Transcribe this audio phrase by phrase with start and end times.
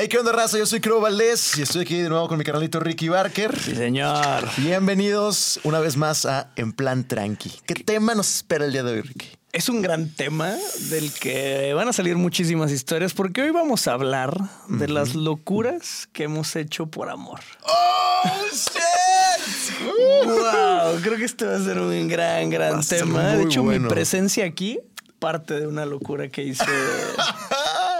[0.00, 0.56] Hey, ¿qué onda, raza?
[0.56, 3.58] Yo soy Crow Valdés y estoy aquí de nuevo con mi carnalito Ricky Barker.
[3.58, 4.48] Sí, señor.
[4.58, 7.50] Bienvenidos una vez más a En Plan Tranqui.
[7.66, 9.26] ¿Qué tema nos espera el día de hoy, Ricky?
[9.50, 10.54] Es un gran tema
[10.90, 14.38] del que van a salir muchísimas historias porque hoy vamos a hablar
[14.68, 17.40] de las locuras que hemos hecho por amor.
[17.64, 19.82] ¡Oh, shit!
[20.26, 21.00] ¡Wow!
[21.02, 23.34] Creo que este va a ser un gran, gran tema.
[23.34, 23.88] De hecho, bueno.
[23.88, 24.78] mi presencia aquí
[25.18, 26.64] parte de una locura que hice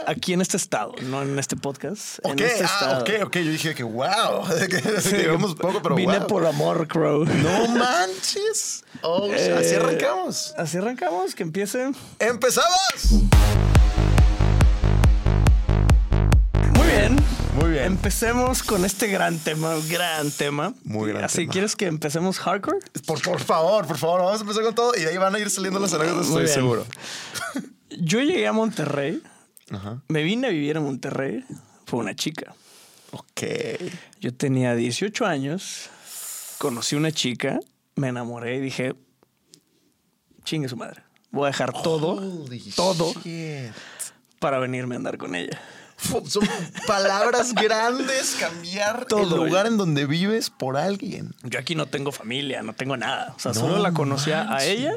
[0.09, 2.19] aquí en este estado, no en este podcast.
[2.23, 3.37] Ok, en este ah, ok, ok.
[3.37, 4.45] Yo dije que wow.
[5.01, 5.17] Sí,
[5.61, 6.27] poco, pero Vine wow.
[6.27, 7.25] por amor, Crow.
[7.25, 8.85] No manches.
[9.03, 9.53] Oh, shit.
[9.57, 10.55] Así Eh, arrancamos.
[10.57, 11.91] Así arrancamos, que empiece.
[12.19, 13.13] ¡Empezamos!
[16.75, 17.17] Muy bien.
[17.61, 17.85] Muy bien.
[17.85, 20.73] Empecemos con este gran tema, gran tema.
[20.85, 21.53] Muy gran Así, tema.
[21.53, 22.79] ¿quieres que empecemos hardcore?
[23.07, 25.39] Por, por favor, por favor, vamos a empezar con todo y de ahí van a
[25.39, 26.55] ir saliendo las anécdotas, estoy bien.
[26.55, 26.87] seguro.
[28.01, 29.23] Yo llegué a Monterrey,
[29.71, 30.03] Ajá.
[30.09, 31.45] me vine a vivir a Monterrey,
[31.87, 32.55] fue una chica.
[33.13, 33.43] Ok.
[34.21, 35.89] Yo tenía 18 años,
[36.59, 37.59] conocí una chica,
[37.97, 38.95] me enamoré y dije,
[40.45, 41.03] chingue su madre.
[41.31, 43.71] Voy a dejar todo, Holy todo shit.
[44.39, 45.61] para venirme a andar con ella.
[46.29, 46.47] Son
[46.87, 51.35] palabras grandes, cambiar Todo, el lugar en donde vives por alguien.
[51.43, 53.35] Yo aquí no tengo familia, no tengo nada.
[53.37, 54.93] O sea, No solo la conocía a ella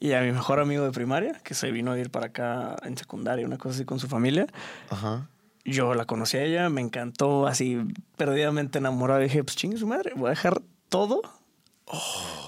[0.00, 2.96] y a mi mejor amigo de primaria, que se vino a ir para acá en
[2.96, 4.46] secundaria, una cosa así con su familia.
[4.90, 5.28] Ajá.
[5.64, 7.80] Yo la conocí a ella, me encantó, así
[8.16, 9.20] perdidamente enamorado.
[9.20, 11.22] Dije, pues chingue su madre, voy a dejar todo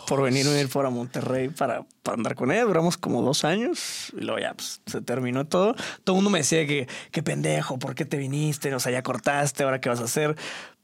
[0.07, 2.65] por venirme a ir por a Monterrey para, para andar con ella.
[2.65, 5.75] Duramos como dos años y luego ya pues, se terminó todo.
[6.05, 8.75] Todo el mundo me decía que, qué pendejo, ¿por qué te viniste?
[8.75, 10.37] O sea, ya cortaste, ¿ahora qué vas a hacer?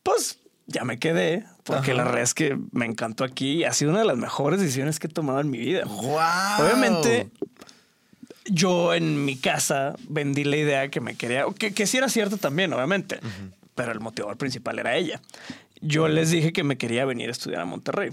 [0.03, 1.99] Pues ya me quedé, porque Ajá.
[1.99, 4.99] la verdad es que me encantó aquí y ha sido una de las mejores decisiones
[4.99, 5.85] que he tomado en mi vida.
[5.85, 6.67] ¡Wow!
[6.67, 7.31] Obviamente,
[8.47, 12.37] yo en mi casa vendí la idea que me quería, que, que sí era cierto
[12.37, 13.21] también, obviamente,
[13.75, 15.21] pero el motivador principal era ella.
[15.81, 18.11] Yo les dije que me quería venir a estudiar a Monterrey,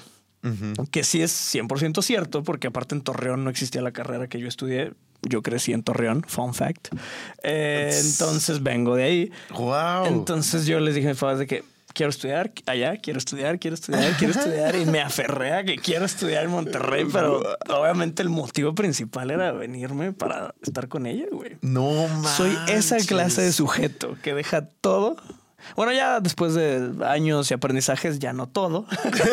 [0.91, 4.47] que sí es 100% cierto, porque aparte en Torreón no existía la carrera que yo
[4.47, 4.93] estudié.
[5.21, 6.87] Yo crecí en Torreón, fun fact.
[7.43, 9.31] Eh, entonces vengo de ahí.
[9.49, 10.05] ¡Wow!
[10.05, 11.63] Entonces yo les dije a mis de que
[11.99, 16.05] quiero estudiar allá, quiero estudiar, quiero estudiar, quiero estudiar y me aferré a que quiero
[16.05, 21.57] estudiar en Monterrey, pero obviamente el motivo principal era venirme para estar con ella, güey.
[21.59, 22.31] no manches.
[22.31, 25.17] Soy esa clase de sujeto que deja todo.
[25.75, 28.85] Bueno, ya después de años y aprendizajes, ya no todo.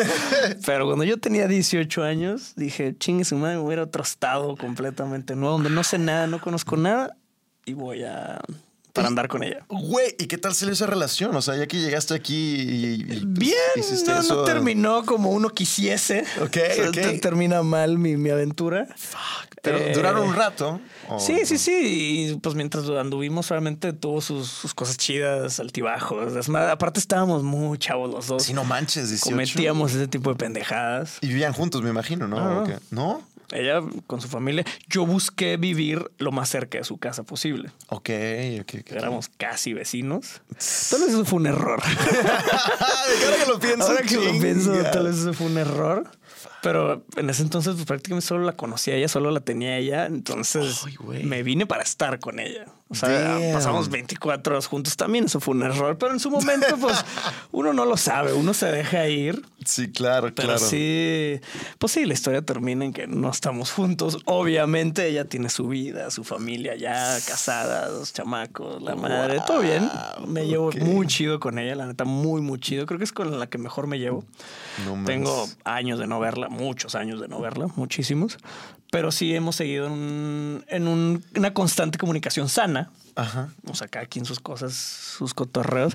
[0.65, 4.03] Pero cuando yo tenía 18 años, dije, chingue su madre, voy a ir a otro
[4.03, 7.15] estado completamente nuevo, donde no sé nada, no conozco nada
[7.65, 8.41] y voy a...
[8.97, 9.65] para andar con ella.
[9.69, 11.35] Güey, ¿y qué tal salió esa relación?
[11.35, 12.93] O sea, ya que llegaste aquí y...
[12.95, 13.55] y, pues, Bien,
[14.07, 16.25] no, no terminó como uno quisiese.
[16.41, 16.93] Ok, O sea, ok.
[16.93, 18.87] te- Termina mal mi, mi aventura.
[19.61, 20.79] Pero Eh, duraron un rato.
[21.09, 22.29] ¿o Sí, sí, sí.
[22.31, 26.33] Y pues mientras anduvimos, realmente tuvo sus, sus cosas chidas, altibajos.
[26.33, 26.71] desmadre.
[26.71, 28.43] Aparte, estábamos muy chavos los dos.
[28.43, 29.29] Sí, no manches, 18.
[29.35, 31.17] Cometíamos ese tipo de pendejadas.
[31.21, 32.39] Y vivían juntos, me imagino, ¿no?
[32.39, 33.21] No, ¿O no.
[33.51, 34.65] Ella con su familia.
[34.87, 37.71] Yo busqué vivir lo más cerca de su casa posible.
[37.87, 38.09] Ok,
[38.61, 38.91] ok, ok.
[38.91, 40.41] Éramos casi vecinos.
[40.89, 41.81] Tal vez eso fue un error.
[42.79, 43.87] Ahora que lo pienso.
[43.87, 46.09] Ahora que lo pienso, tal vez eso fue un error.
[46.61, 50.05] Pero en ese entonces pues, prácticamente solo la conocía ella, solo la tenía ella.
[50.05, 52.65] Entonces Ay, me vine para estar con ella.
[52.89, 53.53] O sea, Damn.
[53.53, 55.25] pasamos 24 horas juntos también.
[55.25, 55.97] Eso fue un error.
[55.97, 57.03] Pero en su momento, pues
[57.51, 58.33] uno no lo sabe.
[58.33, 59.43] Uno se deja ir.
[59.65, 60.59] Sí, claro, Pero claro.
[60.59, 61.41] sí,
[61.79, 64.19] pues sí, la historia termina en que no estamos juntos.
[64.23, 69.89] Obviamente ella tiene su vida, su familia ya casada, dos chamacos, la madre, todo bien.
[70.25, 72.85] Me llevo muy chido con ella, la neta, muy, muy chido.
[72.85, 74.23] Creo que es con la que mejor me llevo.
[74.85, 75.03] No.
[75.05, 78.37] Tengo años de no verla, muchos años de no verla, muchísimos.
[78.91, 82.89] Pero sí hemos seguido en, un- en un- una constante comunicación sana.
[83.15, 83.49] Ajá.
[83.67, 85.93] O sea, cada quien sus cosas, sus cotorreos.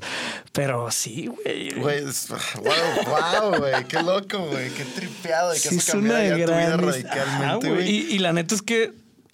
[0.52, 1.72] Pero sí, güey.
[1.74, 3.84] Güey, wow, wow, güey.
[3.84, 4.70] Qué loco, güey.
[4.70, 6.82] Qué tripeado que Sí, eso es una cambiaría tu vida gran...
[6.82, 7.80] radicalmente, güey.
[7.82, 7.90] güey.
[7.90, 8.92] y, y la neta es que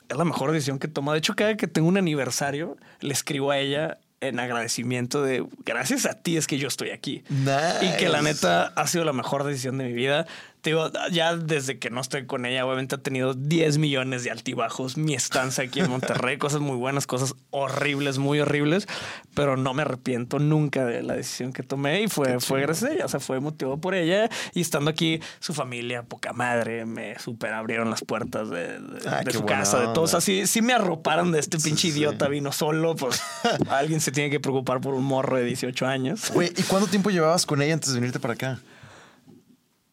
[0.08, 1.14] es la mejor decisión que he tomado.
[1.14, 6.04] De hecho, cada que tengo un aniversario, le escribo a ella en agradecimiento de gracias
[6.04, 7.22] a ti es que yo estoy aquí.
[7.28, 7.86] Nice.
[7.86, 10.26] Y que la neta ha sido la mejor decisión de mi vida.
[10.60, 14.30] Te digo, ya desde que no estoy con ella, obviamente ha tenido 10 millones de
[14.32, 14.96] altibajos.
[14.96, 18.88] Mi estancia aquí en Monterrey, cosas muy buenas, cosas horribles, muy horribles,
[19.34, 22.94] pero no me arrepiento nunca de la decisión que tomé y fue, fue gracias a
[22.94, 23.04] ella.
[23.04, 27.52] O sea, fue motivado por ella y estando aquí, su familia, poca madre, me super
[27.54, 30.02] abrieron las puertas de, de- Ah, de su casa, de todo.
[30.02, 31.96] O sea, sí, sí me arroparon de este pinche sí.
[31.98, 33.22] idiota, vino solo, pues
[33.70, 36.30] alguien se tiene que preocupar por un morro de 18 años.
[36.32, 38.58] Güey, ¿y cuánto tiempo llevabas con ella antes de venirte para acá?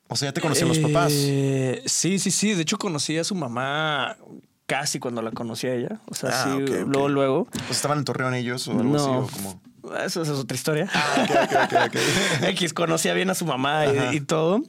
[0.07, 1.11] O sea, ya te conocían los papás.
[1.15, 2.53] Eh, sí, sí, sí.
[2.53, 4.17] De hecho, conocí a su mamá
[4.67, 5.99] casi cuando la conocí a ella.
[6.07, 7.45] O sea, Ah, sí, luego, luego.
[7.51, 8.97] Pues estaban en Torreón ellos o algo No.
[8.99, 9.61] así, o como.
[10.03, 10.89] Eso, eso es otra historia.
[10.93, 12.43] Ah, ok, ok, ok, ok.
[12.49, 14.61] X conocía bien a su mamá y, y todo.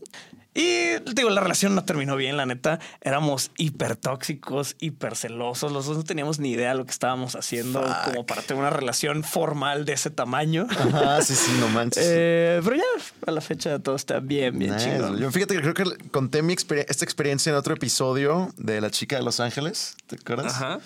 [0.56, 2.78] Y digo, la relación no terminó bien, la neta.
[3.02, 5.70] Éramos hiper tóxicos, hiper celosos.
[5.70, 8.04] Los dos no teníamos ni idea de lo que estábamos haciendo Fuck.
[8.04, 10.66] como para tener una relación formal de ese tamaño.
[10.70, 12.04] Ajá, sí, sí, no manches.
[12.08, 12.82] Eh, pero ya
[13.26, 14.90] a la fecha todo está bien, bien Nice.
[14.90, 15.18] chingón.
[15.18, 18.90] Yo fíjate que creo que conté mi exper- esta experiencia en otro episodio de La
[18.90, 20.54] chica de Los Ángeles, ¿te acuerdas?
[20.54, 20.78] Ajá.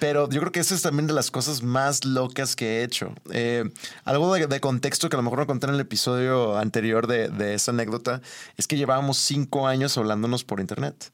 [0.00, 3.14] Pero yo creo que esa es también de las cosas más locas que he hecho.
[3.32, 3.64] Eh,
[4.04, 7.28] algo de, de contexto que a lo mejor no conté en el episodio anterior de,
[7.28, 8.20] de esa anécdota
[8.56, 11.12] es que llevábamos cinco años hablándonos por internet.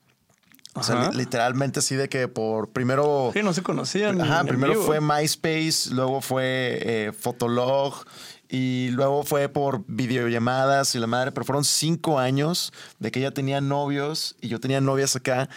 [0.74, 1.12] O sea, Ajá.
[1.12, 3.30] literalmente así de que por primero...
[3.32, 4.20] Sí, no se conocían.
[4.20, 4.84] Ajá, en primero vivo.
[4.84, 8.04] fue MySpace, luego fue eh, Fotolog
[8.48, 13.30] y luego fue por videollamadas y la madre, pero fueron cinco años de que ella
[13.30, 15.48] tenía novios y yo tenía novias acá,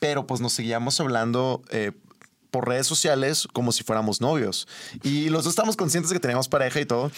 [0.00, 1.92] pero pues nos seguíamos hablando eh,
[2.54, 4.68] por redes sociales como si fuéramos novios.
[5.02, 7.10] Y los dos estamos conscientes de que teníamos pareja y todo,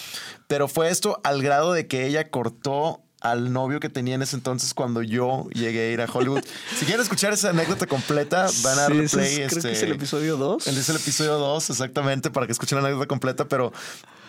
[0.49, 4.37] pero fue esto al grado de que ella cortó al novio que tenía en ese
[4.37, 6.43] entonces cuando yo llegué a ir a Hollywood.
[6.79, 9.27] si quieren escuchar esa anécdota completa, van a Sí, darle ese play.
[9.27, 10.67] es- creo que es este, el episodio 2.
[10.69, 13.73] él es el episodio 2, exactamente, para que escuchen la anécdota completa, pero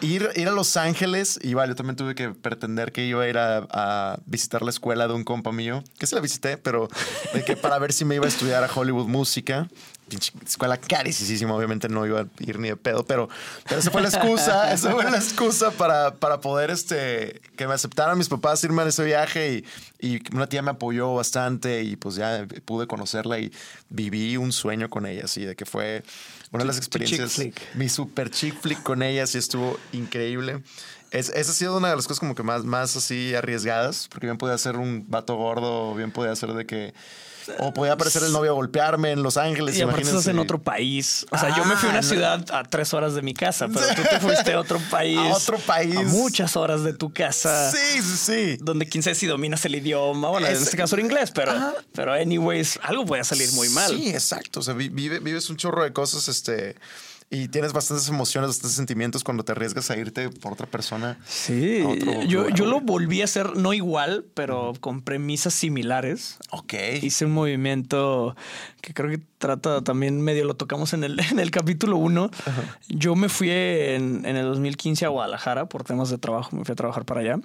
[0.02, 3.38] ir, ir a Los Ángeles, igual yo también tuve que pretender que iba a ir
[3.38, 6.88] a, a visitar la escuela de un compa mío, que sí la visité, pero
[7.34, 9.70] de que para ver si me iba a estudiar a Hollywood música.
[10.08, 13.28] Pinche escuela carísima, obviamente no iba a ir ni de pedo, pero,
[13.68, 17.74] pero esa fue la excusa, esa fue la excusa para, para poder este, que me
[17.74, 19.64] aceptaran mis papás irme en ese viaje
[20.00, 23.52] y, y una tía me apoyó bastante y pues ya pude conocerla y
[23.90, 26.04] viví un sueño con ella, así de que fue
[26.52, 27.76] una de las chick experiencias, flick.
[27.76, 30.62] mi super chick flick con ella, sí estuvo increíble.
[31.12, 34.28] Es, esa ha sido una de las cosas como que más, más así arriesgadas, porque
[34.28, 36.94] bien podía ser un vato gordo, bien podía ser de que...
[37.60, 39.78] O podía aparecer el novio a golpearme en Los Ángeles.
[39.78, 41.26] Y aparte estás en otro país.
[41.32, 42.08] O sea, yo me fui a Ah, una no.
[42.08, 45.18] ciudad a tres horas de mi casa, pero tú te fuiste a otro país.
[45.18, 45.96] A otro país.
[45.96, 47.72] A muchas horas de tu casa.
[47.72, 48.58] Sí, sí, sí.
[48.62, 50.30] Donde quién sabe si dominas el idioma.
[50.30, 51.74] Bueno, en Es- este caso era inglés, pero, Ajá.
[51.94, 53.90] pero anyways, algo puede salir muy mal.
[53.90, 54.60] Sí, exacto.
[54.60, 56.76] O sea, vi- vive- vives un chorro de cosas, este,
[57.30, 61.20] y tienes bastantes emociones, bastantes sentimientos cuando te arriesgas a irte por otra persona.
[61.26, 66.38] Sí, a otro yo, yo lo volví a hacer, no igual, pero con premisas similares.
[66.52, 66.74] Ok.
[67.02, 68.36] Hice un movimiento
[68.82, 72.32] que creo que trata también medio lo tocamos en el, en el capítulo 1.
[72.88, 76.72] Yo me fui en, en el 2015 a Guadalajara por temas de trabajo, me fui
[76.72, 77.40] a trabajar para allá.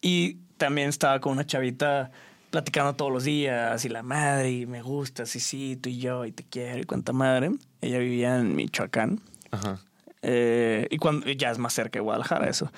[0.00, 2.10] Y también estaba con una chavita
[2.54, 6.24] platicando todos los días y la madre y me gusta, sí, sí, tú y yo
[6.24, 7.50] y te quiero y cuánta madre.
[7.80, 9.20] Ella vivía en Michoacán.
[9.50, 9.80] Ajá.
[10.22, 12.70] Eh, y cuando ya es más cerca de Guadalajara eso.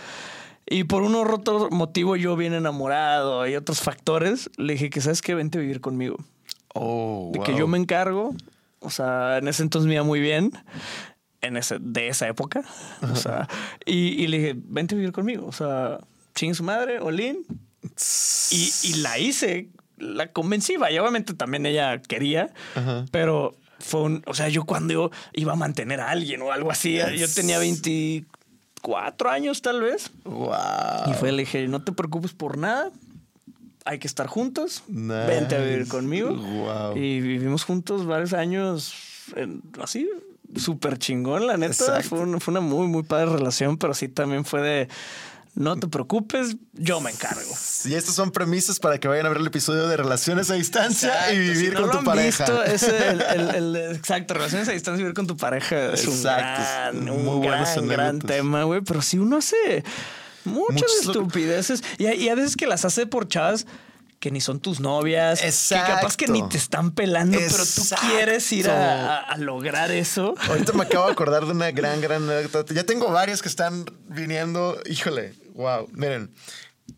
[0.64, 5.02] Y por uno u otro motivo yo bien enamorado y otros factores, le dije que
[5.02, 6.16] sabes qué, vente a vivir conmigo.
[6.74, 8.34] Oh, De que yo me encargo.
[8.80, 10.52] O sea, en ese entonces me iba muy bien.
[11.42, 12.64] En ese, de esa época.
[13.02, 13.46] O sea,
[13.84, 15.46] y, y le dije, vente a vivir conmigo.
[15.46, 15.98] O sea,
[16.34, 17.44] chingue su madre, Olin.
[18.50, 19.68] Y, y la hice,
[19.98, 20.76] la convencí.
[20.76, 23.04] Vaya, obviamente también ella quería, Ajá.
[23.10, 24.22] pero fue un.
[24.26, 27.58] O sea, yo cuando yo iba a mantener a alguien o algo así, yo tenía
[27.58, 30.10] 24 años tal vez.
[30.24, 31.10] Wow.
[31.10, 32.90] Y fue, le dije, no te preocupes por nada.
[33.84, 34.82] Hay que estar juntos.
[34.88, 35.26] Nice.
[35.26, 36.34] Vente a vivir conmigo.
[36.34, 36.96] Wow.
[36.96, 38.92] Y vivimos juntos varios años
[39.36, 40.08] en- así,
[40.56, 42.02] súper chingón, la neta.
[42.02, 44.88] Fue, un- fue una muy, muy padre relación, pero sí también fue de,
[45.56, 47.50] no te preocupes, yo me encargo.
[47.86, 51.08] Y estas son premisas para que vayan a ver el episodio de Relaciones a Distancia
[51.32, 52.44] y Exacto, vivir si no con lo tu han pareja.
[52.44, 55.92] visto, es el, el- el- exacto, relaciones a distancia, vivir con tu pareja.
[55.94, 58.36] Es un Exacto, gran, muy un gran, gran anécdotas.
[58.36, 58.82] tema, güey.
[58.82, 59.82] Pero si uno hace
[60.44, 63.66] muchas estupideces y, hay- y a veces que las hace por chavas
[64.18, 66.32] que ni son tus novias, que capaz que Exacto.
[66.32, 68.06] ni te están pelando, pero tú Exacto.
[68.08, 70.34] quieres ir a, a- a lograr eso.
[70.48, 72.72] Ahorita me acabo de acordar de una gran, gran anécdota.
[72.74, 74.78] Ya tengo varias que están viniendo.
[74.86, 75.88] Híjole, wow.
[75.92, 76.32] Miren,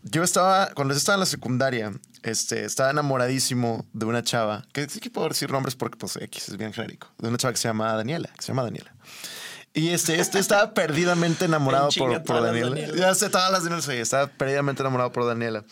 [0.03, 4.89] yo estaba, cuando yo estaba en la secundaria, este, estaba enamoradísimo de una chava, que
[4.89, 7.59] sí que puedo decir nombres porque pues X es bien genérico, de una chava que
[7.59, 8.95] se llama Daniela, que se llama Daniela.
[9.79, 12.71] Y este, este estaba perdidamente enamorado por, por Daniela.
[12.71, 12.97] Danielas.
[12.97, 15.65] Ya sé, todas las Danielas, oye, estaba perdidamente enamorado por Daniela.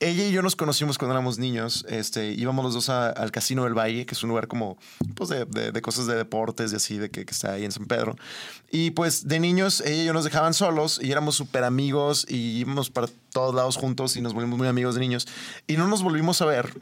[0.00, 1.84] Ella y yo nos conocimos cuando éramos niños.
[1.88, 4.78] Este, íbamos los dos a- al Casino del Valle, que es un lugar como
[5.14, 7.72] pues de, de- de cosas de deportes y así, de que, que está ahí en
[7.72, 8.14] San Pedro.
[8.70, 12.58] Y pues de niños, ella y yo nos dejaban solos y éramos súper amigos y
[12.58, 15.26] íbamos para todos lados juntos y nos volvimos muy amigos de niños.
[15.66, 16.72] Y no nos volvimos a ver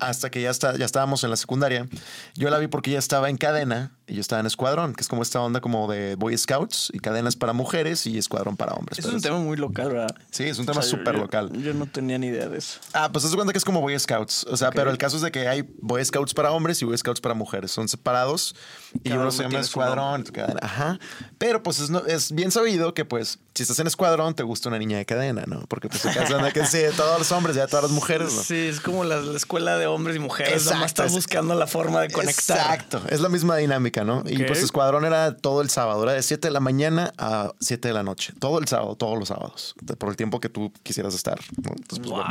[0.00, 1.86] hasta que ya, está, ya estábamos en la secundaria.
[2.34, 5.08] Yo la vi porque ella estaba en cadena y yo estaba en escuadrón, que es
[5.08, 8.98] como esta onda como de Boy Scouts y cadenas para mujeres y escuadrón para hombres.
[8.98, 10.14] Es Pero un tema muy local, ¿verdad?
[10.30, 11.50] Sí, es un tema O súper local.
[11.62, 12.78] Yo no tenía ni idea de eso.
[12.92, 14.44] Ah, pues se cuenta que es como Boy Scouts.
[14.50, 16.98] O sea, pero el caso es de que hay Boy Scouts para hombres y Boy
[16.98, 17.70] Scouts para mujeres.
[17.70, 18.54] Son separados
[19.02, 20.24] y uno se llama escuadrón.
[20.60, 20.98] Ajá.
[21.38, 24.68] Pero pues es, no- es bien sabido que pues si estás en escuadrón te gusta
[24.68, 25.60] una niña de cadena, ¿no?
[25.68, 27.92] Porque pues se casan de que sí, de todos los hombres, ya de todas las
[27.92, 28.42] mujeres, ¿no?
[28.42, 30.54] Sí, es como la, la escuela de hombres y mujeres.
[30.54, 32.56] Exacto, más estás es- buscando la forma de conectar.
[32.58, 34.24] Exacto, es la misma dinámica, ¿no?
[34.26, 37.86] Y pues Escuadrón era todo el sábado, era de 7 de la mañana a 7
[37.86, 41.14] de la noche, todo el sábado, todos los sábados, por el tiempo que tú quisieras
[41.14, 41.38] estar.
[41.62, 41.70] ¿no?
[41.76, 42.24] Entonces, pues, bueno.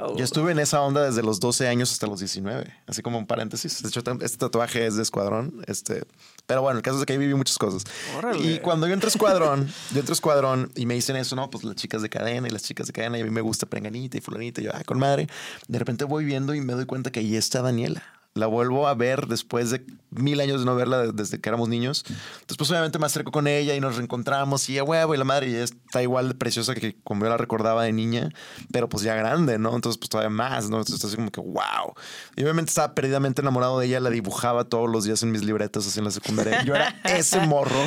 [0.00, 0.16] Wow.
[0.16, 3.26] Yo estuve en esa onda desde los 12 años hasta los 19, así como un
[3.26, 3.82] paréntesis.
[3.82, 6.04] De hecho, este tatuaje es de Escuadrón, este,
[6.46, 7.84] pero bueno, el caso es que ahí viví muchas cosas.
[8.18, 8.38] Órale.
[8.38, 11.48] Y cuando yo entré a Escuadrón, yo entré a Escuadrón y me dicen eso, ¿no?
[11.50, 13.66] Pues las chicas de cadena y las chicas de cadena y a mí me gusta
[13.66, 15.28] Prenganita y fulanita y yo, ah, con madre.
[15.68, 18.02] De repente voy viendo y me doy cuenta que ahí está Daniela.
[18.36, 21.68] La vuelvo a ver después de mil años de no verla de- desde que éramos
[21.68, 22.04] niños.
[22.06, 25.24] Entonces, pues obviamente me acerco con ella y nos reencontramos y a huevo y la
[25.24, 28.30] madre y ella está igual de preciosa que como yo la recordaba de niña,
[28.72, 29.74] pero pues ya grande, ¿no?
[29.74, 30.78] Entonces, pues todavía más, ¿no?
[30.78, 31.94] Entonces, así como que wow.
[32.36, 35.86] Y obviamente estaba perdidamente enamorado de ella, la dibujaba todos los días en mis libretas
[35.86, 36.62] así en la secundaria.
[36.64, 37.80] Yo era ese morro.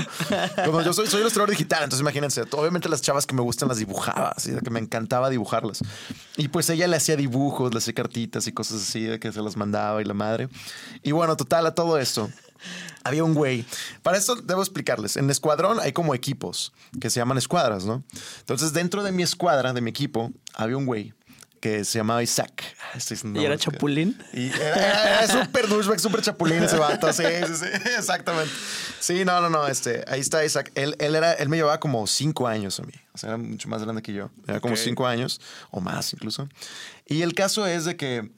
[0.65, 3.77] Como yo soy, soy ilustrador digital, entonces imagínense, obviamente las chavas que me gustan las
[3.77, 5.81] dibujaba, así de que me encantaba dibujarlas.
[6.37, 9.41] Y pues ella le hacía dibujos, le hacía cartitas y cosas así de que se
[9.41, 10.38] las mandaba y la madre.
[11.03, 12.29] Y bueno, total, a todo esto.
[13.03, 13.65] Había un güey.
[14.03, 15.17] Para esto debo explicarles.
[15.17, 18.03] En escuadrón hay como equipos que se llaman escuadras, ¿no?
[18.39, 21.13] Entonces, dentro de mi escuadra, de mi equipo, había un güey
[21.59, 22.63] que se llamaba Isaac.
[22.81, 24.17] Ah, diciendo ¿Y era chapulín?
[24.33, 27.11] y era, súper douchebag, súper chapulín ese vato.
[27.13, 27.65] Sí, sí, sí,
[27.97, 28.51] exactamente.
[28.99, 29.67] Sí, no, no, no.
[29.67, 30.71] Este, ahí está Isaac.
[30.75, 32.93] Él, él, era, él me llevaba como cinco años a mí.
[33.13, 34.29] O sea, era mucho más grande que yo.
[34.47, 35.41] Era como cinco años
[35.71, 36.47] o más incluso.
[37.07, 38.31] Y el caso es de que,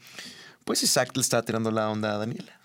[0.66, 2.60] pues Isaac le estaba tirando la onda a Daniela.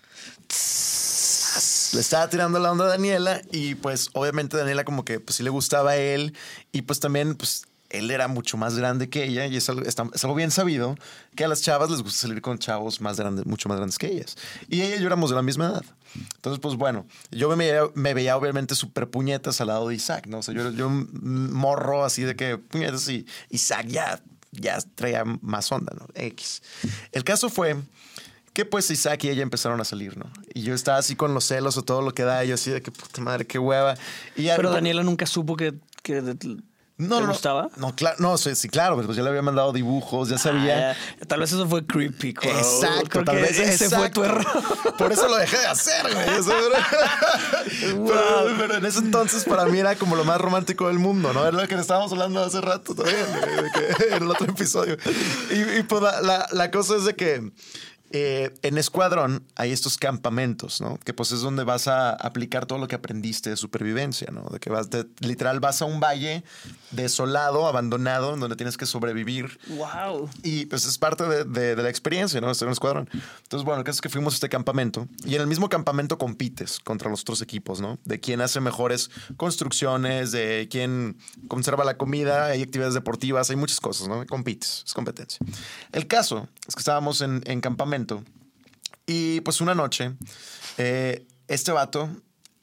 [1.93, 5.43] Le estaba tirando la onda a Daniela y pues obviamente Daniela como que pues sí
[5.43, 6.35] le gustaba a él
[6.73, 10.25] y pues también pues él era mucho más grande que ella y es algo, es
[10.25, 10.97] algo bien sabido
[11.35, 14.09] que a las chavas les gusta salir con chavos más grandes, mucho más grandes que
[14.09, 14.37] ellas.
[14.69, 15.85] Y ella y yo éramos de la misma edad.
[16.37, 20.27] Entonces, pues bueno, yo me veía, me veía obviamente súper puñetas al lado de Isaac,
[20.27, 20.39] ¿no?
[20.39, 24.21] O sea, yo, yo un morro así de que puñetas y Isaac ya,
[24.61, 26.07] ya traía más onda, ¿no?
[26.15, 26.63] X.
[27.13, 27.77] El caso fue
[28.53, 30.31] que pues Isaac y ella empezaron a salir, ¿no?
[30.55, 32.71] Y yo estaba así con los celos o todo lo que da, y yo así
[32.71, 33.97] de que puta madre, qué hueva.
[34.35, 36.37] Y Pero Daniela nunca supo que, que
[36.99, 37.69] no, te no, gustaba.
[37.77, 40.93] No, claro, no, sí, sí, claro, pues ya le había mandado dibujos, ya sabía.
[40.93, 41.27] Ah, ya.
[41.27, 42.33] Tal vez eso fue creepy.
[42.35, 42.51] Crow.
[42.57, 44.47] Exacto, Creo tal vez ese fue tu error.
[44.97, 46.27] Por eso lo dejé de hacer, güey.
[48.07, 51.43] Pero, en ese entonces para mí era como lo más romántico del mundo, ¿no?
[51.47, 54.97] Era lo que estábamos hablando hace rato también, güey, de que- en el otro episodio.
[55.51, 57.51] Y, y, pues la, la- la cosa es de que
[58.11, 60.99] eh, en Escuadrón hay estos campamentos, ¿no?
[61.05, 64.45] Que pues es donde vas a aplicar todo lo que aprendiste de supervivencia, ¿no?
[64.51, 66.45] De que vas, de- literal, vas a un valle
[66.93, 70.29] desolado, abandonado, en donde tienes que sobrevivir wow.
[70.43, 72.51] y pues es parte de, de- de la experiencia, ¿no?
[72.51, 73.09] Estar en escuadrón.
[73.43, 76.19] Entonces, bueno, el caso es que fuimos a este campamento y en el mismo campamento
[76.19, 77.99] compites contra los otros equipos, ¿no?
[78.05, 81.17] De quién hace mejores construcciones, de quién
[81.49, 84.25] conserva la comida, hay actividades deportivas, hay muchas cosas, ¿no?
[84.27, 85.39] Compites, es competencia.
[85.93, 87.96] El caso es que estábamos en, en campamento
[89.07, 90.13] y pues una noche,
[90.79, 92.11] eh, este vato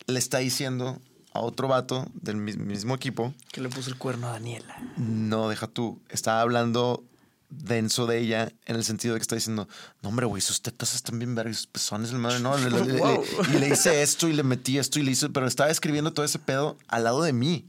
[0.08, 1.00] le está diciendo
[1.34, 4.78] a otro vato del mis- mismo equipo, Que le puso el cuerno a Daniela.
[4.98, 6.02] no, deja tú.
[6.10, 7.04] Estaba hablando
[7.50, 9.68] denso de ella en el sentido de que está diciendo,
[10.02, 12.58] no, hombre, güey, sus tetas están bien vergas, sus pezones, el madre, no.
[12.58, 13.24] le- le- le- Wow.
[13.54, 16.26] y le hice esto y le metí esto y le hice, pero estaba escribiendo todo
[16.26, 17.66] ese pedo al lado de mí.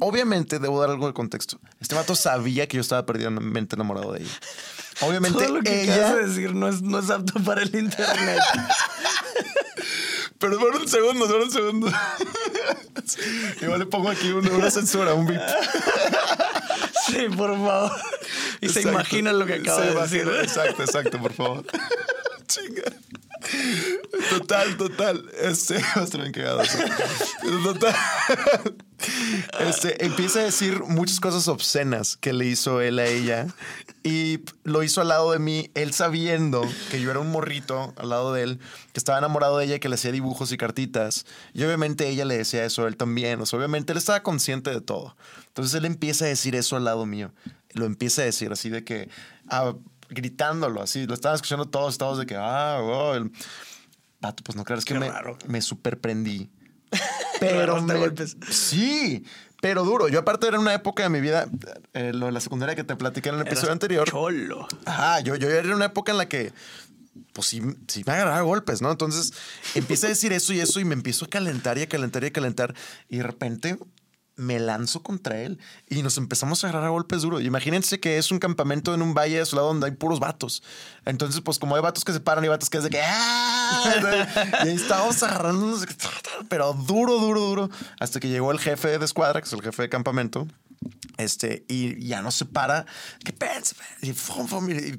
[0.00, 1.58] Obviamente, debo dar algo de contexto.
[1.80, 4.30] Este vato sabía que yo estaba perdidamente enamorado de ella.
[5.00, 6.14] Obviamente, Todo lo que ella.
[6.14, 8.40] de decir no es, no es apto para el internet.
[10.38, 11.92] Pero espera un segundo, espera un segundo.
[13.62, 15.42] Igual le pongo aquí una, una censura, un beat.
[17.06, 17.92] sí, por favor.
[18.60, 20.28] Y se imagina lo que acaba Se de decir.
[20.42, 21.64] Exacto, exacto, por favor.
[22.46, 22.82] Chinga.
[24.30, 25.30] Total, total.
[25.40, 25.80] Este.
[27.62, 27.94] Total.
[29.60, 33.46] Este, empieza a decir muchas cosas obscenas que le hizo él a ella.
[34.02, 38.08] Y lo hizo al lado de mí, él sabiendo que yo era un morrito al
[38.08, 38.60] lado de él,
[38.92, 41.26] que estaba enamorado de ella, que le hacía dibujos y cartitas.
[41.52, 43.40] Y obviamente ella le decía eso a él también.
[43.40, 45.16] O sea, obviamente él estaba consciente de todo.
[45.48, 47.32] Entonces él empieza a decir eso al lado mío.
[47.72, 49.08] Lo empieza a decir así de que,
[49.48, 49.74] ah,
[50.08, 51.06] gritándolo, así.
[51.06, 53.14] Lo estaban escuchando todos, todos de que, ah, wow.
[53.14, 53.32] El...
[54.20, 55.10] Vato, pues no creas que me,
[55.46, 56.50] me superprendí.
[57.40, 58.36] Pero me- golpes.
[58.50, 59.24] sí,
[59.60, 60.08] pero duro.
[60.08, 61.48] Yo aparte era una época de mi vida,
[61.92, 64.08] eh, lo de la secundaria que te platiqué en el episodio anterior.
[64.08, 64.66] Cholo.
[64.84, 66.52] Ajá, yo, yo era una época en la que
[67.32, 68.90] pues sí, sí me agarraba golpes, ¿no?
[68.90, 69.32] Entonces
[69.74, 72.28] empieza a decir eso y eso y me empiezo a calentar y a calentar y
[72.28, 72.74] a calentar
[73.08, 73.78] y de repente
[74.38, 77.42] me lanzo contra él y nos empezamos a agarrar a golpes duros.
[77.42, 80.62] Imagínense que es un campamento en un valle a su lado donde hay puros vatos.
[81.04, 83.00] Entonces, pues como hay vatos que se paran y vatos que es de que...
[83.02, 83.58] ¡ah!
[84.64, 85.84] Y ahí estábamos agarrándonos,
[86.48, 89.82] pero duro, duro, duro, hasta que llegó el jefe de escuadra, que es el jefe
[89.82, 90.46] de campamento.
[91.18, 92.86] Este, y ya no se para.
[93.24, 93.74] ¿Qué pensa?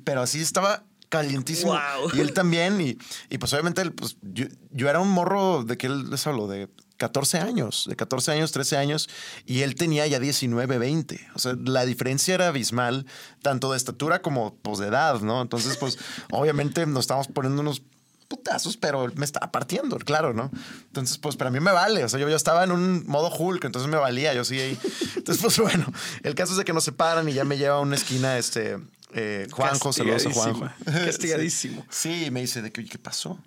[0.04, 1.74] Pero así estaba calientísimo.
[1.74, 2.12] Wow.
[2.14, 2.80] Y él también.
[2.80, 2.98] Y,
[3.30, 6.48] y pues obviamente él, pues, yo, yo era un morro de que él les hablo
[6.48, 9.10] de 14 años, de 14 años, 13 años,
[9.46, 11.28] y él tenía ya 19, 20.
[11.34, 13.06] O sea, la diferencia era abismal,
[13.42, 15.42] tanto de estatura como pues, de edad, ¿no?
[15.42, 15.98] Entonces, pues
[16.32, 17.82] obviamente nos estábamos poniendo unos
[18.28, 20.52] putazos, pero me estaba partiendo, claro, ¿no?
[20.86, 22.04] Entonces, pues para mí me vale.
[22.04, 24.78] O sea, yo ya estaba en un modo Hulk, entonces me valía, yo sí ahí.
[25.16, 25.92] Entonces, pues bueno,
[26.24, 28.78] el caso es de que nos separan y ya me lleva a una esquina este
[29.14, 30.70] eh, Juanjo, saludos a Juanjo.
[30.86, 31.86] Castigadísimo.
[31.90, 33.40] Sí, me dice de que, oye, ¿qué pasó?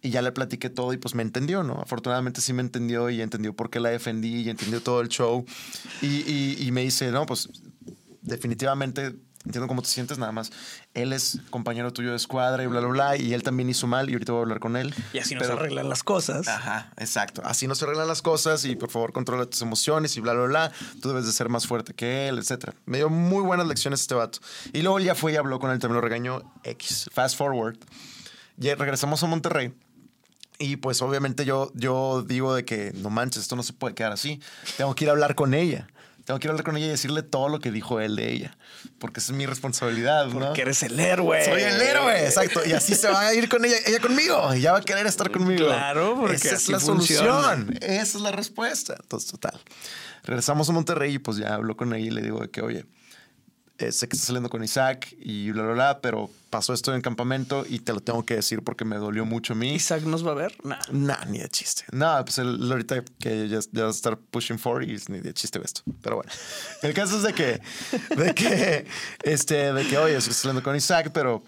[0.00, 1.74] Y ya le platiqué todo y pues me entendió, ¿no?
[1.80, 5.44] Afortunadamente sí me entendió y entendió por qué la defendí y entendió todo el show.
[6.00, 7.48] Y, y- y me dice, no, pues
[8.22, 9.14] definitivamente
[9.44, 10.50] entiendo cómo te sientes nada más.
[10.94, 13.16] Él es compañero tuyo de escuadra y bla, bla, bla.
[13.16, 14.94] Y él también hizo mal y ahorita voy a hablar con él.
[15.12, 16.46] Y así no se Pero- arreglan las cosas.
[16.48, 17.42] Ajá, exacto.
[17.44, 20.44] Así no se arreglan las cosas y por favor controla tus emociones y bla, bla,
[20.46, 20.72] bla.
[21.00, 22.74] Tú debes de ser más fuerte que él, etcétera.
[22.86, 24.38] Me dio muy buenas lecciones este vato.
[24.72, 27.08] Y luego ya fue y habló con él, también lo regañó X.
[27.12, 27.76] Fast forward.
[28.56, 29.72] Ya regresamos a Monterrey.
[30.58, 34.12] Y pues obviamente yo, yo digo de que no manches, esto no se puede quedar
[34.12, 34.40] así.
[34.76, 35.88] Tengo que ir a hablar con ella.
[36.24, 38.30] Tengo que ir a hablar con ella y decirle todo lo que dijo él de
[38.32, 38.56] ella.
[38.98, 40.38] Porque esa es mi responsabilidad, ¿no?
[40.46, 41.44] Porque eres el héroe.
[41.44, 42.60] Soy el héroe, exacto.
[42.64, 44.54] Y así se va a ir con ella, ella conmigo.
[44.54, 45.66] Y ya va a querer estar conmigo.
[45.66, 47.42] Claro, porque Esa es la funciona.
[47.42, 47.78] solución.
[47.80, 48.94] Esa es la respuesta.
[49.00, 49.60] Entonces, total.
[50.24, 52.86] Regresamos a Monterrey y pues ya hablo con ella y le digo de que, oye,
[53.82, 56.96] eh, sé que estás saliendo con Isaac y bla, bla, bla, pero pasó esto en
[56.96, 59.74] el campamento y te lo tengo que decir porque me dolió mucho a mí.
[59.74, 60.56] Isaac nos va a ver.
[60.64, 60.78] Nah.
[60.90, 61.84] Nah, ni de chiste.
[61.92, 65.34] No, pues él, ahorita que ya, ya va a estar pushing for y ni de
[65.34, 65.82] chiste ve esto.
[66.02, 66.30] Pero bueno,
[66.82, 67.60] el caso es de que,
[68.16, 68.86] de que,
[69.22, 71.42] este, de que, oye, estoy saliendo con Isaac, pero,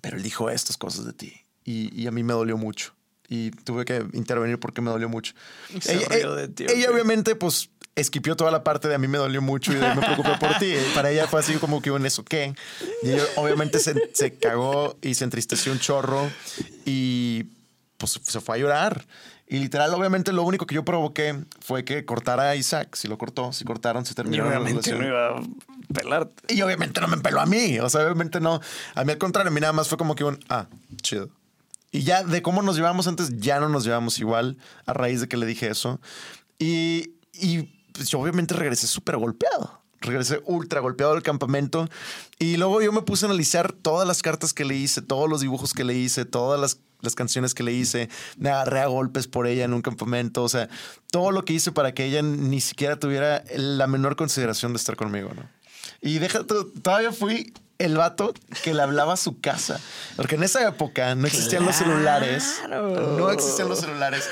[0.00, 1.32] pero él dijo estas cosas de ti
[1.64, 2.94] y, y a mí me dolió mucho.
[3.28, 5.34] Y tuve que intervenir porque me dolió mucho.
[5.80, 9.08] Se ella, rió de ti, ella obviamente, pues, esquipió toda la parte de a mí
[9.08, 10.74] me dolió mucho y de me preocupé por ti.
[10.94, 12.54] Para ella fue así como que un eso qué.
[13.02, 16.30] Y ella obviamente se, se cagó y se entristeció un chorro
[16.84, 17.46] y
[17.96, 19.06] pues se fue a llorar.
[19.48, 22.96] Y literal, obviamente, lo único que yo provoqué fue que cortara a Isaac.
[22.96, 24.98] Si lo cortó, si cortaron, se Y terminó la obviamente relación.
[24.98, 25.42] no iba a
[25.94, 26.54] pelarte.
[26.54, 27.78] Y obviamente no me empeló a mí.
[27.78, 28.60] O sea, obviamente no.
[28.94, 30.66] A mí al contrario, a mí nada más fue como que un, ah,
[31.00, 31.30] chido.
[31.92, 35.28] Y ya de cómo nos llevamos antes, ya no nos llevamos igual a raíz de
[35.28, 36.00] que le dije eso.
[36.58, 39.82] Y, y pues, yo obviamente regresé súper golpeado.
[40.00, 41.88] Regresé ultra golpeado del campamento.
[42.38, 45.40] Y luego yo me puse a analizar todas las cartas que le hice, todos los
[45.40, 48.08] dibujos que le hice, todas las, las canciones que le hice.
[48.36, 50.42] Me agarré a golpes por ella en un campamento.
[50.42, 50.68] O sea,
[51.10, 54.96] todo lo que hice para que ella ni siquiera tuviera la menor consideración de estar
[54.96, 55.48] conmigo, ¿no?
[56.02, 59.80] Y deja, todavía fui el vato que le hablaba a su casa.
[60.16, 62.60] Porque en esa época no existían los celulares.
[62.68, 64.28] No existían los celulares.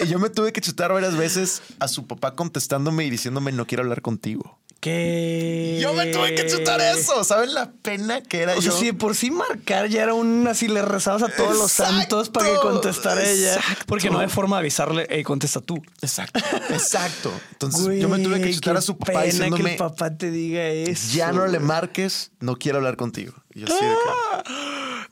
[0.00, 3.66] Y yo me tuve que chutar varias veces a su papá contestándome y diciéndome no
[3.66, 4.58] quiero hablar contigo.
[4.80, 5.78] ¿Qué?
[5.82, 7.24] Yo me tuve que chutar eso.
[7.24, 8.78] ¿Saben la pena que era O sea, yo?
[8.78, 12.28] si de por sí marcar ya era un así le rezabas a todos los santos
[12.28, 13.58] para que contestara ella.
[13.86, 15.82] Porque no hay forma de avisarle, hey, contesta tú.
[16.00, 16.38] Exacto,
[16.70, 17.32] exacto.
[17.52, 20.64] Entonces yo me tuve que chutar a su papá pena que el papá te diga
[20.64, 21.12] eso.
[21.12, 23.34] ya no le marques, no quiero hablar contigo.
[23.54, 23.94] Y yo así de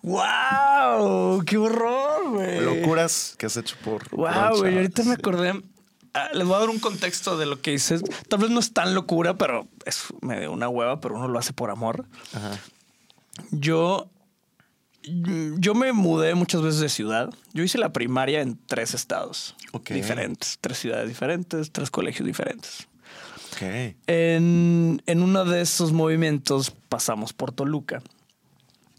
[0.02, 1.42] ¡Wow!
[1.44, 2.60] ¡Qué horror, güey!
[2.60, 4.08] locuras que has hecho por.
[4.10, 4.76] Wow, güey.
[4.76, 5.18] Ahorita me Sí.
[5.18, 5.60] acordé.
[6.16, 8.02] Ah, les voy a dar un contexto de lo que dices.
[8.28, 11.52] Tal vez no es tan locura, pero es medio una hueva, pero uno lo hace
[11.52, 12.06] por amor.
[12.32, 12.58] Ajá.
[13.50, 14.08] Yo.
[15.08, 17.32] Yo me mudé muchas veces de ciudad.
[17.52, 19.54] Yo hice la primaria en tres estados
[19.88, 22.88] diferentes, tres ciudades diferentes, tres colegios diferentes.
[24.08, 28.02] En, en uno de esos movimientos pasamos por Toluca.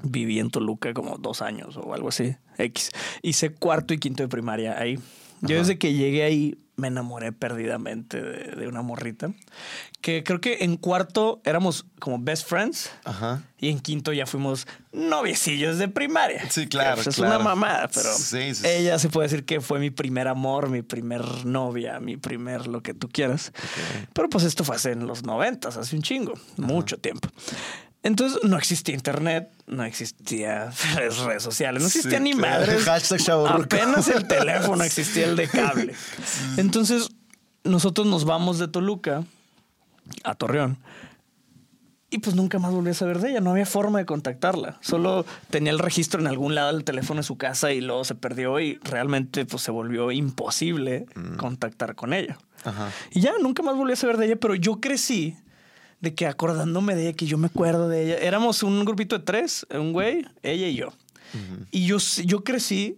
[0.02, 2.38] Viví en Toluca como dos años o algo así.
[2.58, 2.92] X.
[3.22, 4.98] Hice cuarto y quinto de primaria ahí.
[5.42, 9.32] Yo desde que llegué ahí me enamoré perdidamente de, de una morrita.
[10.00, 12.92] Que creo que en cuarto éramos como best friends.
[13.04, 13.42] Ajá.
[13.60, 16.48] Y en quinto ya fuimos noviecillos de primaria.
[16.52, 17.36] Sí, claro, pues, Es claro.
[17.36, 18.68] una mamada, pero Sí, sí, sí.
[18.68, 22.84] ella se puede decir que fue mi primer amor, mi primer novia, mi primer lo
[22.84, 23.52] que tú quieras.
[24.14, 27.30] Pero pues esto fue hace en los noventas, hace un chingo, mucho tiempo.
[28.08, 32.60] Entonces no existía internet, no existía redes, redes sociales, no Sí, existía ni claro.
[32.66, 32.84] madres.
[32.86, 33.64] Hashtag chavorruco.
[33.64, 35.94] Apenas el teléfono existía el de cable.
[36.56, 37.10] Entonces
[37.66, 39.26] nosotros nos vamos de Toluca
[40.24, 40.78] a Torreón
[42.10, 43.42] Y pues nunca más volví a saber de ella.
[43.42, 44.78] No había forma de contactarla.
[44.80, 48.16] Solo tenía el registro en algún lado del teléfono de su casa y luego se
[48.16, 52.38] perdió y realmente pues se volvió imposible contactar con ella.
[52.64, 52.90] Ajá.
[53.12, 55.36] Y ya nunca más volví a saber de ella, pero yo crecí
[56.02, 58.18] de que acordándome de ella, que yo me acuerdo de ella.
[58.18, 60.94] Éramos un grupito de tres, un güey, ella y yo.
[61.72, 62.98] Y yo, yo crecí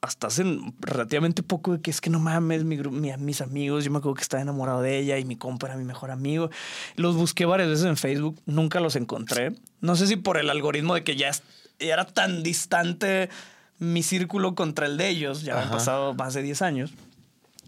[0.00, 0.44] hasta hace
[0.80, 4.14] relativamente poco de que es que no mames, mi, mi- mis amigos, yo me acuerdo
[4.16, 6.50] que estaba enamorado de ella y mi compa era mi mejor amigo.
[6.96, 9.54] Los busqué varias veces en Facebook, nunca los encontré.
[9.80, 11.30] No sé si por el algoritmo de que ya
[11.78, 13.30] era tan distante
[13.78, 16.92] mi círculo contra el de ellos, ya han pasado más de 10 años,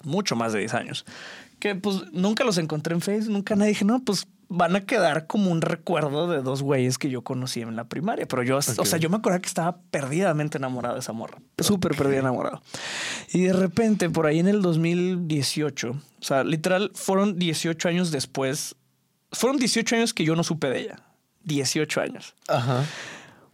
[0.04, 1.06] mucho más de 10 años,
[1.58, 5.26] que pues nunca los encontré en Facebook, nunca nadie dije, no, pues van a quedar
[5.26, 8.26] como un recuerdo de dos güeyes que yo conocí en la primaria.
[8.26, 11.38] Pero yo, o sea, yo me acuerdo que estaba perdidamente enamorado de esa morra.
[11.58, 12.62] Súper perdida enamorado.
[13.32, 18.76] Y de repente, por ahí en el 2018, o sea, literal, fueron 18 años después.
[19.32, 20.96] Fueron 18 años que yo no supe de ella.
[21.44, 22.34] 18 años.
[22.48, 22.84] Ajá.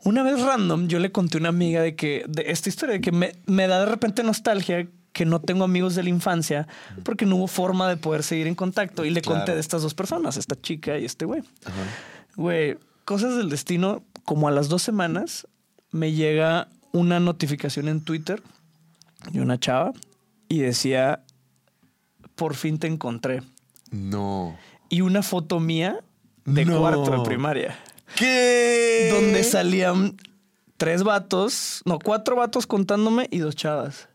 [0.05, 3.01] Una vez random, yo le conté a una amiga de que de esta historia de
[3.01, 6.67] que me, me da de repente nostalgia que no tengo amigos de la infancia
[7.05, 9.05] porque no hubo forma de poder seguir en contacto.
[9.05, 11.43] Y le conté de estas dos personas, esta chica y este güey.
[12.37, 15.47] Güey, cosas del destino, como a las dos semanas
[15.91, 18.43] me llega una notificación en Twitter
[19.31, 19.93] de una chava
[20.49, 21.21] y decía,
[22.35, 23.43] por fin te encontré.
[23.91, 24.57] No.
[24.89, 25.99] Y una foto mía
[26.45, 26.81] de No.
[26.81, 27.79] cuarto de primaria
[28.17, 29.11] ¿Qué?
[29.13, 30.17] donde salían
[30.77, 34.09] tres vatos, no, cuatro vatos contándome y dos chavas.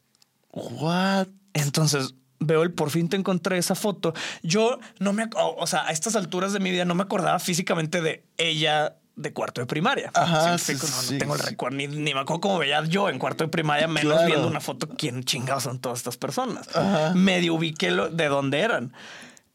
[0.57, 1.27] What?
[1.53, 4.13] Entonces veo el por fin te encontré esa foto.
[4.43, 8.01] Yo no me, o sea, a estas alturas de mi vida no me acordaba físicamente
[8.01, 10.11] de ella de cuarto de primaria.
[10.13, 11.47] Ajá, Sí, sí, sí, no, tengo el sí.
[11.47, 14.27] recuerdo, ni, ni me acuerdo cómo veía yo en cuarto de primaria, menos Claro.
[14.27, 14.87] viendo una foto.
[14.89, 16.67] ¿Quién chingados son todas estas personas?
[16.75, 17.13] Ajá.
[17.15, 18.93] Medio ubiqué lo, de dónde eran.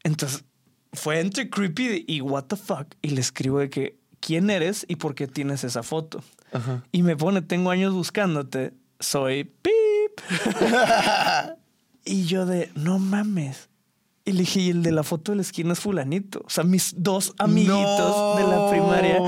[0.03, 0.43] Entonces
[0.91, 2.87] fue entre creepy y what the fuck.
[3.01, 6.21] Y le escribo de que quién eres y por qué tienes esa foto.
[6.51, 6.83] Ajá.
[6.91, 9.71] Y me pone, tengo años buscándote, soy pip.
[12.05, 13.69] y yo de, no mames.
[14.25, 16.43] Y le dije, y el de la foto de la esquina es fulanito.
[16.45, 19.19] O sea, mis dos amiguitos de la primaria.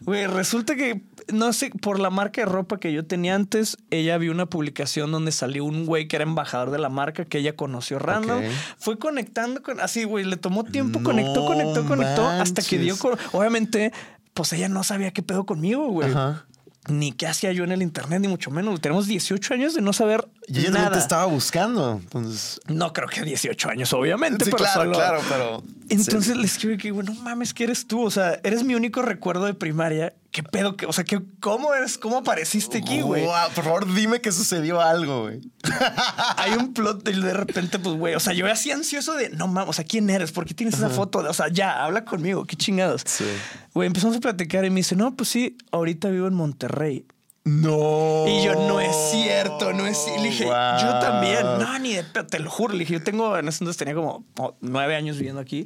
[0.00, 4.16] Güey, resulta que, no sé, por la marca de ropa que yo tenía antes, ella
[4.16, 7.56] vio una publicación donde salió un güey que era embajador de la marca que ella
[7.56, 8.42] conoció random.
[8.78, 12.96] Fue conectando con, así, güey, le tomó tiempo, No conectó, conectó, conectó, hasta que dio,
[13.32, 13.92] obviamente,
[14.32, 16.46] pues ella no sabía qué pedo conmigo, güey Ajá.
[16.88, 18.80] Ni qué hacía yo en el internet, ni mucho menos.
[18.80, 20.92] Tenemos 18 años de no saber Y ella también nada.
[20.92, 22.00] te estaba buscando.
[22.02, 22.60] Entonces.
[22.66, 25.62] No creo que 18 años, obviamente, Sí, pero claro, solo- claro, pero.
[25.90, 28.02] Entonces le escribí que, bueno, mames, que eres tú.
[28.04, 30.14] O sea, eres mi único recuerdo de primaria.
[30.30, 30.76] ¿Qué pedo?
[30.76, 31.96] que O sea, que, ¿cómo eres?
[31.96, 33.24] ¿Cómo apareciste aquí, güey?
[33.24, 35.40] Guau, por favor, dime que sucedió algo, güey.
[36.36, 39.48] Hay un plot y de repente, pues, güey, o sea, yo así ansioso de, no
[39.48, 40.32] mames, o sea, ¿quién eres?
[40.32, 41.20] ¿Por qué tienes esa foto?
[41.20, 43.02] O sea, ya, habla conmigo, qué chingados.
[43.06, 43.24] Sí.
[43.72, 47.06] Güey, empezamos a platicar y me dice, no, pues sí, ahorita vivo en Monterrey.
[47.48, 48.26] No.
[48.28, 50.22] Y yo, no es cierto, no es cierto.
[50.22, 51.42] Le dije, yo también.
[51.58, 52.74] No, ni de te lo juro.
[52.74, 55.64] Le dije, yo tengo, en ese entonces tenía como oh, nueve años viviendo aquí.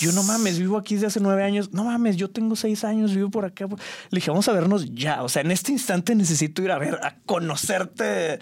[0.00, 1.72] Yo, no mames, vivo aquí desde hace nueve años.
[1.72, 3.66] No mames, yo tengo seis años, vivo por acá.
[3.66, 3.76] Le
[4.12, 5.22] dije, vamos a vernos ya.
[5.22, 8.38] O sea, en este instante necesito ir a ver, a conocerte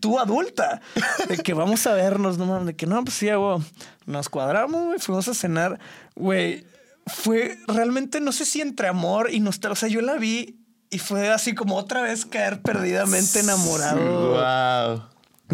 [0.00, 0.82] tú adulta.
[1.28, 3.62] De que vamos a vernos, no mames, de que no, pues sí, hago.
[4.04, 5.78] Nos cuadramos, güey, fuimos a cenar.
[6.14, 6.64] Güey,
[7.06, 9.72] fue realmente, no sé si entre amor y nostalgia.
[9.72, 10.57] O sea, yo la vi
[10.90, 15.02] y fue así como otra vez caer perdidamente enamorado Wow.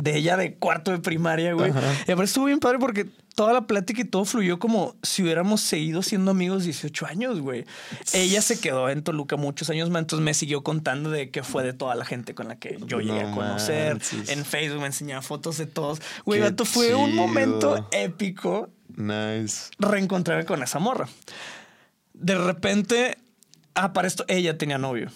[0.02, 1.70] de ella de cuarto de primaria, güey.
[1.70, 1.80] Ajá.
[2.06, 5.60] Y aparte estuvo bien padre porque toda la plática y todo fluyó como si hubiéramos
[5.60, 7.64] seguido siendo amigos 18 años, güey.
[8.12, 11.64] Ella se quedó en Toluca muchos años más, entonces me siguió contando de qué fue
[11.64, 13.94] de toda la gente con la que yo llegué No a conocer.
[13.94, 14.28] manches.
[14.28, 16.00] En Facebook me enseñaba fotos de todos.
[16.24, 19.70] Güey, vato, fue un momento épico Nice.
[19.80, 21.08] reencontrarme con esa morra.
[22.12, 23.18] De repente,
[23.74, 25.10] ah, para esto, ella tenía novio.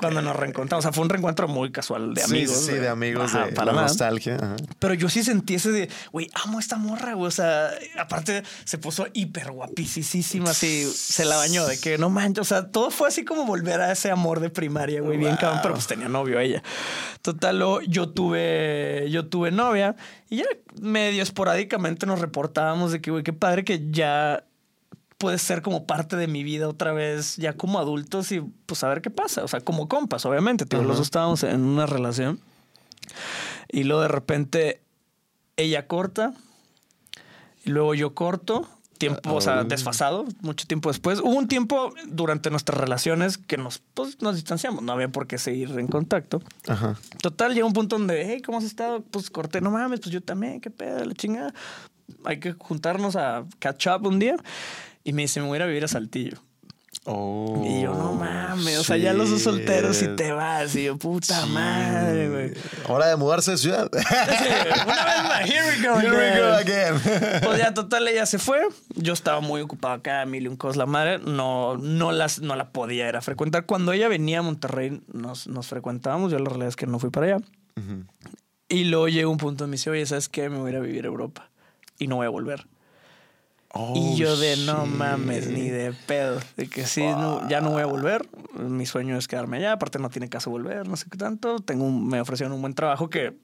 [0.00, 0.84] Cuando nos reencontramos.
[0.84, 2.56] O sea, fue un reencuentro muy casual de amigos.
[2.56, 4.36] Sí, sí, de amigos, Ajá, de para la nostalgia.
[4.36, 4.56] Ajá.
[4.78, 7.28] Pero yo sí sentí ese de, güey, amo a esta morra, güey.
[7.28, 12.40] O sea, aparte se puso hiper guapísima, así se la bañó de que no manches.
[12.40, 15.60] O sea, todo fue así como volver a ese amor de primaria, güey, bien cabrón,
[15.62, 16.62] pero pues tenía novio ella.
[17.20, 19.94] Total, luego yo tuve, yo tuve novia
[20.30, 20.44] y ya
[20.80, 24.45] medio esporádicamente nos reportábamos de que, güey, qué padre que ya
[25.18, 28.88] puede ser como parte de mi vida otra vez, ya como adultos y pues a
[28.88, 29.44] ver qué pasa.
[29.44, 30.64] O sea, como compas, obviamente.
[30.76, 32.40] Los dos estábamos en una relación
[33.68, 34.82] y luego de repente
[35.56, 36.34] ella corta
[37.64, 38.68] y luego yo corto.
[38.98, 41.20] Tiempo, o sea, desfasado, mucho tiempo después.
[41.20, 44.82] Hubo un tiempo durante nuestras relaciones que nos, pues, nos distanciamos.
[44.82, 46.40] No había por qué seguir en contacto.
[46.66, 46.96] Ajá.
[47.20, 49.02] Total, llega un punto donde, hey, ¿cómo has estado?
[49.02, 51.52] Pues corté, no mames, pues yo también, qué pedo, la chingada.
[52.24, 54.36] Hay que juntarnos a catch up un día.
[55.06, 56.38] Y me dice, me voy a ir a vivir a Saltillo.
[57.04, 60.74] Oh, Y yo, no mames, o sea, ya los dos solteros y te vas.
[60.74, 62.52] Y yo, puta madre, güey.
[62.88, 63.88] Hora de mudarse de ciudad.
[63.92, 64.04] Sí,
[64.84, 66.00] Una vez más, here we go.
[66.00, 66.94] Here we go again.
[66.96, 67.40] again.
[67.44, 68.58] Pues ya, total, ella se fue.
[68.96, 71.20] Yo estaba muy ocupado acá, mil y un cosas la madre.
[71.20, 73.66] No, no, las, no la podía era frecuentar.
[73.66, 76.32] Cuando ella venía a Monterrey, nos, nos frecuentábamos.
[76.32, 77.44] Yo la realidad es que no fui para allá.
[78.68, 80.48] Y luego llegó un punto donde me dice, oye, ¿sabes qué?
[80.48, 81.50] Me voy a ir a vivir a Europa.
[82.00, 82.66] Y no voy a volver.
[83.94, 84.94] Y yo de no Oh, shit.
[84.94, 86.40] mames, ni de pedo.
[86.56, 88.26] De que sí, no, ya no voy a volver.
[88.58, 89.72] Mi sueño es quedarme allá.
[89.72, 91.58] Aparte no tiene caso volver, no sé qué tanto.
[91.58, 93.34] Tengo un- me ofrecieron un buen trabajo que...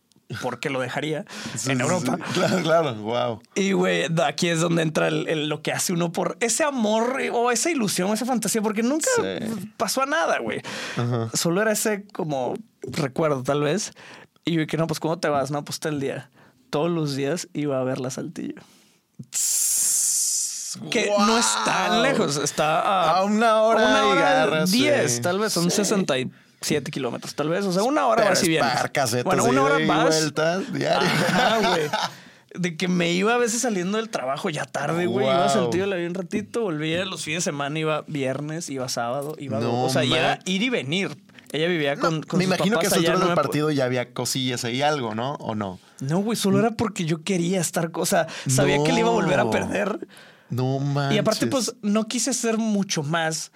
[0.40, 1.26] ¿Por qué lo dejaría
[1.68, 2.16] en Europa?
[2.32, 2.94] Claro, claro.
[2.94, 3.42] Wow.
[3.54, 7.20] Y, güey, aquí es donde entra el- el- lo que hace uno por ese amor
[7.20, 9.70] eh, o esa ilusión, esa fantasía, porque nunca Sí.
[9.76, 10.62] pasó a nada, güey.
[11.34, 13.92] Solo era ese como recuerdo, tal vez.
[14.46, 15.50] Y yo que no, pues, ¿cómo te vas?
[15.50, 16.30] No, pues, está el día.
[16.70, 18.54] Todos los días iba a ver la Saltillo.
[20.90, 24.78] Que no es tan lejos, está a, A una hora una hora sí.
[24.82, 27.64] 10, tal vez, son 67 kilómetros, tal vez.
[27.64, 30.08] O sea, una hora par casetas Bueno, una hora vas.
[30.20, 31.90] vueltas güey.
[32.54, 35.24] De que me iba a veces saliendo del trabajo ya tarde, güey.
[35.26, 35.62] Iba a Wow.
[35.62, 39.58] Saltillo, la vi un ratito, volvía los fines de semana, iba viernes, iba sábado, iba.
[39.58, 40.38] No, o sea, y era man.
[40.44, 41.16] ir y venir.
[41.50, 44.12] Ella vivía con, con Me sus imagino que papás allá, no del partido ya había
[44.12, 45.32] cosillas ahí, algo, ¿no?
[45.34, 45.78] ¿O no?
[46.00, 47.90] No, güey, solo era porque yo quería estar.
[47.94, 49.50] O sea, sabía que le iba a volver a No.
[49.50, 50.06] perder.
[50.52, 51.16] No manches.
[51.16, 53.50] Y aparte, pues, no quise hacer mucho más.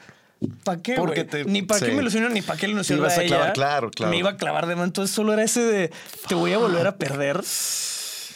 [0.65, 1.93] ¿Para qué, Porque te- Ni para qué sí.
[1.93, 3.29] me ilusionó, ni para qué le ilusionó ibas a ella.
[3.37, 4.11] clavar, claro, claro.
[4.11, 4.85] Me iba a clavar de más.
[4.87, 5.91] Entonces solo era ese de,
[6.29, 7.43] te voy a volver a perder.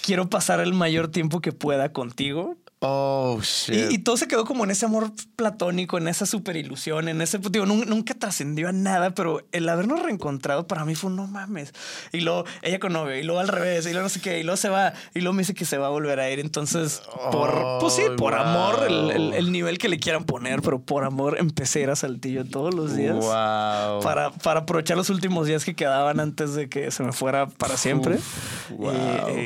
[0.03, 2.57] Quiero pasar el mayor tiempo que pueda contigo.
[2.83, 3.91] Oh, shit.
[3.91, 7.21] Y, y todo se quedó como en ese amor platónico, en esa super ilusión, en
[7.21, 11.17] ese, digo, nun- nunca, trascendió a nada, pero el habernos reencontrado para mí fue un
[11.17, 11.75] no mames.
[12.13, 14.45] Y luego ella con novio, y luego al revés, y luego no sé qué, y
[14.45, 16.41] luego se va, y luego me dice que se va a volver a ir.
[16.41, 18.43] Entonces, por, pues sí, Oh, por wow.
[18.43, 21.91] amor, el, el- el nivel que le quieran poner, pero por amor empecé a ir
[21.91, 23.15] a Saltillo todos los días.
[23.17, 24.01] Wow.
[24.03, 27.77] Para, para aprovechar los últimos días que quedaban antes de que se me fuera para
[27.77, 28.15] siempre.
[28.15, 28.95] Uf, Y- wow.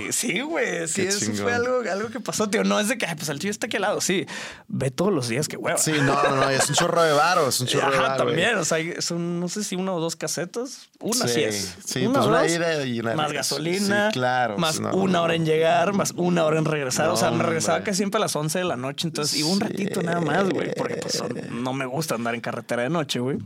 [0.09, 0.87] y sí, güey.
[0.87, 1.37] Sí, Qué eso chingón.
[1.43, 2.63] fue algo, algo que pasó, tío.
[2.63, 4.01] No es de que, ay, pues Saltillo está aquí al lado.
[4.01, 4.27] Sí,
[4.69, 5.79] ve todos los días, que hueva.
[5.79, 6.51] Sí, no, no, no.
[6.51, 7.49] Es un chorro de varo.
[7.49, 8.17] Es un chorro de varo.
[8.25, 8.51] también.
[8.51, 8.61] güey.
[8.61, 10.89] O sea, son, no sé si una o dos casetas.
[11.01, 11.77] Una sí, Sí, es.
[11.85, 13.55] sí, una pues una ira y una Más regreso.
[13.57, 14.11] gasolina.
[14.11, 17.09] Sí, claro, Más no, una no, hora en llegar, más una hora en regresar.
[17.11, 19.07] o sea, me regresaba casi siempre a las 11 de la noche.
[19.07, 20.73] Entonces iba un ratito nada más, güey.
[20.77, 23.39] Porque pues no me gusta andar en carretera de noche, güey.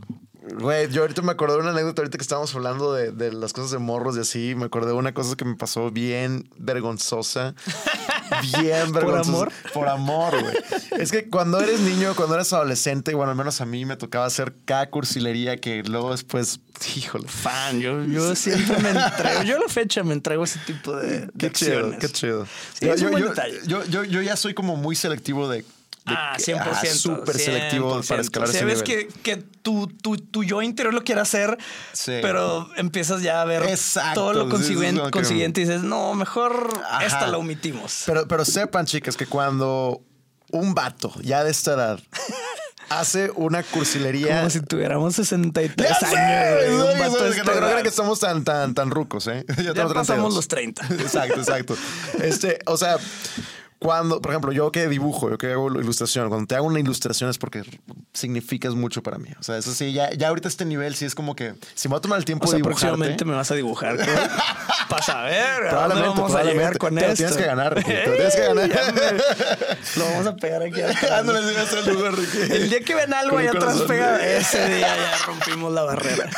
[0.59, 3.53] Güey, yo ahorita me acordé de una anécdota ahorita que estábamos hablando de, de las
[3.53, 4.55] cosas de morros y así.
[4.55, 7.53] Me acordé de una cosa que me pasó bien vergonzosa.
[8.61, 9.29] Bien ¿Por vergonzosa.
[9.29, 9.51] amor?
[9.73, 10.55] Por amor, güey.
[11.01, 14.25] Es que cuando eres niño, cuando eres adolescente, bueno, al menos a mí me tocaba
[14.25, 16.59] hacer cada cursilería que luego después,
[16.95, 17.27] híjole.
[17.27, 19.43] Fan, yo, yo siempre me entrego.
[19.43, 21.99] Yo a la fecha me entrego ese tipo de, de Qué chido, acciones.
[21.99, 22.45] qué chido.
[22.73, 23.59] Sí, yo, es un yo- buen yo- detalle.
[23.65, 25.65] yo- yo- yo ya soy como muy selectivo de.
[26.17, 26.61] Ah, que- 100%.
[26.71, 28.19] ah, Súper selectivo para 100%.
[28.21, 28.83] escalar ese nivel.
[28.83, 31.57] que, que tu, tu, tu yo interior lo quiere hacer,
[31.93, 32.13] Sí.
[32.21, 36.69] pero empiezas ya a ver Exacto, todo lo sí, consiguiente, consiguiente y dices, no, mejor
[36.89, 37.05] Ajá.
[37.05, 38.03] esta la omitimos.
[38.05, 40.01] Pero, pero sepan, chicas, que cuando
[40.51, 41.99] un vato ya de esta edad
[42.89, 44.37] hace una cursilería.
[44.39, 46.17] Como si tuviéramos 63 ¡Ya sé!
[46.17, 46.75] años.
[46.81, 49.45] güey, ¿sabes de que no creo que somos tan, tan, tan rucos, ¿eh?
[49.63, 50.35] Ya tengo pasamos 32.
[50.35, 50.87] los 30.
[51.03, 51.77] Exacto, exacto.
[52.23, 52.97] Este, o sea,
[53.79, 57.29] cuando, por ejemplo, yo que dibujo, yo que hago ilustración, cuando te hago una ilustración
[57.29, 57.63] es porque
[58.13, 59.29] significas mucho para mí.
[59.39, 61.93] O sea, eso sí, ya, ya ahorita este nivel sí es como que si me
[61.93, 62.87] voy a tomar el tiempo O sea, de dibujarte.
[62.87, 63.95] próximamente me vas a dibujar.
[64.89, 67.91] Para saber a dónde Probablemente, vamos a llegar con Te lo tienes que ganar, Ricky,
[67.91, 68.69] te lo tienes que ganar.
[69.95, 72.53] Lo vamos a pegar aquí el lugar, Ricky.
[72.53, 76.29] El día que ven algo allá atrás pegado, ese día ya rompimos la barrera.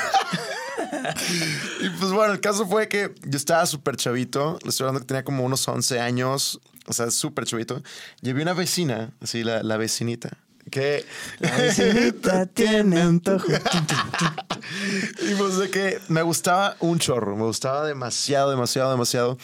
[1.82, 5.08] Y pues bueno, el caso fue que yo estaba súper chavito, le estoy hablando que
[5.08, 6.60] tenía como unos 11 años,
[6.91, 7.82] o sea, súper chavito.
[8.21, 10.38] Llevé una vecina, así la, la vecinita,
[10.69, 11.06] que...
[11.39, 13.47] La vecinita tiene antojo.
[15.21, 19.38] y pues de que me gustaba un chorro, me gustaba demasiado, demasiado, demasiado.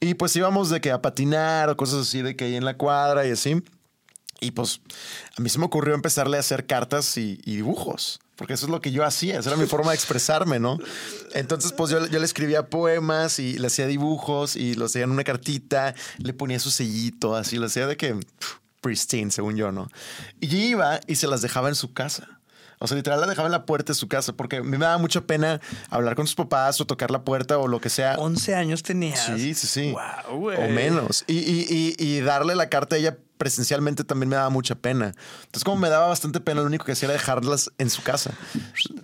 [0.00, 2.78] Y pues íbamos de que a patinar o cosas así, de que ahí en la
[2.78, 3.62] cuadra y así.
[4.40, 4.80] Y pues
[5.36, 8.70] a mí se me ocurrió empezarle a hacer cartas y, y dibujos, porque eso es
[8.70, 10.78] lo que yo hacía, esa era mi forma de expresarme, ¿no?
[11.34, 15.10] Entonces pues yo, yo le escribía poemas y le hacía dibujos y los hacía en
[15.10, 19.72] una cartita, le ponía su sellito, así, lo hacía de que pff, pristine, según yo,
[19.72, 19.88] ¿no?
[20.40, 22.28] Y yo iba y se las dejaba en su casa.
[22.78, 24.76] O sea, literal la dejaba en la puerta de su casa, porque a mí me
[24.76, 28.16] daba mucha pena hablar con sus papás o tocar la puerta o lo que sea.
[28.18, 29.24] 11 años tenías.
[29.24, 29.92] Sí, sí, sí.
[29.92, 30.58] Wow, güey.
[30.58, 31.24] O menos.
[31.26, 35.14] Y, y- y- y darle la carta a ella presencialmente también me daba mucha pena.
[35.44, 38.32] Entonces, como me daba bastante pena, lo único que hacía era dejarlas en su casa.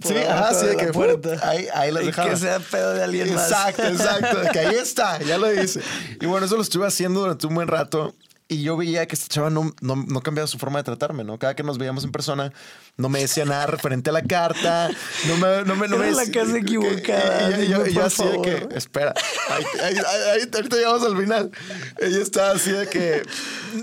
[0.01, 1.39] Por Sí, ajá, sí, de que puerta.
[1.49, 2.31] ahí, ahí las Y dejaba.
[2.31, 3.51] que sea pedo de alguien más.
[3.51, 4.39] Exacto, exacto.
[4.53, 5.81] que ahí está, ya lo hice.
[6.21, 8.15] Y bueno, eso lo estuve haciendo durante un buen rato.
[8.49, 11.39] Y yo veía que esta chava no, no, no cambiaba su forma de tratarme, ¿no?
[11.39, 12.53] Cada que nos veíamos en persona,
[12.97, 14.91] no me decía nada referente a la carta,
[15.27, 15.65] no me...
[15.65, 18.05] No me, no Era me la decía- casa equivocada, Y, y- y yo, y yo
[18.05, 19.15] así de que, espera,
[19.49, 21.51] ahí- ahí- ahí- ahorita llegamos al final.
[21.99, 23.23] Ella estaba así de que,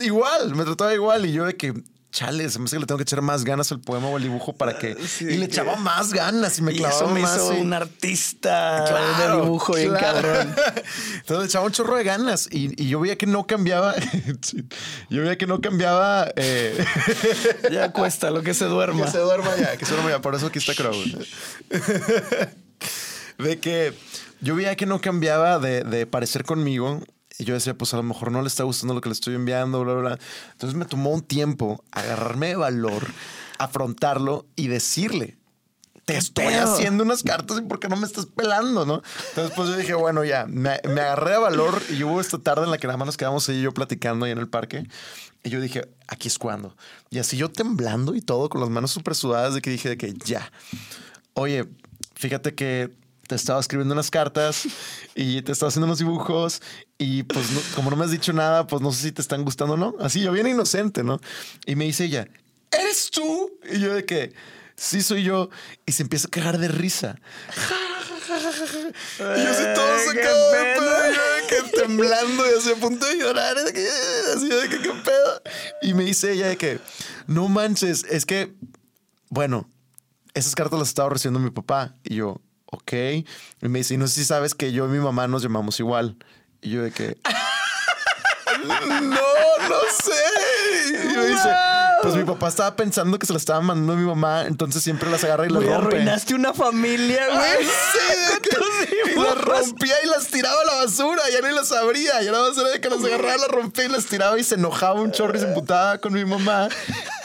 [0.02, 1.26] igual, me trataba igual.
[1.26, 1.74] Y yo de que,
[2.12, 4.24] chale, se me hace que le tengo que echar más ganas al poema o al
[4.24, 4.96] dibujo para que...
[5.08, 7.36] Sí, y le que- echaba más ganas y me Y clavaba eso me más.
[7.36, 10.56] hizo y- un artista de Claro, dibujo bien cabrón.
[11.16, 13.94] Entonces le echaba un chorro de ganas y, y yo veía que no cambiaba.
[15.10, 16.32] yo veía que no cambiaba.
[16.36, 16.84] eh,
[17.72, 19.06] Ya cuesta lo que se duerma.
[19.06, 20.20] que se duerma ya, que se duerma ya.
[20.22, 20.94] Por eso aquí está Crow.
[23.38, 23.94] de que
[24.42, 27.02] yo veía que no cambiaba de, de parecer conmigo.
[27.40, 29.34] Y yo decía, pues a lo mejor no le está gustando lo que le estoy
[29.34, 30.20] enviando, bla, bla, bla.
[30.52, 33.08] Entonces me tomó un tiempo agarrarme de valor,
[33.58, 35.40] afrontarlo y decirle,
[36.04, 39.02] te estoy haciendo unas cartas y por qué no me estás pelando, ¿no?
[39.30, 42.66] Entonces, pues yo dije, bueno, ya, me, me agarré de valor y hubo esta tarde
[42.66, 44.88] en la que nada más nos quedamos ella y yo platicando ahí en el parque.
[45.44, 46.76] Y yo dije, aquí es cuando.
[47.10, 49.98] Y así yo temblando y todo, con las manos súper sudadas, de que dije de
[49.98, 50.52] que ya.
[51.36, 51.70] Oye,
[52.16, 52.92] fíjate que
[53.30, 54.64] te estaba escribiendo unas cartas
[55.14, 56.64] y te estaba haciendo unos dibujos
[56.98, 59.44] y pues no- como no me has dicho nada, pues no sé si te están
[59.46, 59.94] gustando o no.
[60.00, 61.22] Así yo bien inocente, ¿no?
[61.68, 62.28] Y me dice ella,
[62.72, 63.52] ¿eres tú?
[63.72, 64.34] Y yo de que,
[64.76, 65.52] sí soy yo.
[65.86, 67.18] Y se empieza a cagar de risa.
[68.28, 72.72] Y yo así todo Eh, qué sacado de pedo, yo de que temblando y así
[72.72, 73.88] a punto de llorar, de que,
[74.36, 75.42] así de que qué pedo.
[75.84, 76.80] Y me dice ella de que,
[77.28, 78.54] no manches, es que,
[79.30, 79.70] bueno,
[80.34, 81.96] esas cartas las estaba recibiendo mi papá.
[82.04, 82.94] Y yo, ok.
[82.94, 83.26] Y
[83.70, 86.16] me dice, y no sé si sabes que yo y mi mamá nos llamamos igual.
[86.62, 87.18] Y yo de que,
[88.66, 88.80] no,
[89.70, 90.94] no sé.
[90.94, 91.50] Y me dice,
[92.02, 95.10] pues mi papá estaba pensando que se la estaba mandando a mi mamá, entonces siempre
[95.10, 95.96] las agarra y las Güey, rompe.
[95.96, 97.66] arruinaste una familia, Ay, güey.
[97.66, 98.60] sí, de que-
[99.06, 99.36] y dibujos.
[99.36, 102.58] las rompía y las tiraba a la basura, ya ni las abría, ya nada más
[102.58, 105.36] era de que las agarraba, las rompía y las tiraba y se enojaba un chorro
[105.38, 106.70] y se emputaba con mi mamá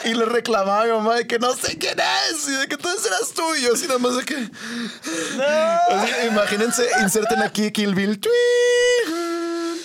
[0.03, 2.75] y le reclamaba a mi mamá de que no sé quién es y de que
[2.75, 4.35] entonces eras tú y yo así nada más de que...
[4.35, 8.19] Así, imagínense, inserten aquí Kill Bill.
[8.19, 8.31] Tui,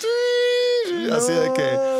[0.01, 1.90] tui, Así de que...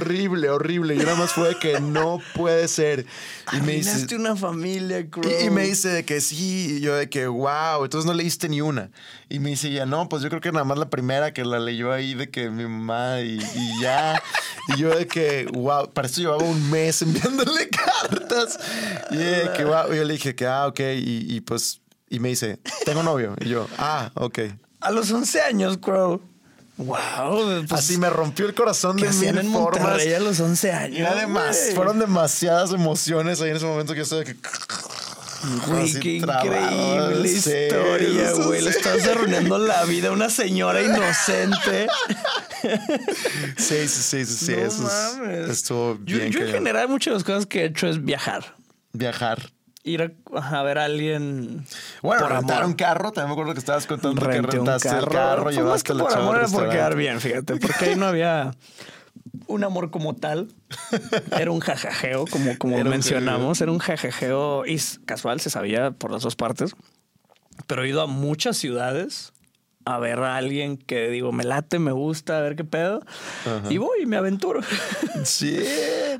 [0.00, 0.94] Horrible, horrible.
[0.94, 3.06] Y nada más fue de que no puede ser.
[3.52, 5.24] Y me dice, una familia, Crow.
[5.28, 8.48] y, y me dice de que sí, y yo de que wow, entonces no leíste
[8.48, 8.90] ni una.
[9.28, 11.58] Y me dice ya no, pues yo creo que nada más la primera que la
[11.58, 14.22] leyó ahí de que mi mamá y, y ya.
[14.68, 18.58] y yo de que wow, para esto llevaba un mes enviándole cartas.
[19.10, 22.18] Y de que wow, y yo le dije que ah, ok, y, y pues, y
[22.20, 23.36] me dice, tengo novio.
[23.40, 24.38] Y yo, ah, ok.
[24.80, 26.20] A los 11 años, Crow.
[26.84, 27.64] Wow.
[27.68, 29.82] Pues, Así me rompió el corazón ¿Qué de mil en formas.
[29.82, 31.08] Monterrey a los 11 años?
[31.28, 31.74] Güey?
[31.74, 34.36] fueron demasiadas emociones ahí en ese momento que yo estoy de que.
[35.66, 38.60] Güey, qué increíble historia, güey.
[38.62, 41.86] Le estás arruinando la vida a una señora inocente.
[43.56, 44.52] Sí, sí, sí, sí, sí.
[44.52, 45.48] No eso es- mames.
[45.50, 46.30] estuvo Yo, bien.
[46.30, 46.52] yo en cañón.
[46.52, 48.54] general muchas de las cosas que he hecho es viajar.
[48.92, 49.50] Viajar.
[49.82, 51.64] Ir a, a ver a alguien
[52.02, 52.68] Bueno, por rentar amor.
[52.68, 53.12] un carro.
[53.12, 55.10] También me acuerdo que estabas contando que Renté un rentaste el carro.
[55.10, 57.56] carro, Pues llevaste la por amor era por quedar bien, fíjate.
[57.56, 58.52] Porque ahí no había
[59.46, 60.48] un amor como tal.
[61.38, 63.60] Era un jajajeo, como, como Era un mencionamos.
[63.60, 66.74] Era un jajajeo y casual, se sabía por las dos partes.
[67.66, 69.32] Pero he ido a muchas ciudades
[69.84, 73.00] a ver a alguien que digo, me late, me gusta, a ver qué pedo.
[73.68, 74.60] Y voy y me aventuro.
[75.24, 75.62] Sí.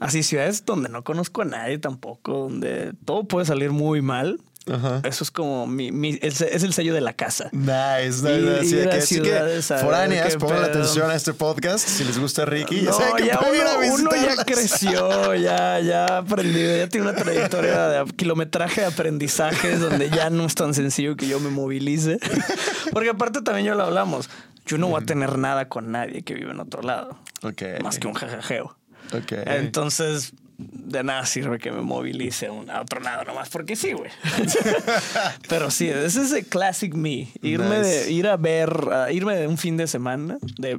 [0.01, 4.40] Así, ciudades donde no conozco a nadie tampoco, donde todo puede salir muy mal.
[4.70, 5.01] Ajá.
[5.05, 7.49] Eso es como mi, mi- es, es el sello de la casa.
[7.53, 8.81] Nice, nice, Y-.
[8.81, 11.87] Así a que, así que foráneas, pongan atención a este podcast.
[11.88, 16.07] Si les gusta Ricky, ya No, saben que ya uno, uno ya creció, ya, ya
[16.07, 20.75] ha aprendido, ya tiene una trayectoria de kilometraje de aprendizajes donde ya no es tan
[20.75, 22.18] sencillo que yo me movilice.
[22.92, 24.29] Porque aparte también ya lo hablamos.
[24.66, 27.18] Yo no voy a tener nada con nadie que vive en otro lado.
[27.42, 27.62] Ok.
[27.83, 28.77] Más que un jajajeo.
[29.12, 29.33] Ok.
[29.46, 30.33] Entonces,
[30.70, 34.11] de nada sirve que me movilice a, otro lado nomás porque sí, güey.
[35.49, 37.29] Pero sí, ese es el classic me.
[37.42, 37.88] Irme Nice.
[37.88, 38.70] de ir a ver,
[39.11, 40.38] irme de un fin de semana.
[40.59, 40.79] De,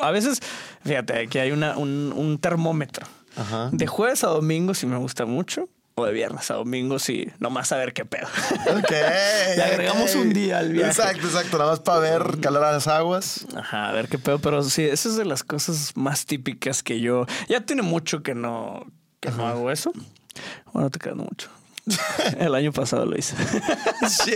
[0.00, 0.40] a veces,
[0.84, 3.06] fíjate, aquí hay una, un, un termómetro.
[3.36, 3.70] Ajá.
[3.72, 5.68] De jueves a domingo si me gusta mucho.
[5.98, 8.26] O de viernes a domingo si nomás a ver qué pedo.
[8.66, 8.90] Ok.
[9.56, 10.90] Le agregamos un día al viaje.
[10.90, 11.56] Exacto, exacto.
[11.56, 13.46] Nada más para ver, calar a las aguas.
[13.56, 17.00] Ajá, a ver qué pedo, pero sí, esa es de las cosas más típicas que
[17.00, 17.24] yo.
[17.48, 18.84] Ya tiene mucho que no,
[19.30, 19.92] que no hago eso.
[20.72, 21.48] Bueno, te quedando mucho.
[22.38, 23.36] El año pasado lo hice.
[24.08, 24.34] Sí.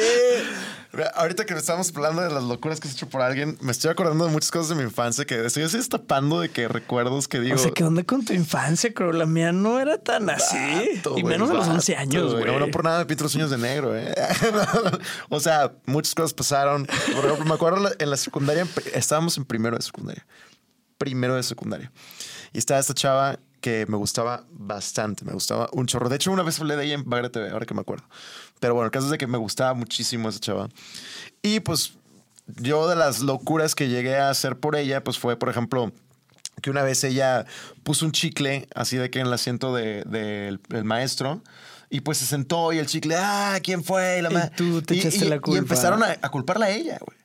[1.15, 4.27] Ahorita que estamos hablando de las locuras que has hecho por alguien, me estoy acordando
[4.27, 7.55] de muchas cosas de mi infancia que estoy así destapando de que recuerdos que digo.
[7.55, 9.13] o sea, ¿qué onda con tu infancia, creo?
[9.13, 10.57] La mía no era tan así.
[11.17, 12.45] Y menos de los vato, 11 años, güey.
[12.45, 14.13] No, no por nada me pinto los sueños de negro, ¿eh?
[15.29, 16.87] o sea, muchas cosas pasaron.
[16.87, 20.27] Por ejemplo, me acuerdo en la secundaria, estábamos en primero de secundaria.
[20.99, 21.93] primero de secundaria.
[22.53, 26.09] Y estaba esta chava que me gustaba bastante, me gustaba un chorro.
[26.09, 28.05] De hecho, una vez hablé de ella en Bagre TV, ahora que me acuerdo.
[28.59, 30.69] Pero bueno, el caso es de que me gustaba muchísimo esa chava.
[31.43, 31.95] Y pues
[32.57, 35.93] yo de las locuras que llegué a hacer por ella, pues fue, por ejemplo,
[36.63, 37.47] que una vez ella
[37.85, 41.43] puso un chicle así de que en el asiento del de, del maestro.
[41.93, 44.19] Y pues se sentó y el chicle, ah, ¿quién fue?
[44.19, 45.57] Y, la Y tú te y- echaste y- la culpa.
[45.57, 47.19] Y empezaron a, a culparla a ella, güey.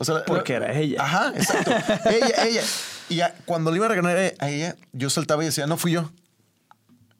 [0.00, 1.02] O sea, Porque era ella.
[1.02, 1.70] Ajá, exacto.
[2.10, 2.62] ella, ella.
[3.08, 5.92] Y ya, cuando le iba a regañar a ella, yo saltaba y decía, no fui
[5.92, 6.10] yo.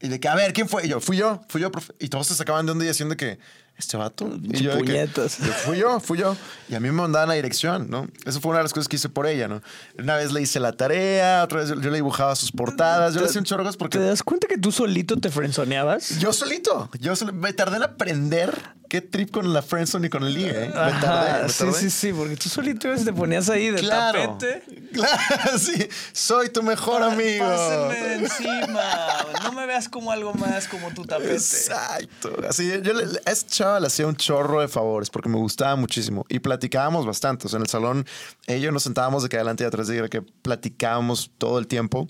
[0.00, 0.86] Y de que, a ver, ¿quién fue?
[0.86, 1.92] Y yo, fui yo, fui yo, profe.
[1.98, 3.38] Y todos se sacaban de un día diciendo que,
[3.78, 4.28] este vato.
[4.42, 5.38] Y yo, de que, Puñetas.
[5.38, 6.36] yo, fui yo, fui yo.
[6.68, 8.08] Y a mí me mandaban la dirección, ¿no?
[8.26, 9.62] Eso fue una de las cosas que hice por ella, ¿no?
[9.98, 13.20] Una vez le hice la tarea, otra vez yo, yo le dibujaba sus portadas, yo
[13.20, 16.18] le hacía un chorro de cosas ¿Te porque das cuenta que tú solito te frenzoneabas?
[16.18, 18.52] yo solito, yo solo, me tardé en aprender
[18.88, 20.70] qué trip con la friendzone y con el ligue, ¿eh?
[20.74, 21.72] Me Ajá, tardé, me sí, tardé.
[21.78, 24.38] sí, sí, porque tú solito te ponías ahí de Claro.
[24.38, 24.64] tapete.
[24.92, 25.86] Claro, sí.
[26.12, 27.44] Soy tu mejor amigo.
[27.46, 28.82] Pásenme encima.
[29.44, 31.34] No me veas como algo más como tu tapete.
[31.34, 32.32] Exacto.
[32.48, 35.76] Así, yo le, a esa chava le hacía un chorro de favores porque me gustaba
[35.76, 37.46] muchísimo y platicábamos bastante.
[37.46, 38.06] O sea, en el salón,
[38.46, 42.08] ellos nos sentábamos de que adelante y atrás de que platicábamos todo el tiempo.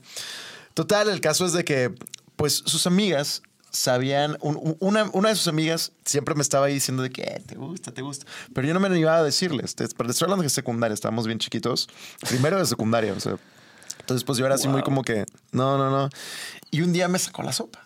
[0.75, 1.93] Total, el caso es de que,
[2.37, 6.75] pues, sus amigas sabían, un- un- una, una de sus amigas siempre me estaba ahí
[6.75, 9.75] diciendo de que "Eh, te gusta, te gusta, pero yo no me animaba a decirles,
[9.75, 11.87] te, pero estoy hablando de secundaria, estábamos bien chiquitos,
[12.29, 13.37] primero de secundaria, o sea,
[14.01, 16.09] entonces pues yo era así muy como que, no, no, no,
[16.71, 17.85] y un día me sacó la sopa,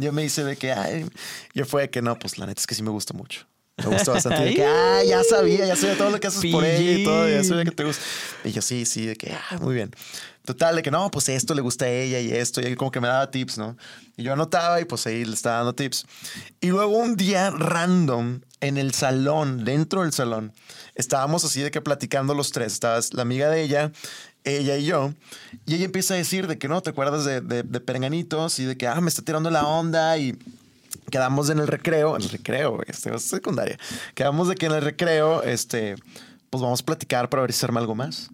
[0.00, 1.06] día me dice de que, ay,
[1.54, 3.46] yo fue de que no, pues la neta es que sí me gusta mucho.
[3.76, 4.44] Me gusta bastante.
[4.44, 7.28] De que, ah, ya sabía, ya sabía todo lo que haces por ella y todo,
[7.28, 8.02] ya sabía que te gusta.
[8.44, 9.90] Y yo, sí, sí, de que, ah, muy bien.
[10.44, 13.00] Total, de que no, pues esto le gusta a ella y esto, y como que
[13.00, 13.78] me daba tips, ¿no?
[14.16, 16.04] Y yo anotaba y pues ahí le estaba dando tips.
[16.60, 20.52] Y luego un día random en el salón, dentro del salón,
[20.94, 22.74] estábamos así de que platicando los tres.
[22.74, 23.92] Estabas la amiga de ella,
[24.44, 25.12] ella y yo,
[25.66, 28.58] y ella empieza a decir de que no, ¿te acuerdas de, de, Perenganitos?
[28.58, 30.36] Y de que, ah, me está tirando la onda y
[31.10, 33.78] quedamos en el recreo, en el recreo, este, es secundaria.
[34.14, 35.96] Quedamos de que en el recreo, este,
[36.50, 38.30] pues vamos a platicar para ver si se arma algo más.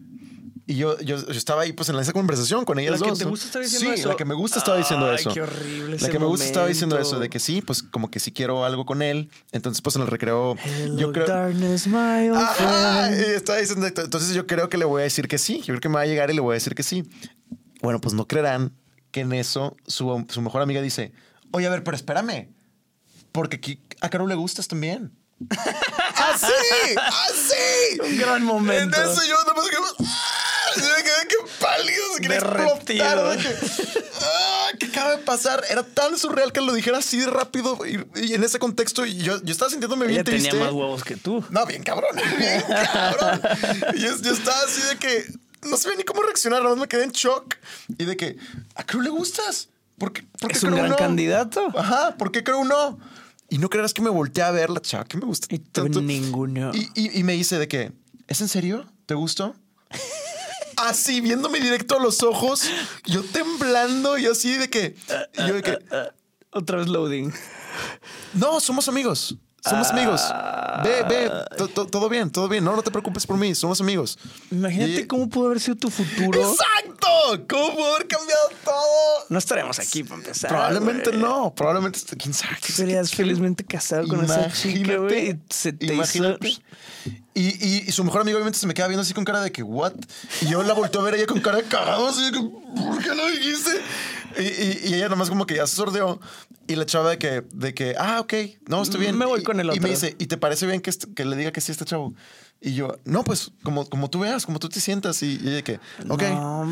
[0.67, 3.25] Y yo, yo, yo estaba ahí pues en esa conversación con ellas ¿La que te
[3.25, 3.31] ¿no?
[3.31, 4.09] gusta estaba diciendo sí, eso?
[4.09, 5.33] la que me gusta estaba diciendo Ay, eso.
[5.35, 8.11] qué horrible La ese que me gusta estaba diciendo eso, de que sí, pues como
[8.11, 9.31] que sí quiero algo con él.
[9.53, 11.27] Entonces pues en el recreo Hello, yo creo...
[11.27, 13.21] darkness, my old Ajá, friend.
[13.21, 15.59] y estaba diciendo, entonces yo creo que le voy a decir que sí.
[15.59, 17.05] Yo creo que me va a llegar y le voy a decir que sí.
[17.83, 18.73] Bueno, pues no creerán
[19.11, 21.13] que en eso su, su mejor amiga dice,
[21.51, 22.49] oye, a ver, pero espérame,
[23.33, 25.13] porque aquí a Caro le gustas también.
[25.51, 26.53] ¡Así!
[26.97, 28.01] ¡Así!
[28.05, 29.01] Un gran momento.
[29.01, 29.77] En eso yo nada más que...
[30.75, 33.39] Se me quedé que pálido, se quería explotar.
[33.39, 33.55] que,
[34.23, 34.69] ¡Ah!
[34.79, 35.63] ¿Qué acaba de pasar?
[35.71, 39.43] Era tan surreal que lo dijera así rápido y, y en ese contexto y yo,
[39.43, 40.51] yo estaba sintiéndome bien Ella triste.
[40.51, 41.45] tenía más huevos que tú.
[41.51, 42.63] No, bien cabrón, bien
[42.93, 43.41] cabrón.
[43.95, 45.25] Y yo, yo estaba así de que
[45.69, 47.55] no sabía ni cómo reaccionar, nada más me quedé en shock.
[47.99, 48.37] Y de que,
[48.75, 49.69] ¿a Crew le gustas?
[49.99, 50.97] ¿Por qué, por qué Es un gran no?
[50.97, 51.69] candidato.
[51.77, 52.99] Ajá, ¿por qué Crew no?
[53.51, 55.49] Y no creerás que me volteé a ver la chava que me gusta.
[55.55, 56.01] Y tú tanto.
[56.01, 56.71] ninguno.
[56.73, 57.93] Y, y- y me dice de que,
[58.29, 58.87] ¿es en serio?
[59.07, 59.55] ¿Te gustó?
[60.89, 62.63] Así, viéndome directo a los ojos,
[63.05, 64.97] yo temblando y así de que,
[65.47, 65.79] yo de que,
[66.53, 67.33] Otra vez loading.
[68.35, 69.37] no, somos amigos.
[69.63, 70.23] Somos amigos.
[70.83, 72.65] Ve, ve, to- to- todo bien, todo bien.
[72.65, 74.19] No, no te preocupes por mí, somos amigos.
[74.51, 76.41] Imagínate Y- cómo pudo haber sido tu futuro.
[76.41, 77.45] ¡Exacto!
[77.47, 79.27] ¿Cómo pudo haber cambiado todo?
[79.29, 80.49] No estaremos aquí para empezar.
[80.49, 82.57] Probablemente no, probablemente, quién sabe.
[82.63, 85.33] Serías felizmente casado con esa chica, güey.
[85.33, 86.49] Y se te imagínate.
[86.49, 86.61] hizo...
[87.35, 89.51] Y, y- y su mejor amigo obviamente se me queda viendo así con cara de
[89.53, 89.93] que, ¿what?
[90.43, 92.39] Y yo la volteo a ver a ella con cara de cagado, así de que,
[92.41, 93.71] ¿por qué lo dijiste?
[94.39, 96.21] Y, ella nomás como que ya se sordeó.
[96.67, 98.33] Y la chava de que, de que, ah, ok,
[98.69, 99.19] no, estoy bien.
[99.19, 99.89] Me voy con el Y me otro.
[99.91, 102.15] dice, ¿y te parece bien que, que le diga que sí a este chavo?
[102.63, 105.23] Y yo, no, pues como, como tú veas, como tú te sientas.
[105.23, 105.81] Y, y ella que,
[106.11, 106.23] ok.
[106.25, 106.67] No,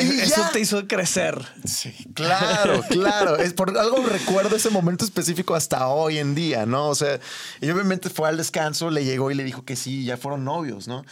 [0.00, 0.50] Y Eso ya.
[0.50, 1.46] te hizo crecer.
[1.66, 3.36] Sí, claro, claro.
[3.36, 6.88] Es por algo recuerdo ese momento específico hasta hoy en día, ¿no?
[6.88, 7.20] O sea,
[7.60, 10.88] y obviamente fue al descanso, le llegó y le dijo que sí, ya fueron novios,
[10.88, 11.04] ¿no?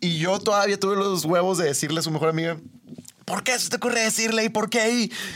[0.00, 2.58] Y yo todavía tuve los huevos de decirle a su mejor amiga.
[3.24, 4.90] ¿Por qué se te ocurre decirle y por qué?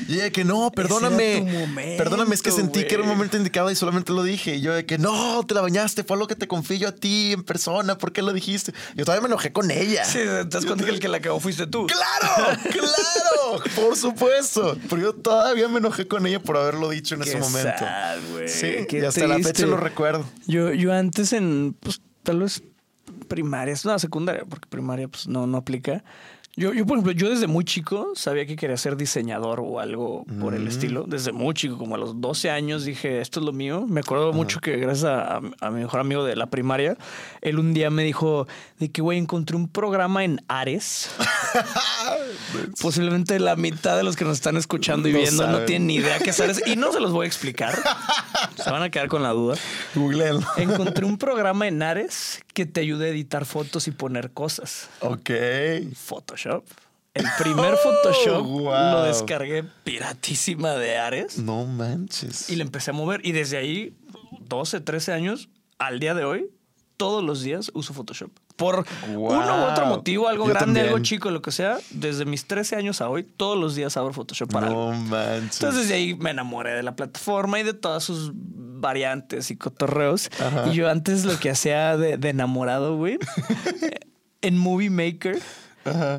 [0.07, 1.41] Y ella que no, perdóname.
[1.41, 4.57] momento, perdóname, es que sentí que era un momento indicado y solamente lo dije.
[4.57, 7.32] Y yo de que no, te la bañaste, fue algo que te confío a ti
[7.32, 8.72] en persona, ¿por qué lo dijiste?
[8.95, 10.05] Yo todavía me enojé con ella.
[10.05, 11.86] Sí, te das cuenta que el que la cagó fuiste tú.
[11.86, 12.59] ¡Claro!
[12.70, 13.62] ¡Claro!
[13.76, 14.76] Por supuesto.
[14.91, 17.78] Pero yo todavía me enojé con ella por haberlo dicho en Qué ese momento.
[17.78, 18.18] sad.
[18.47, 20.28] Sí, Qué y hasta la fecha lo recuerdo.
[20.47, 22.62] Yo, yo antes en, pues, tal vez
[23.28, 26.05] primaria, no, secundaria, porque primaria, pues, no, no aplica.
[26.59, 30.24] Yo, yo, por ejemplo, yo desde muy chico sabía que quería ser diseñador o algo
[30.40, 30.68] por el Mm.
[30.68, 31.04] estilo.
[31.06, 33.84] Desde muy chico, como a los 12 años, dije, esto es lo mío.
[33.88, 36.96] Me acuerdo mucho que gracias a, a mi mejor amigo de la primaria,
[37.42, 38.48] él un día me dijo
[38.80, 41.11] de que, güey, encontré un programa en Ares.
[42.80, 45.94] Posiblemente la mitad de los que nos están escuchando y No viendo no tienen ni
[45.96, 46.62] idea qué es Ares.
[46.66, 47.74] Y no se los voy a explicar.
[48.56, 49.56] Se van a quedar con la duda.
[49.94, 50.44] Googleenlo.
[50.56, 54.88] Encontré un programa en Ares que te ayuda a editar fotos y poner cosas.
[55.00, 55.30] Ok.
[55.94, 56.64] Photoshop.
[57.14, 58.92] El primer Oh, Photoshop wow.
[58.94, 62.50] lo descargué piratísima de Ares No manches.
[62.50, 63.20] y le empecé a mover.
[63.24, 63.96] Y desde ahí,
[64.40, 65.48] 12, 13 años,
[65.78, 66.50] al día de hoy,
[66.96, 68.32] todos los días uso Photoshop.
[68.59, 68.84] Por
[69.14, 69.38] Wow.
[69.38, 72.76] uno u otro motivo, algo Yo grande, algo chico, lo que sea, desde mis 13
[72.76, 74.92] años a hoy, todos los días abro Photoshop para algo.
[74.92, 75.62] Manches.
[75.62, 80.28] Entonces de ahí me enamoré de la plataforma y de todas sus variantes y cotorreos.
[80.40, 80.68] Ajá.
[80.68, 83.18] Y yo antes lo que hacía de, de enamorado, güey,
[84.42, 85.38] en Movie Maker,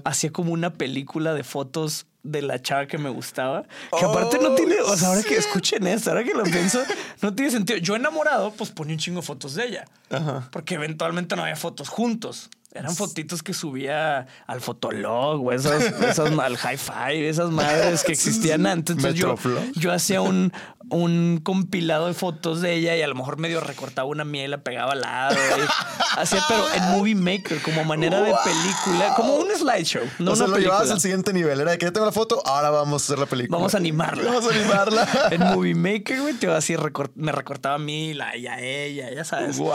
[0.04, 3.64] hacía como una película de fotos de la chava que me gustaba.
[3.64, 6.82] Que Oh, aparte no tiene, o sea, ahora que escuchen esto, ahora que lo pienso,
[7.22, 7.80] no tiene sentido.
[7.80, 9.86] Yo enamorado, pues ponía un chingo de fotos de ella.
[10.10, 10.50] Ajá.
[10.52, 12.50] Porque eventualmente no había fotos juntos.
[12.72, 18.68] Eran fotitos que subía al Fotolog, o esas, esas al Hi-Fi, esas madres que existían
[18.68, 18.96] antes.
[18.98, 19.36] Entonces yo,
[19.76, 20.54] yo hacía un,
[20.92, 24.48] un compilado de fotos de ella y a lo mejor medio recortaba una mía y
[24.50, 25.36] la pegaba al lado.
[25.36, 30.36] y hacía, pero en Movie Maker, como manera de película, como un slideshow, no o
[30.36, 31.60] sea, una lo llevabas al siguiente nivel.
[31.60, 33.58] Era de que ya tengo la foto, ahora vamos a hacer la película.
[33.58, 34.32] Vamos a animarla.
[34.32, 35.08] Vamos a animarla.
[35.32, 39.10] en Movie Maker, güey, te así recort- me recortaba a mí la, y a ella,
[39.12, 39.58] ya sabes.
[39.58, 39.74] wow.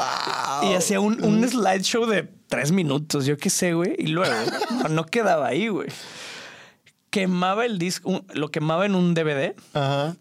[0.62, 3.94] Y hacía un, un slideshow de tres minutos, yo qué sé, güey.
[3.98, 4.32] Y luego
[4.82, 5.88] no, no quedaba ahí, güey.
[7.10, 10.16] Quemaba el disco, lo quemaba en un DVD Ajá.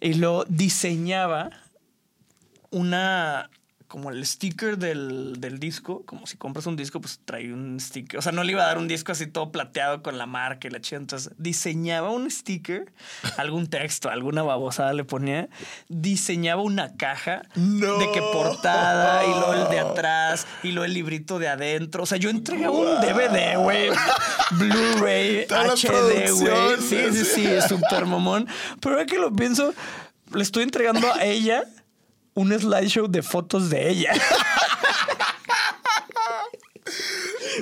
[0.00, 1.50] y lo diseñaba
[2.70, 3.48] una
[3.94, 8.18] como el sticker del, del disco, como si compras un disco, pues trae un sticker.
[8.18, 10.66] O sea, no le iba a dar un disco así todo plateado con la marca
[10.66, 10.98] y la chida.
[10.98, 12.92] Entonces, diseñaba un sticker,
[13.36, 15.48] algún texto, alguna babosada le ponía,
[15.88, 17.98] diseñaba una caja No.
[17.98, 22.02] de que portada y luego el de atrás y luego el librito de adentro.
[22.02, 23.90] O sea, yo entregaba un DVD, güey,
[24.58, 26.80] Blu-ray, HD, güey.
[26.80, 28.48] Sí, sí, sí, es súper mamón.
[28.80, 29.72] Pero ahora que lo pienso,
[30.32, 31.62] le estoy entregando a ella
[32.34, 34.12] un slideshow de fotos de ella.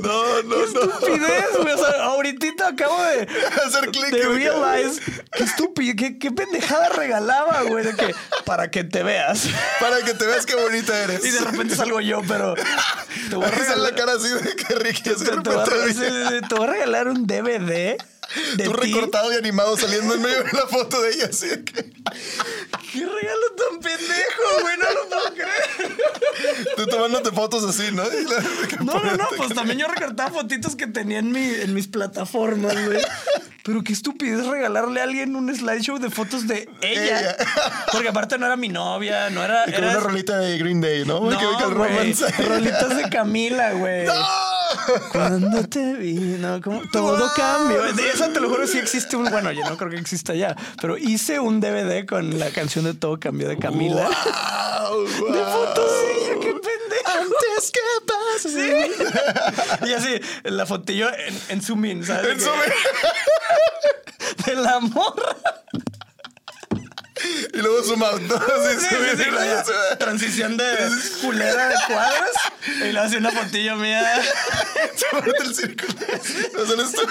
[0.03, 0.65] No, no, no.
[0.65, 1.75] Estupidez, güey.
[1.75, 3.29] O sea, ahorita acabo de,
[3.65, 4.11] Hacer clic.
[4.11, 5.01] de realize
[5.33, 7.85] qué estúpido, qué, qué pendejada regalaba, güey.
[7.85, 8.15] De que
[8.45, 9.49] para que te veas.
[9.81, 11.25] Para que te veas qué bonita eres.
[11.25, 12.55] Y de repente salgo yo, pero
[13.29, 16.69] te voy a sale la regalar, cara así de que Ricky te, te te voy
[16.69, 17.97] a regalar un DVD
[18.57, 18.93] de Tú ti.
[18.93, 21.73] recortado y animado saliendo en medio de la foto de ella, así de que
[22.93, 24.77] Qué regalo tan pendejo, güey.
[24.77, 25.97] No lo puedo creer.
[26.77, 28.03] tú tomándote fotos así, ¿no?
[28.85, 32.75] No, no, no, pues también yo recortaba fotitos que tenía en, mi, en mis plataformas,
[32.87, 33.01] güey.
[33.65, 37.21] Pero qué estupidez regalarle a alguien un slideshow de fotos de ella.
[37.21, 37.37] Ella.
[37.93, 39.63] Porque aparte no era mi novia, no era.
[39.69, 41.21] Y con era- una rolita de Green Day, ¿no?
[41.31, 42.27] No, Romance.
[42.43, 44.07] Rolitas de Camila, güey.
[45.13, 47.83] Cuando te vi, no, como todo cambió.
[47.93, 49.31] De esa te lo juro, sí existe un.
[49.31, 52.95] Bueno, yo no creo que exista ya, pero hice un DVD con la canción de
[52.95, 54.09] Todo cambió de Camila.
[54.91, 55.45] Wow, De wow.
[55.53, 57.19] fotos de ella, qué pendejo.
[57.21, 58.49] Antes que pase.
[58.51, 59.89] Sí.
[59.89, 62.33] Y así, la fotillo en, en zoom in, ¿sabes?
[62.33, 62.59] En zoom
[64.47, 65.37] De la morra.
[67.53, 68.07] Y luego sube.
[69.99, 70.65] transición de
[71.21, 72.31] culera de cuadros.
[72.89, 74.03] Y le hace una fotillo mía.
[74.97, 75.93] Se parte el círculo.
[76.55, 77.03] No tú.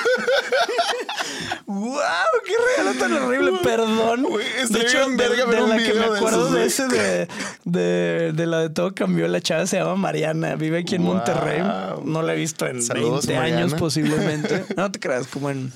[1.67, 1.99] ¡Wow!
[2.45, 3.51] ¡Qué regalo tan horrible!
[3.63, 4.23] Perdón.
[4.69, 7.27] De hecho, de, la que me de acuerdo esos, de ese
[7.65, 11.15] de, la de todo cambió, la chava se llama Mariana, vive aquí en Wow.
[11.15, 11.61] Monterrey.
[12.03, 14.65] No la he visto en Saludos, 20 años posiblemente.
[14.75, 15.71] No te creas, como en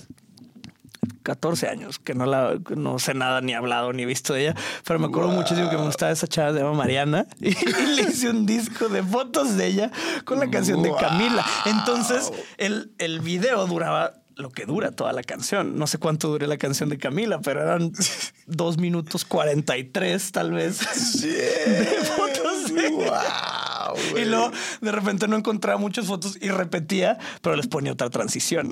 [1.24, 5.00] 14 años que no la no sé nada ni hablado ni visto de ella, pero
[5.00, 7.54] me acuerdo muchísimo que me gustaba esa chava se llama Mariana y,
[7.96, 9.92] le hice un disco de fotos de ella
[10.24, 10.96] con la canción de.
[10.96, 11.46] Camila.
[11.66, 15.78] Entonces, el, el video duraba lo que dura toda la canción.
[15.78, 17.92] No sé cuánto dure la canción de Camila, pero eran
[18.48, 20.80] dos minutos 43 tal vez.
[21.22, 21.86] De
[22.16, 24.52] fotos de- Wow, Y luego
[24.82, 28.70] de repente no encontraba muchas fotos y repetía, pero les ponía otra transición.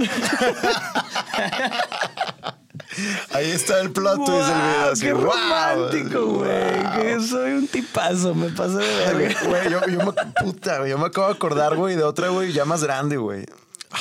[3.31, 4.91] Ahí está el plot twist del video.
[4.91, 5.23] Así, ¡Qué wow.
[5.23, 7.01] romántico, güey!
[7.01, 9.39] Que soy un tipazo, me pasé de verga.
[9.47, 10.13] Güey, yo, yo me,
[10.43, 13.45] puta, yo me acabo de acordar, güey, de otra, güey, ya más grande, güey.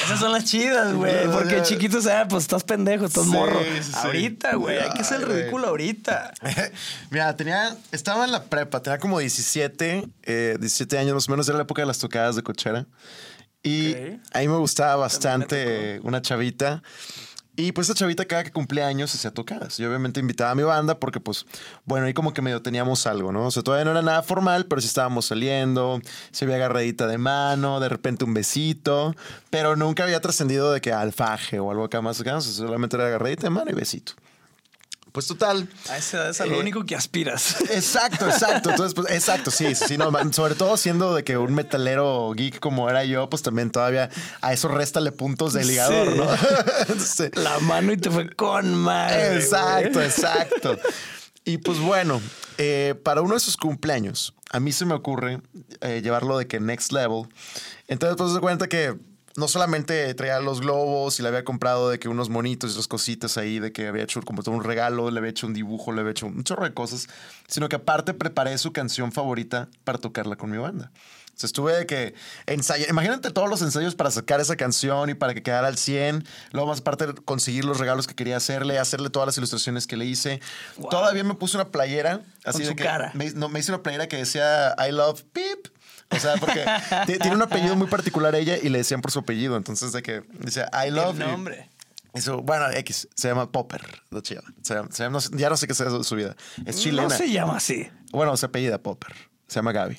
[0.05, 1.27] Esas son las chidas, güey.
[1.31, 1.63] Porque ya.
[1.63, 3.61] chiquitos, ah, pues estás pendejo, estás Sí, morro.
[3.83, 3.93] sí.
[3.95, 4.79] Ahorita, güey.
[4.79, 5.25] Hay que güey.
[5.43, 6.33] ridículo ahorita.
[7.11, 11.47] Mira, tenía, estaba en la prepa, tenía como 17, eh, 17 años más o menos,
[11.49, 12.87] era la época de las tocadas de cochera.
[13.63, 13.99] Y Ok.
[14.33, 16.83] a mí me gustaba bastante una chavita.
[17.55, 19.77] Y pues esa chavita cada que cumplía años hacía tocadas.
[19.77, 21.45] Yo obviamente invitaba a mi banda porque pues,
[21.85, 23.47] bueno, ahí como que medio teníamos algo, ¿no?
[23.47, 26.01] O sea, todavía no era nada formal, pero sí estábamos saliendo,
[26.31, 29.15] se había agarradita de mano, de repente un besito,
[29.51, 33.43] pero nunca había trascendido de que alfaje o algo acá más, acá, solamente era agarradita
[33.43, 34.15] de mano y besito.
[35.13, 37.61] Pues total, A esa edad es a lo Eh, único que aspiras.
[37.71, 38.71] Exacto, exacto.
[38.71, 42.89] Entonces, pues, exacto, sí, sí, no, sobre todo siendo de que un metalero geek como
[42.89, 44.09] era yo, pues también todavía
[44.41, 46.09] a eso réstale puntos de ligador,
[46.99, 47.25] Sí.
[47.35, 47.43] ¿no?
[47.43, 49.37] La mano y te fue con madre.
[49.37, 50.07] exacto, güey.
[50.07, 50.79] exacto.
[51.45, 52.23] Y pues bueno,
[52.57, 55.41] eh, para uno de sus cumpleaños, a mí se me ocurre
[55.83, 57.25] eh, llevarlo de que next level.
[57.89, 58.95] Entonces, pues se cuenta que
[59.37, 62.89] no solamente traía los globos y le había comprado de que unos monitos y esas
[62.89, 65.93] cositas ahí, de que había hecho como todo un regalo, le había hecho un dibujo,
[65.93, 67.09] le había hecho un chorro de cosas,
[67.49, 70.91] sino que aparte preparé su canción favorita para tocarla con mi banda.
[71.35, 72.15] Sea, estuve de que
[72.47, 72.89] ensayar.
[72.91, 76.25] Imagínate todos los ensayos para sacar esa canción y para que quedara al 100.
[76.53, 80.05] Luego, más aparte, conseguir los regalos que quería hacerle, hacerle todas las ilustraciones que le
[80.05, 80.41] hice.
[80.77, 80.91] Wow.
[80.91, 82.21] Todavía me puse una playera.
[82.45, 83.13] Así Con de su que cara.
[83.15, 85.69] Me, no, me hice una playera que decía I love Pip.
[86.15, 86.65] O sea, porque
[87.07, 89.57] ti- tiene un apellido muy particular ella y le decían por su apellido.
[89.57, 91.25] Entonces, de que decía I love you.
[91.25, 91.69] nombre.
[92.15, 94.43] Eso, bueno, X, se llama Popper, la chida.
[94.63, 96.37] Se llama- se llama- no ya no sé qué sea su, su vida.
[96.67, 97.09] Es chilena.
[97.09, 97.89] No se llama así.
[98.13, 99.15] Bueno, se apellida Popper.
[99.49, 99.99] Se llama Gaby.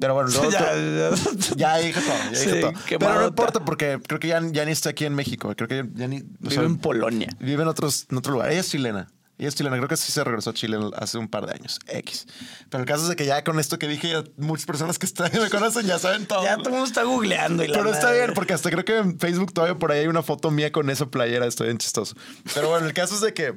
[0.00, 1.56] Pero bueno, luego Ya, to- ya.
[1.56, 2.72] ya dije todo, ya dije Sí, todo.
[2.86, 3.28] qué Pero no malota.
[3.28, 5.52] importa porque creo que ya, ya ni está aquí en México.
[5.56, 6.20] Creo que ya, ya ni...
[6.22, 7.28] Vive sea, en Polonia.
[7.40, 8.50] Vive en, otros, en otro lugar.
[8.52, 9.08] Ella es chilena.
[9.38, 9.76] Ella es chilena.
[9.76, 11.78] Creo que sí se regresó a Chile hace un par de años.
[11.86, 12.26] X.
[12.68, 15.06] Pero el caso es de que ya con esto que dije, ya muchas personas que
[15.06, 16.42] están, me conocen ya saben todo.
[16.42, 18.98] Ya todo el mundo está googleando y la Pero está bien, porque hasta creo que
[18.98, 21.46] en Facebook todavía por ahí hay una foto mía con esa playera.
[21.46, 22.16] Estoy bien chistoso.
[22.52, 23.54] Pero bueno, el caso es de que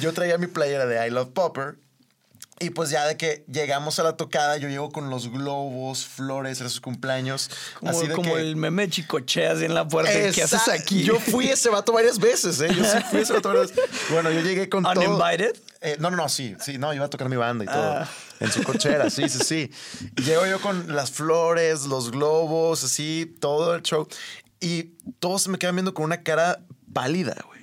[0.00, 1.76] yo traía mi playera de I Love Popper.
[2.62, 6.60] Y pues ya de que llegamos a la tocada, yo llego con los globos, flores,
[6.60, 7.50] era sus cumpleaños.
[7.80, 10.12] Como, así de como que, el meme chicoche así en la puerta.
[10.12, 11.02] ¿Qué haces aquí?
[11.02, 12.68] Yo fui ese vato varias veces, ¿eh?
[12.72, 13.90] Yo sí fui ese vato varias veces.
[14.10, 14.94] Bueno, yo llegué con todo.
[14.94, 15.56] ¿Uninvited?
[15.80, 17.82] Eh, no, no, no, sí, sí, no, iba a tocar mi banda y todo.
[17.82, 18.08] Ah.
[18.38, 19.70] En su cochera, sí, sí, sí.
[20.24, 24.06] Llego yo con las flores, los globos, así, todo el show.
[24.60, 26.60] Y todos se me quedan viendo con una cara
[26.92, 27.60] pálida, güey.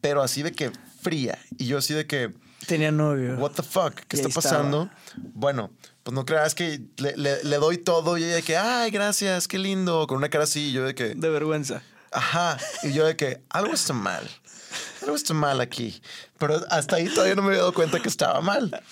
[0.00, 0.72] Pero así de que
[1.02, 1.38] fría.
[1.58, 2.32] Y yo así de que,
[2.68, 3.34] Tenía novio.
[3.38, 4.88] what the fuck, ¿qué Y está pasando?
[5.34, 5.70] Bueno,
[6.04, 9.48] pues no creas que le, le- le doy todo y ella de que, ay, gracias,
[9.48, 10.06] qué lindo.
[10.06, 11.82] Con una cara así, y yo de que, De vergüenza.
[12.12, 12.56] Ajá.
[12.82, 14.28] Y yo de que algo está mal.
[15.02, 16.00] Algo está mal aquí.
[16.38, 18.82] Pero hasta ahí todavía no me había dado cuenta que estaba mal.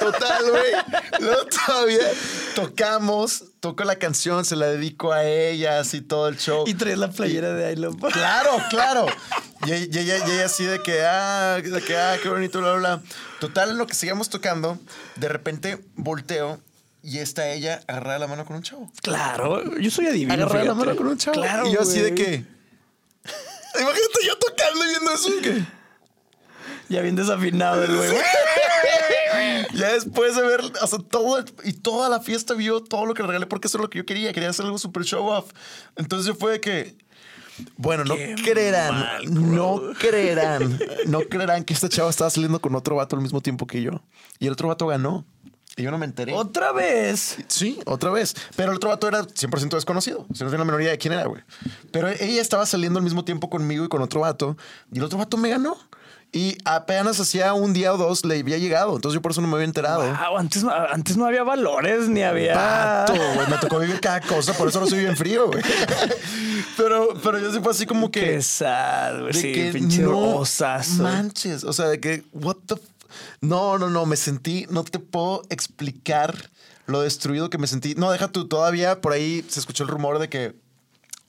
[0.00, 0.72] Total, güey.
[1.20, 2.10] Luego todavía
[2.54, 6.64] tocamos, toco la canción, se la dedico a ella, así todo el show.
[6.66, 9.06] Y traes la playera de I Love Claro, claro.
[9.66, 12.74] Y, y ella, y ella así de que, ah, de que, ah, qué bonito, bla,
[12.74, 13.02] bla, bla.
[13.40, 14.78] Total, en lo que seguíamos tocando,
[15.16, 16.60] de repente volteo
[17.02, 18.90] y está ella agarrada la mano con un chavo.
[19.02, 20.34] Claro, yo soy adivino.
[20.34, 21.34] Agarrada la mano con un chavo.
[21.34, 22.57] Claro, y yo así de que.
[23.74, 25.30] Imagínate yo tocando y viendo eso.
[25.42, 25.64] que
[26.88, 28.10] Ya bien desafinado el güey.
[29.74, 33.22] Ya después de ver, o sea, todo y toda la fiesta vio todo lo que
[33.22, 34.32] le regalé porque eso es lo que yo quería.
[34.32, 35.50] Quería hacer algo super show off.
[35.96, 36.96] Entonces yo fue de que.
[37.76, 42.74] Bueno, no Qué creerán, mal, no creerán, no creerán que esta chava estaba saliendo con
[42.76, 44.00] otro vato al mismo tiempo que yo.
[44.38, 45.24] Y el otro vato ganó.
[45.78, 46.34] Y yo no me enteré.
[46.34, 47.36] Otra vez.
[47.46, 48.34] Sí, otra vez.
[48.56, 50.26] Pero el otro vato era 100% desconocido.
[50.34, 51.42] Se no tenía la menor idea de quién era, güey.
[51.92, 54.56] Pero ella estaba saliendo al mismo tiempo conmigo y con otro vato.
[54.92, 55.78] Y el otro vato me ganó.
[56.30, 58.96] Y apenas hacía un día o dos le había llegado.
[58.96, 60.02] Entonces yo por eso no me había enterado.
[60.02, 62.52] Wow, antes, no- antes no había valores ni había.
[62.52, 63.48] Pato, güey.
[63.48, 64.52] Me tocó vivir cada cosa.
[64.52, 65.62] Por eso no soy bien frío, güey.
[66.76, 68.20] Pero, pero yo sí fue así como que...
[68.20, 69.32] Qué sad, güey.
[69.34, 71.02] Sí, que pinche no osazo.
[71.02, 71.64] manches.
[71.64, 72.76] O sea, de que, what the...
[73.40, 74.06] No, no, no.
[74.06, 74.66] Me sentí...
[74.70, 76.50] No te puedo explicar
[76.86, 77.94] lo destruido que me sentí.
[77.94, 78.48] No, deja tú.
[78.48, 80.54] Todavía por ahí se escuchó el rumor de que...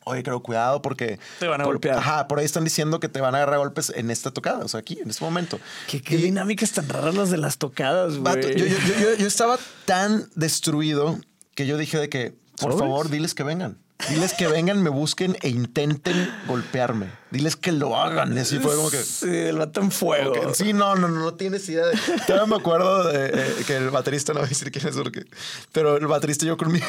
[0.05, 1.19] Oye, creo cuidado porque...
[1.39, 1.97] Te van a por- golpear.
[1.97, 4.63] Ajá, por ahí están diciendo que te van a agarrar golpes en esta tocada.
[4.65, 5.59] O sea, aquí, en este momento.
[5.87, 8.41] Qué, dinámicas tan raras las de las tocadas, güey.
[8.41, 11.19] yo, yo- yo- yo- yo estaba tan destruido
[11.53, 13.77] que yo dije de que, por favor, diles que vengan.
[14.07, 17.11] Diles que vengan, me busquen e intenten golpearme.
[17.31, 18.35] Diles que lo hagan.
[18.35, 18.97] Y así fue como que...
[18.97, 20.53] Sí, el vato en fuego.
[20.53, 21.85] sí, no, no, no, no tienes idea.
[21.85, 24.95] De, todavía me acuerdo de, eh, que el baterista, no voy a decir quién es
[24.95, 25.25] porque...
[25.73, 26.85] Pero el baterista yo conmigo...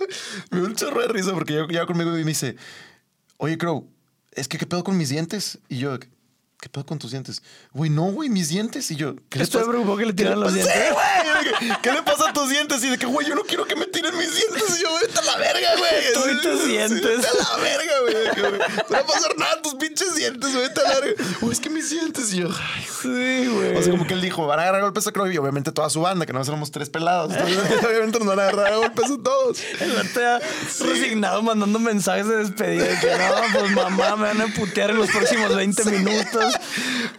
[0.50, 2.56] me dio un chorro de risa porque yo ya conmigo y me dice...
[3.36, 3.86] Oye, Crow,
[4.32, 5.58] es que qué pedo con mis dientes.
[5.68, 5.98] Y yo...
[6.64, 7.42] ¿qué pedo con tus dientes?
[7.74, 8.90] Güey, no, güey, mis dientes.
[8.90, 9.66] Y yo, ¿qué le pasa?
[9.68, 10.92] preocupado que le tiran los Sí, dientes.
[10.94, 11.78] güey.
[11.82, 12.82] ¿Qué le pasa a tus dientes?
[12.82, 14.78] Y de que, güey, yo no quiero que me tiren mis dientes.
[14.78, 15.92] Y yo, vete a la verga, güey.
[16.14, 17.02] Tú y tus Sí, dientes.
[17.02, 18.14] Vete a la verga, güey.
[18.88, 21.24] No va a pasar nada a tus pinches dientes, vete a la verga.
[21.42, 22.32] Güey, es que mis dientes.
[22.32, 23.76] Y yo, ay, Sí, güey.
[23.76, 25.90] o sea, como que él dijo, van a agarrar golpes a Croy y obviamente toda
[25.90, 27.30] su banda, que no éramos tres pelados.
[27.34, 29.58] Entonces, obviamente nos van a agarrar a golpes a todos.
[29.80, 30.40] El vato ya
[30.86, 34.96] resignado mandando mensajes de despedida de que no, pues mamá, me van a putear en
[34.96, 36.53] los próximos 20 minutos.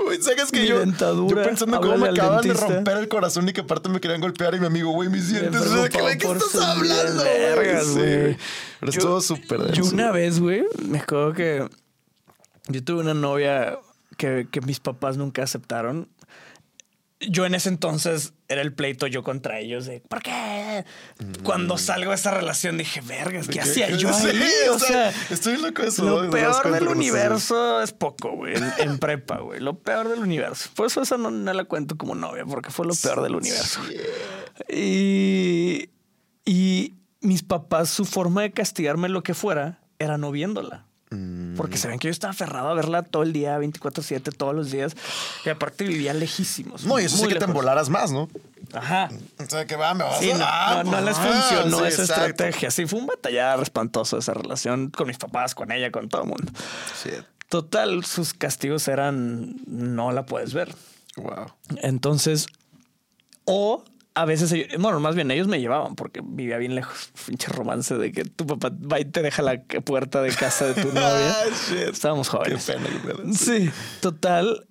[0.04, 3.48] Güey, ¿sabes que Mi yo, dentadura, yo pensando cómo me acaban de romper el corazón
[3.50, 5.72] y que aparte me querían golpear y mi amigo, güey, mis dientes.
[5.72, 7.24] ¿De qué, güey, ¿qué por estás hablando?
[7.24, 8.38] vergas, Sí, güey.
[8.80, 9.94] Pero Yo- estuvo súper Yo denso.
[9.94, 11.68] una vez, güey, me acuerdo que
[12.68, 13.80] yo tuve una novia
[14.18, 16.08] que, que mis papás nunca aceptaron.
[17.22, 20.84] Yo en ese entonces era el pleito yo contra ellos de ¿por qué?
[21.44, 24.70] Cuando salgo de esa relación dije, vergas, ¿qué hacía yo Sí, ahí?
[24.70, 26.04] o sea, estoy loco de eso.
[26.04, 29.62] lo peor del universo es poco, güey, en, en prepa, güey.
[29.62, 30.70] Lo peor del universo.
[30.76, 33.80] Por eso esa no, no la cuento como novia, porque fue lo peor del universo.
[34.70, 35.90] Y,
[36.44, 40.85] y mis papás, su forma de castigarme lo que fuera era no viéndola.
[41.56, 44.72] Porque se ven que yo estaba aferrado a verla todo el día, 24-7, todos los
[44.72, 44.96] días.
[45.46, 46.84] Y aparte vivía lejísimos.
[46.86, 48.28] No, y eso sí que te embolaras más, ¿no?
[48.74, 49.10] Ajá.
[49.40, 50.38] O sea, que va, me vas Sí, a...
[50.38, 52.26] no, Ah, no, no les pues, funcionó sí, esa exacto.
[52.26, 52.72] estrategia.
[52.72, 56.28] Sí, fue un batallar espantoso esa relación con mis papás, con ella, con todo el
[56.28, 56.52] mundo.
[57.48, 60.74] Total, sus castigos eran no la puedes ver.
[61.16, 61.54] Wow.
[61.78, 62.48] Entonces,
[63.46, 63.84] o
[64.16, 67.12] a veces, ellos- bueno, más bien ellos me llevaban porque vivía bien lejos.
[67.28, 70.82] Pinche romance de que tu papá va y te deja la puerta de casa de
[70.82, 71.32] tu novia.
[71.32, 71.78] Ah, shit.
[71.94, 72.66] Estábamos Qué jóvenes.
[72.66, 73.34] pena, qué pena.
[73.34, 73.70] Sí,
[74.02, 74.66] total.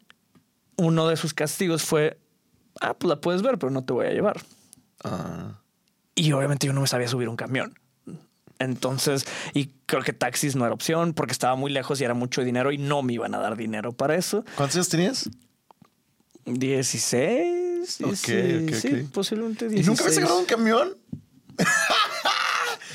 [0.77, 2.19] Uno de sus castigos fue:
[2.81, 4.41] Ah, pues la puedes ver, pero no te voy a llevar.
[5.05, 5.61] Ah.
[6.17, 7.79] Y obviamente yo no me sabía subir un camión.
[8.61, 12.43] Entonces, y creo que taxis no era opción porque estaba muy lejos y era mucho
[12.45, 14.45] dinero y no me iban a dar dinero para eso.
[14.57, 15.29] ¿Cuántos años tenías?
[16.47, 19.11] 16, Ok, 16, ok, sí, ok.
[19.13, 19.87] posiblemente ¿Y 16.
[19.89, 20.97] nunca habías agarrado un camión?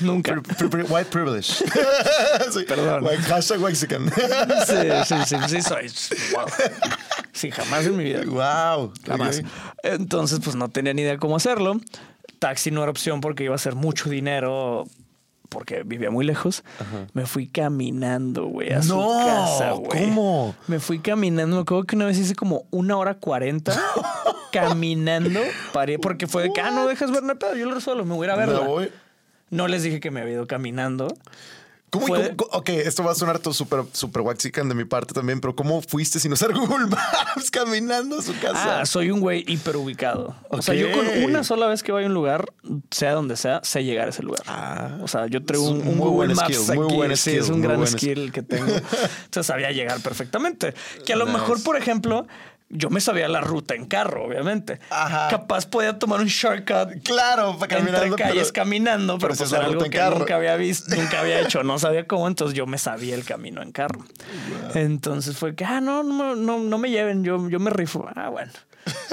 [0.00, 0.34] Nunca.
[0.36, 1.52] Pri- pri- White privilege.
[2.52, 2.64] Sí.
[2.66, 3.04] Perdón.
[3.28, 4.06] Hashtag Mexican.
[4.66, 4.74] Sí,
[5.04, 5.90] sí, sí, sí, soy.
[6.32, 6.46] Wow.
[7.32, 8.22] Sí, jamás en mi vida.
[8.24, 8.92] wow.
[9.06, 9.42] Jamás.
[9.82, 11.78] Entonces, pues no tenía ni idea cómo hacerlo.
[12.38, 14.86] Taxi no era opción porque iba a ser mucho dinero
[15.50, 16.64] porque vivía muy lejos.
[17.12, 20.06] Me fui caminando, güey, a su No, casa, güey.
[20.06, 20.54] ¿cómo?
[20.66, 21.56] Me fui caminando.
[21.56, 23.78] Me acuerdo que una vez hice como una hora cuarenta
[24.52, 25.40] caminando.
[25.72, 28.04] Paré porque fue de que, ah, no dejas ver, no hay pedo, yo lo resuelvo,
[28.04, 28.88] me voy a ir a verla.
[29.50, 31.08] No les dije que me había ido caminando.
[31.90, 35.12] ¿Cómo, Fue- cómo- ok, esto va a sonar todo súper super waxican de mi parte
[35.12, 38.80] también, pero ¿cómo fuiste sin usar Google Maps caminando a su casa?
[38.80, 40.36] Ah, soy un güey hiperubicado.
[40.50, 42.52] O sea, yo con una sola vez que vaya a un lugar,
[42.90, 44.42] sea donde sea, sé llegar a ese lugar.
[44.46, 44.98] Ah.
[45.02, 46.94] o sea, yo traigo un, un Google buen Maps skill, muy aquí.
[46.96, 48.66] buen sí, skill, es un gran skill que tengo.
[49.24, 50.74] Entonces sabía llegar perfectamente.
[51.04, 51.38] Que a lo Nice.
[51.38, 52.26] mejor, por ejemplo,
[52.72, 54.78] yo me sabía la ruta en carro, obviamente.
[54.90, 55.26] Ajá.
[55.28, 58.04] Capaz podía tomar un shortcut Claro, para caminar.
[58.04, 60.18] entre calles caminando, pero, pero pues era algo que carro.
[60.20, 63.60] nunca había visto, nunca había hecho, no sabía cómo, entonces yo me sabía el camino
[63.60, 64.04] en carro.
[64.74, 68.08] Entonces fue que, ah, no, no, no, no me lleven, yo, yo me rifo.
[68.14, 68.52] Ah, bueno.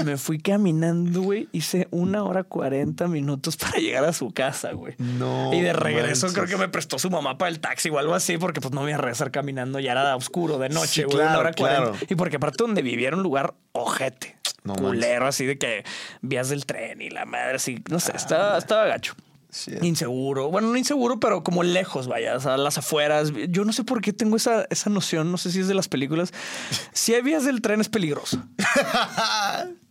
[0.05, 1.49] Me fui caminando, güey.
[1.51, 4.95] Hice una hora cuarenta minutos para llegar a su casa, güey.
[4.97, 6.33] No Y de regreso manches.
[6.33, 8.81] creo que me prestó su mamá para el taxi o algo así, porque pues no
[8.81, 11.17] me iba a regresar caminando, ya era oscuro de noche, Sí, güey.
[11.17, 11.83] claro, una hora claro.
[11.91, 12.13] cuarenta.
[12.13, 14.37] Y porque aparte donde vivía era un lugar ojete.
[14.63, 15.83] No culero, así de que
[16.21, 19.13] vías del tren y la madre, así, no sé, estaba, estaba gacho.
[19.65, 19.83] Shit.
[19.83, 20.49] Inseguro.
[20.49, 23.31] Bueno, no inseguro, pero como lejos, vaya, sea, las afueras.
[23.49, 25.87] Yo no sé por qué tengo esa, esa noción, no sé si es de las
[25.87, 26.31] películas.
[26.93, 28.43] Si hay vías del tren es peligroso.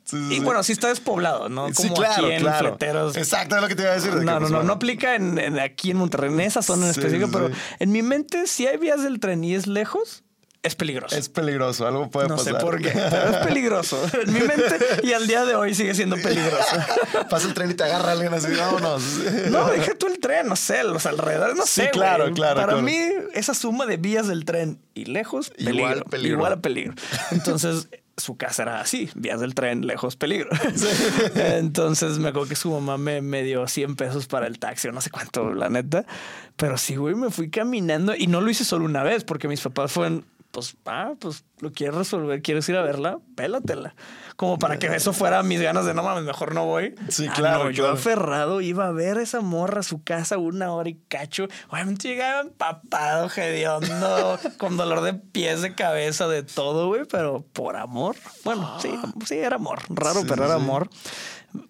[0.08, 0.40] Sí, sí, Y sí.
[0.44, 1.62] bueno, si está despoblado, ¿no?
[1.62, 2.68] Como Sí, claro, aquí en claro.
[2.76, 3.16] Fleteros.
[3.16, 4.14] Exacto, es lo que te iba a decir.
[4.14, 6.62] de No, no, pues, no, bueno, no aplica en, en aquí en Monterrey, en esa
[6.62, 7.54] zona en Sí, específico, sí, pero sí.
[7.80, 10.22] en mi mente, si hay vías del tren y es lejos,
[10.62, 11.14] es peligroso.
[11.16, 12.54] Es peligroso, algo puede no pasar.
[12.54, 14.00] sé por qué, pero es peligroso.
[14.26, 16.76] En mi mente y al día de hoy sigue siendo peligroso.
[17.30, 19.02] Pasa el tren y te agarra alguien así, vámonos.
[19.50, 21.90] No, deja tú el tren, no sé, los alrededores, no Sí, sé.
[21.90, 22.82] claro, claro, Para claro.
[22.82, 22.98] mí,
[23.34, 26.04] esa suma de vías del tren y lejos, Igual peligro.
[26.10, 26.36] peligro.
[26.38, 26.94] Igual a peligro.
[27.30, 30.48] Entonces, su casa era así, vías del tren, lejos, peligro.
[31.34, 34.92] Entonces, me acuerdo que su mamá me, me dio 100 pesos para el taxi o
[34.92, 36.04] no sé cuánto, la neta.
[36.56, 39.60] Pero sí, güey, me fui caminando y no lo hice solo una vez porque mis
[39.60, 40.24] papás fueron,
[40.56, 43.94] pues, ah, pues lo quieres resolver, quieres ir a verla, pélatela.
[44.36, 46.94] Como para que eso fuera mis ganas de no mames, mejor no voy.
[47.10, 50.38] Sí, Ah, claro, no, yo aferrado iba a ver a esa morra a su casa
[50.38, 51.46] una hora y cacho.
[51.68, 57.76] Obviamente llegaba empapado, hediondo, con dolor de pies, de cabeza, de todo, güey, pero por
[57.76, 58.16] amor.
[58.42, 58.90] Bueno, sí,
[59.26, 59.80] sí, era amor.
[59.90, 60.62] Raro, Sí, pero era sí.
[60.62, 60.88] amor.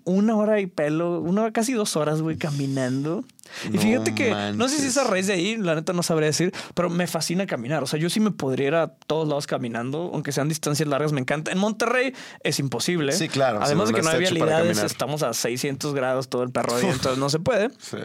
[0.04, 3.24] Una hora y pelo, una hora, casi dos horas, güey, caminando.
[3.64, 6.02] Y No fíjate que no sé si es a raíz de ahí, la neta no
[6.02, 7.82] sabría decir, pero me fascina caminar.
[7.82, 11.12] O sea, yo sí me podría ir a todos lados caminando, aunque sean distancias largas,
[11.12, 11.52] me encanta.
[11.52, 12.12] En Monterrey
[12.42, 13.12] es imposible.
[13.12, 16.50] Sí, claro, Además de que no no hay vialidades, estamos a 600 grados todo el
[16.50, 17.70] perro día, entonces no se puede.
[17.78, 17.98] Sí.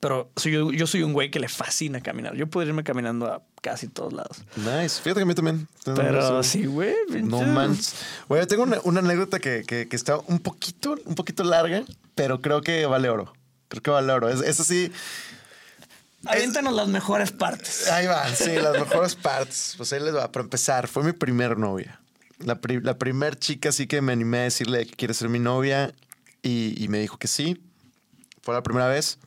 [0.00, 2.34] Pero soy yo, yo soy un güey que le fascina caminar.
[2.36, 4.38] Yo podría irme caminando a casi todos lados.
[4.56, 5.00] Nice.
[5.02, 5.66] Fíjate que a mí también.
[5.84, 6.94] Pero sí, güey.
[7.22, 7.94] No manches.
[8.28, 11.82] Oye, tengo una, una anécdota que, que- que está un poquito, un poquito larga,
[12.14, 13.32] pero creo que vale oro.
[13.68, 14.28] Creo que vale oro.
[14.28, 14.92] Es, es así.
[16.26, 17.88] Aviéntanos las mejores partes.
[17.90, 19.74] Ahí van, sí, las mejores partes.
[19.76, 20.30] Pues ahí les va.
[20.32, 22.00] Para empezar, fue mi primer novia.
[22.38, 25.38] La, pri- la primer chica sí que me animé a decirle que quiere ser mi
[25.38, 25.94] novia
[26.42, 27.62] y, y me dijo que sí.
[28.42, 29.18] Fue la primera vez.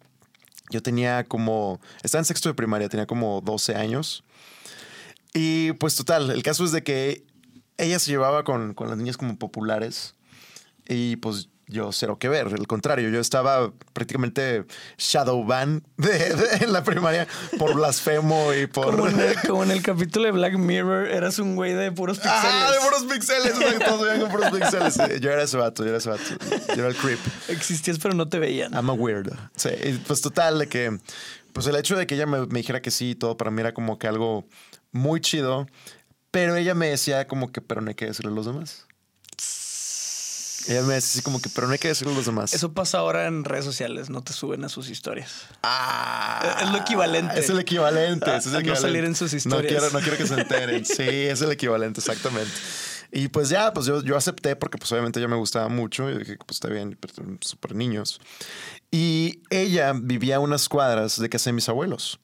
[0.69, 4.23] Yo tenía como, estaba en sexto de primaria, tenía como 12 años.
[5.33, 7.23] Y pues total, el caso es de que
[7.77, 10.15] ella se llevaba con, con las niñas como populares
[10.87, 14.65] y pues yo cero que ver, al contrario, yo estaba prácticamente
[14.97, 18.95] shadow ban de, de- en la primaria por blasfemo y por...
[18.95, 22.17] Como en, el, como en el capítulo de Black Mirror, eras un güey de puros
[22.17, 22.39] pixeles.
[22.43, 25.21] Ah, de puros pixeles, todos veían con puros pixeles.
[25.21, 26.23] Yo era ese vato, yo era ese vato.
[26.69, 27.19] Yo era el creep.
[27.47, 28.73] Existías, pero no te veían.
[28.73, 29.35] I'm a weirdo.
[29.55, 30.97] Sí, y pues total, de que,
[31.53, 33.61] pues el hecho de que ella me, me dijera que sí y todo, para mí
[33.61, 34.47] era como que algo
[34.91, 35.67] muy chido,
[36.31, 38.85] pero ella me decía como que, pero no hay que decirle a los demás.
[40.67, 42.53] Ella me decía así como que, pero no hay que decirle a los demás.
[42.53, 45.45] Eso pasa ahora en redes sociales, no te suben a sus historias.
[45.63, 47.39] Ah, Es lo equivalente.
[47.39, 48.35] Es el equivalente.
[48.35, 48.81] es el A no equivalente.
[48.81, 49.71] salir en sus No historias.
[49.71, 50.85] quiero, no quiero que se enteren.
[50.85, 52.51] Sí, es el equivalente, exactamente.
[53.11, 56.09] Y pues ya, pues yo, yo acepté porque pues obviamente ella me gustaba mucho.
[56.09, 58.19] Y dije, pues está bien, pero súper niños.
[58.91, 62.19] Y ella vivía a unas cuadras de casa de mis abuelos.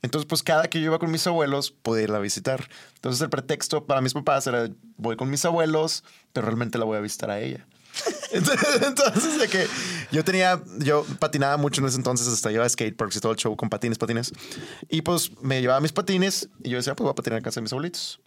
[0.00, 2.68] Entonces, pues cada que yo iba con mis abuelos, podía irla a visitar.
[2.94, 6.98] Entonces, el pretexto para mis papás era, voy con mis abuelos, pero realmente la voy
[6.98, 7.66] a visitar a ella.
[8.32, 9.66] Entonces, entonces, de que
[10.12, 13.56] yo tenía, yo patinaba mucho en ese entonces, hasta llevaba skateparks y todo el show
[13.56, 14.32] con patines, patines.
[14.88, 17.60] Y pues me llevaba mis patines y yo decía, pues voy a patinar a casa
[17.60, 18.20] de mis abuelitos.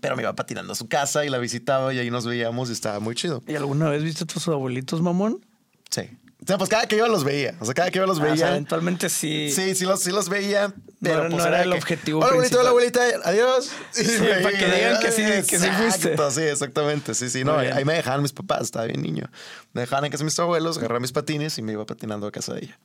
[0.00, 2.72] Pero me iba patinando a su casa y la visitaba y ahí nos veíamos y
[2.72, 3.42] estaba muy chido.
[3.46, 5.44] ¿Y alguna vez viste a tus abuelitos, mamón?
[5.90, 6.02] Sí.
[6.42, 7.54] O sea, pues cada que iba los veía.
[7.60, 8.48] O sea, cada que iba los Ah, o sea, veía.
[8.50, 9.50] eventualmente sí.
[9.50, 10.72] Sí, sí los, sí los veía.
[11.02, 13.00] Pero pues no era el que, objetivo Hola, abuelita, hola, abuelita.
[13.24, 13.70] Adiós.
[13.92, 14.04] Sí,
[14.42, 16.16] para que digan que sí, que sí fuiste.
[16.30, 17.14] Sí, exactamente.
[17.14, 17.44] Sí, sí.
[17.44, 18.62] No, ahí me dejaban mis papás.
[18.62, 19.30] Estaba bien niño.
[19.72, 22.32] Me dejaban en casa de mis abuelos, agarraba mis patines y me iba patinando a
[22.32, 22.78] casa de ella.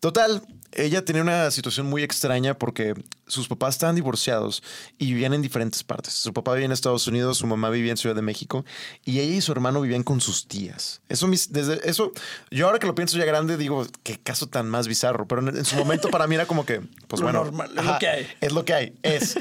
[0.00, 2.94] Total, ella tenía una situación muy extraña porque
[3.28, 4.62] sus papás estaban divorciados
[4.98, 6.12] y vivían en diferentes partes.
[6.14, 8.64] Su papá vivía en Estados Unidos, su mamá vivía en Ciudad de México
[9.04, 11.00] y ella y su hermano vivían con sus tías.
[11.08, 12.12] Eso, mis- desde eso,
[12.50, 15.56] yo ahora que lo pienso ya grande digo, qué caso tan más bizarro, pero en,
[15.56, 18.08] en su momento para mí era como que, pues Lo bueno, normal, es lo que
[18.08, 18.26] hay.
[18.40, 19.36] Es lo que hay, es.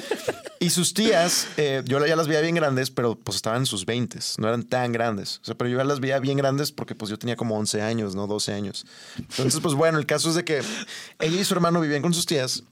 [0.59, 3.85] Y sus tías, eh, yo ya las veía bien grandes, pero pues estaban en sus
[3.85, 5.39] 20, no eran tan grandes.
[5.43, 7.81] O sea, pero yo ya las veía bien grandes porque pues yo tenía como 11
[7.81, 8.25] años, ¿no?
[8.27, 8.85] 12 años.
[9.17, 10.61] Entonces, pues bueno, el caso es de que
[11.19, 12.63] ella y su hermano vivían con sus tías.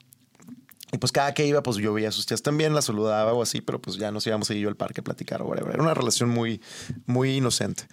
[0.95, 3.41] Y pues cada que iba, pues yo veía a sus tías también, las saludaba o
[3.41, 5.73] así, pero pues ya nos íbamos a ir yo al parque a platicar o whatever.
[5.73, 6.61] Era una relación muy,
[7.05, 7.85] muy inocente.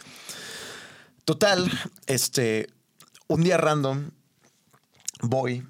[1.24, 1.68] Total,
[2.06, 2.68] este,
[3.26, 4.12] un día random
[5.20, 5.66] voy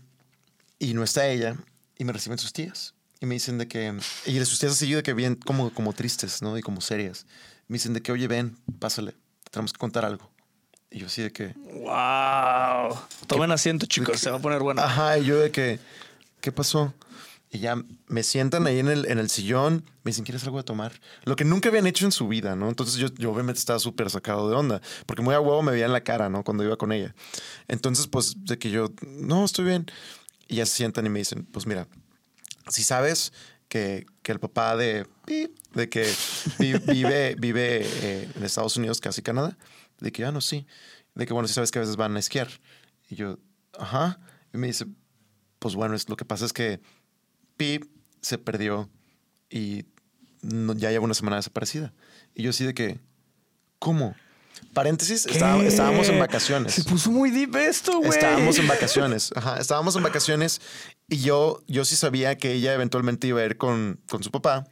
[0.78, 1.56] y no está ella
[1.96, 4.92] y me reciben sus tías y me dicen de que y de sus tías así
[4.92, 7.24] de que bien como como tristes no y como serias
[7.68, 10.30] me dicen de que oye ven pásale te tenemos que contar algo
[10.90, 12.96] y yo así de que Wow.
[13.26, 14.20] Tomen asiento, chicos.
[14.20, 14.82] Se va a poner bueno.
[14.82, 15.80] ajá y yo de que
[16.42, 16.92] qué pasó
[17.50, 17.76] y ya
[18.06, 20.92] me sientan ahí en el, en el sillón, me dicen, ¿quieres algo de tomar?
[21.24, 22.68] Lo que nunca habían hecho en su vida, ¿no?
[22.68, 25.84] Entonces yo, yo obviamente estaba súper sacado de onda, porque muy a huevo me veía
[25.84, 26.44] en la cara, ¿no?
[26.44, 27.14] Cuando iba con ella.
[27.68, 29.86] Entonces, pues, de que yo, no, estoy bien.
[30.48, 31.88] Y ya se sientan y me dicen, pues mira,
[32.68, 33.32] si sabes
[33.68, 35.06] que, que el papá de,
[35.74, 36.10] de que
[36.58, 39.58] vi- vive, vive eh, en Estados Unidos, casi Canadá,
[40.00, 40.66] de que ya no, sí.
[41.14, 42.48] De que bueno, si sabes que a veces van a esquiar.
[43.10, 43.38] Y yo,
[43.78, 44.18] ajá.
[44.54, 44.86] Y me dice,
[45.62, 46.80] pues bueno, es, lo que pasa es que
[47.56, 47.84] Pip
[48.20, 48.90] se perdió
[49.48, 49.84] y
[50.42, 51.94] no- ya lleva una semana desaparecida.
[52.34, 52.98] Y yo así de que,
[53.78, 54.16] ¿cómo?
[54.74, 56.74] Paréntesis, estábamos en vacaciones.
[56.74, 58.10] Se puso muy deep esto, güey.
[58.10, 59.30] Estábamos en vacaciones.
[59.36, 60.60] Ajá, estábamos en vacaciones
[61.08, 64.66] y yo, yo sí sabía que ella eventualmente iba a ir con, con su papá.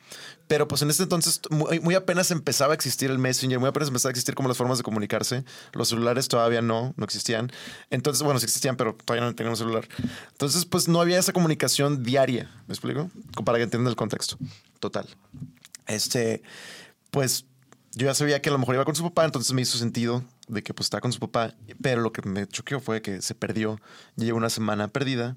[0.51, 4.11] Pero pues en ese entonces muy, apenas empezaba a existir el Messenger, muy apenas empezaba
[4.11, 5.45] a existir como las formas de comunicarse.
[5.75, 7.53] Los celulares todavía no, no existían.
[7.89, 9.87] Entonces, bueno, sí existían, pero todavía no teníamos celular.
[10.33, 13.09] Entonces, pues no había esa comunicación diaria, ¿me explico?
[13.45, 14.39] Para que entiendan el contexto.
[14.81, 15.07] Total.
[15.87, 16.43] Este,
[17.13, 17.47] pues
[17.93, 20.25] yo ya sabía que a lo mejor iba con su papá, entonces me hizo sentido
[20.49, 23.37] de que pues estaba con su papá, pero lo que me choqueó fue que se
[23.37, 23.81] perdió.
[24.17, 25.37] Ya lleva una semana perdida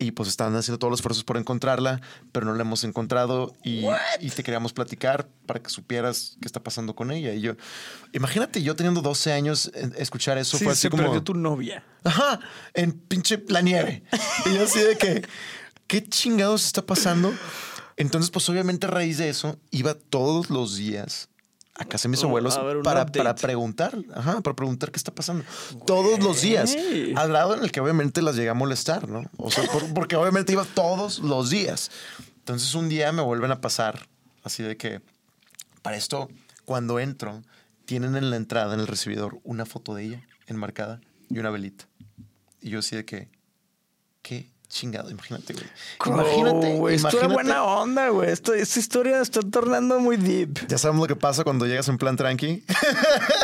[0.00, 3.84] y pues estaban haciendo todos los esfuerzos por encontrarla, pero no la hemos encontrado y,
[4.20, 7.34] y te queríamos platicar para que supieras qué está pasando con ella.
[7.34, 7.54] Y yo,
[8.12, 11.02] imagínate yo teniendo 12 años, en- escuchar eso Sí, fue así se como...
[11.02, 11.84] perdió tu novia.
[12.04, 12.38] Ajá,
[12.74, 14.04] en pinche la nieve.
[14.46, 15.26] Y yo así de que,
[15.88, 17.34] ¿qué chingados está pasando?
[17.96, 21.28] Entonces, pues obviamente a raíz de eso, iba todos los días
[21.78, 25.44] a casa de mis abuelos ver, para, para preguntar, ajá, para preguntar qué está pasando.
[25.86, 26.76] Todos los días.
[27.16, 29.22] Al grado en el que obviamente las llegué a molestar, ¿no?
[29.36, 31.90] O sea, por- porque obviamente iba todos los días.
[32.38, 34.08] Entonces un día me vuelven a pasar,
[34.42, 35.00] así de que,
[35.82, 36.28] para esto,
[36.64, 37.42] cuando entro,
[37.84, 41.00] tienen en la entrada, en el recibidor, una foto de ella enmarcada
[41.30, 41.86] y una velita.
[42.60, 43.28] Y yo así de que,
[44.22, 45.66] qué chingado, imagínate, güey.
[46.06, 48.30] Imagínate, güey, esto era buena onda, güey.
[48.30, 50.66] Esto, esta historia está tornando muy deep.
[50.68, 52.64] Ya sabemos lo que pasa cuando llegas en plan tranqui.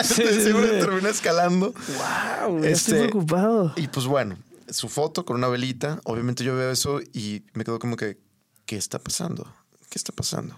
[0.03, 0.87] Sí, sí, Siempre sí.
[0.87, 1.73] termina escalando.
[1.73, 3.73] Wow, estoy Este, preocupado.
[3.77, 4.37] Y pues bueno,
[4.69, 6.01] su foto con una velita.
[6.05, 8.19] Obviamente yo veo eso y me quedo como que,
[8.67, 9.47] ¿qué está pasando?
[9.89, 10.55] ¿Qué está pasando?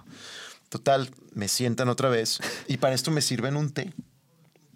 [0.68, 3.92] Total, me sientan otra vez y para esto me sirven un té.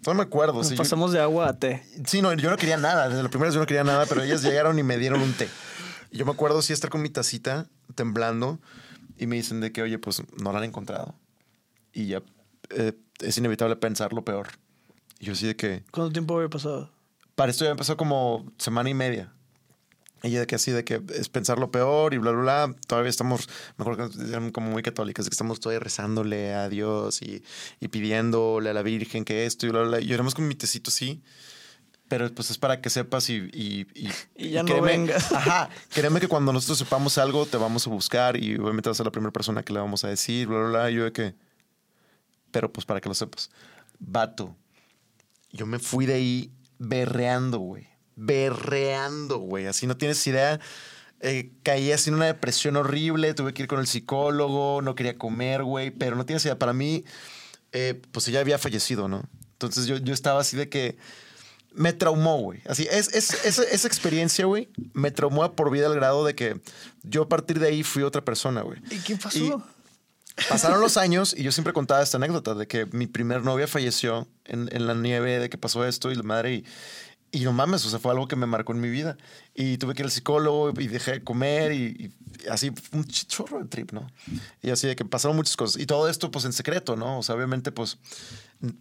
[0.05, 0.53] No me acuerdo.
[0.53, 1.85] Nos sí, yo- pasamos de agua a té.
[2.07, 3.07] Sí, no, yo no quería nada.
[3.09, 5.33] Desde la primera vez yo no quería nada, pero ellas llegaron y me dieron un
[5.33, 5.47] té.
[6.11, 8.59] Y yo me acuerdo sí estar con mi tacita temblando
[9.17, 11.15] y me dicen de que, oye, pues no la han encontrado.
[11.93, 12.21] Y ya
[12.69, 14.49] eh, es inevitable pensar lo peor.
[15.19, 16.91] Y yo así de que, ¿Cuánto tiempo había pasado?
[17.35, 19.33] para esto ya empezó como semana y media.
[20.23, 22.75] Y de que así, de que es pensar lo peor y bla, bla, bla.
[22.85, 27.23] Todavía estamos, me acuerdo que como muy católicas, de que estamos todavía rezándole a Dios
[27.23, 27.43] y,
[27.79, 30.01] y pidiéndole a la Virgen que esto y bla, bla, bla.
[30.01, 31.23] Y lloramos con mi tecito, sí.
[32.11, 33.35] Pero pues es para que sepas y...
[33.53, 35.31] Y, y, Y ya no créeme- vengas.
[35.31, 35.69] Ajá.
[35.93, 39.05] Créeme que cuando nosotros sepamos algo, te vamos a buscar y obviamente vas a ser
[39.05, 40.91] la primera persona que le vamos a decir, bla, bla, bla.
[40.91, 41.35] Y yo de que...
[42.51, 43.49] Pero pues para que lo sepas.
[43.97, 44.57] Vato,
[45.53, 47.87] yo me fui de ahí berreando, güey.
[48.17, 49.67] Berreando, güey.
[49.67, 50.59] Así no tienes idea.
[51.21, 53.33] Eh, caí así en una depresión horrible.
[53.33, 54.81] Tuve que ir con el psicólogo.
[54.81, 55.91] No quería comer, güey.
[55.91, 56.59] Pero no tienes idea.
[56.59, 57.05] Para mí,
[57.71, 59.23] eh, pues ella había fallecido, ¿no?
[59.53, 60.97] Entonces yo, yo estaba así de que
[61.73, 62.61] me traumó, güey.
[62.67, 66.59] Así, es, es- esa, esa experiencia, güey, me traumó por vida al grado de que
[67.03, 68.79] yo a partir de ahí fui otra persona, güey.
[68.89, 69.37] ¿Y qué pasó?
[69.39, 69.53] Y
[70.49, 74.27] pasaron los años y yo siempre contaba esta anécdota de que mi primer novia falleció
[74.45, 76.65] en, en la nieve, de que pasó esto y la madre y,
[77.31, 79.17] y no mames, o sea, fue algo que me marcó en mi vida.
[79.55, 82.11] Y tuve que ir al psicólogo y dejé de comer y,
[82.43, 84.09] y así, un ch- chorro de trip, ¿no?
[84.61, 85.81] Y así de que pasaron muchas cosas.
[85.81, 87.19] Y todo esto, pues, en secreto, ¿no?
[87.19, 87.97] O sea, obviamente, pues,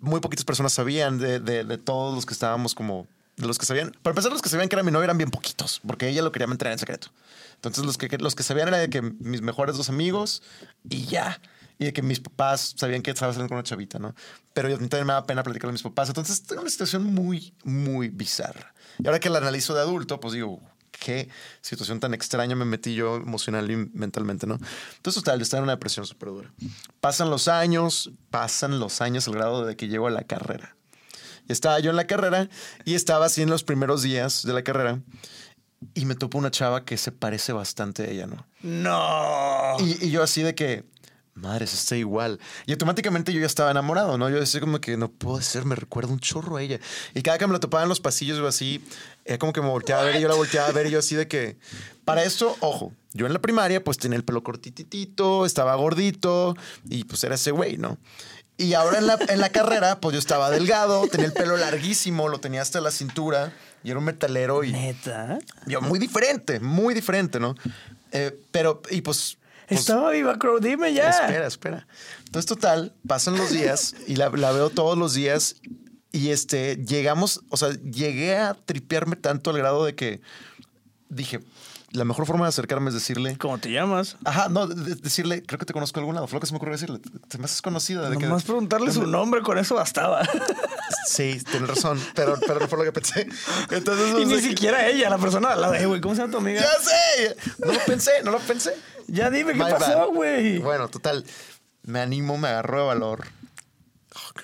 [0.01, 3.07] muy poquitas personas sabían de, de- de todos los que estábamos como...
[3.37, 3.93] De los que sabían...
[4.03, 6.33] Para empezar, los que sabían que era mi novia eran bien poquitos, porque ella lo
[6.33, 7.09] quería mantener en secreto.
[7.55, 10.43] Entonces, los que, los que sabían era de que mis mejores dos amigos
[10.89, 11.41] y ya.
[11.81, 14.15] Y de que mis papás sabían que estaba saliendo con una chavita, ¿no?
[14.53, 16.09] Pero yo también me daba pena platicarle a mis papás.
[16.09, 18.75] Entonces, era una situación muy, muy bizarra.
[19.03, 20.61] Y ahora que la analizo de adulto, pues digo,
[20.91, 21.31] qué
[21.63, 24.59] situación tan extraña me metí yo emocional y mentalmente, ¿no?
[24.97, 26.53] Entonces, total, estaba en una depresión súper dura.
[27.01, 30.77] Pasan los años, pasan los años al grado de que llego a la carrera.
[31.49, 32.51] Y estaba yo en la carrera
[32.85, 35.01] y estaba así en los primeros días de la carrera
[35.95, 38.47] y me topo una chava que se parece bastante a ella, ¿no?
[38.63, 39.77] No.
[39.85, 40.85] Y, y yo así de que,
[41.41, 42.39] madre, se está igual.
[42.67, 44.31] Y automáticamente yo ya estaba enamorado, ¿no?
[44.31, 46.79] Yo decía como que no puedo ser, me recuerda un chorro a ella.
[47.15, 48.85] Y cada que me la topaba en los pasillos o así,
[49.25, 50.99] era como que me volteaba a ver y yo la volteaba a ver y yo
[50.99, 51.57] así de que,
[52.05, 56.57] para esto, ojo, yo en la primaria pues tenía el pelo cortitito, estaba gordito
[56.89, 57.99] y pues era ese güey, ¿no?
[58.57, 62.29] Y ahora en la, en la carrera, pues yo estaba delgado, tenía el pelo larguísimo,
[62.29, 65.39] lo tenía hasta la cintura y era un metalero y Neta.
[65.67, 67.55] yo, muy diferente, muy diferente, ¿no?
[68.13, 69.39] Eh, pero, y pues...
[69.71, 70.59] pues, Estaba viva, Crow.
[70.59, 71.09] Dime ya.
[71.11, 71.87] Espera, espera.
[72.27, 75.57] Entonces, total, pasan los días y la, la veo todos los días
[76.13, 80.21] y este, llegamos, o sea, llegué a tripearme tanto al grado de que
[81.09, 81.41] dije,
[81.93, 83.37] la mejor forma de acercarme es decirle...
[83.39, 84.17] ¿Cómo te llamas?
[84.25, 86.27] Ajá, no, de- de- decirle, creo que te conozco de algún lado.
[86.29, 87.01] Fue lo que se me ocurrió decirle.
[87.29, 88.09] Te me haces conocida.
[88.09, 90.23] De que- Nomás preguntarle su nombre, con eso bastaba.
[91.07, 93.27] Sí, tienes razón, pero, pero no fue lo que pensé.
[93.71, 95.75] Entonces, y ni que- siquiera ella, la persona al lado.
[95.75, 96.61] Eh, güey, ¿cómo se llama tu amiga?
[96.61, 97.37] ¡Ya sé!
[97.59, 98.75] No lo pensé, no lo pensé.
[99.09, 100.59] Ya dime qué pasó, güey.
[100.59, 101.25] Bueno, total.
[101.83, 103.27] Me animo, me agarro de valor.
[104.15, 104.41] Oh.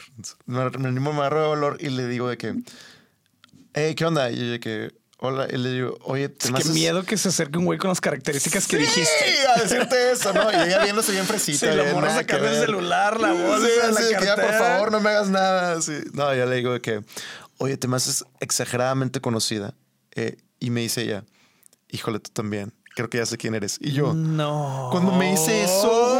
[0.46, 2.54] Me, me animo, me agarro de valor y le digo de que,
[3.74, 4.30] hey, ¿qué onda?
[4.30, 4.92] Y yo de que,
[5.26, 5.46] hola.
[5.52, 7.88] Y le digo, oye, te me Qué haces- miedo que se acerque un güey con
[7.88, 9.48] las características que Sí, dijiste.
[9.56, 10.50] a decirte eso, ¿no?
[10.50, 11.70] Y ella viéndose bien fresita.
[11.70, 14.34] Sí, la morra que sacando el celular, la bolsa, Sí, la así de que ya,
[14.34, 14.58] por cartera.
[14.58, 15.80] favor, no me hagas nada.
[15.82, 15.92] Sí.
[16.12, 17.02] No, yo le digo que,
[17.58, 19.74] oye, te me haces exageradamente conocida.
[20.14, 21.24] Eh, y me dice ella,
[21.90, 22.72] híjole, tú también.
[22.94, 23.76] Creo que ya sé quién eres.
[23.78, 24.88] Y yo, No.
[24.90, 26.15] Cuando me hice eso,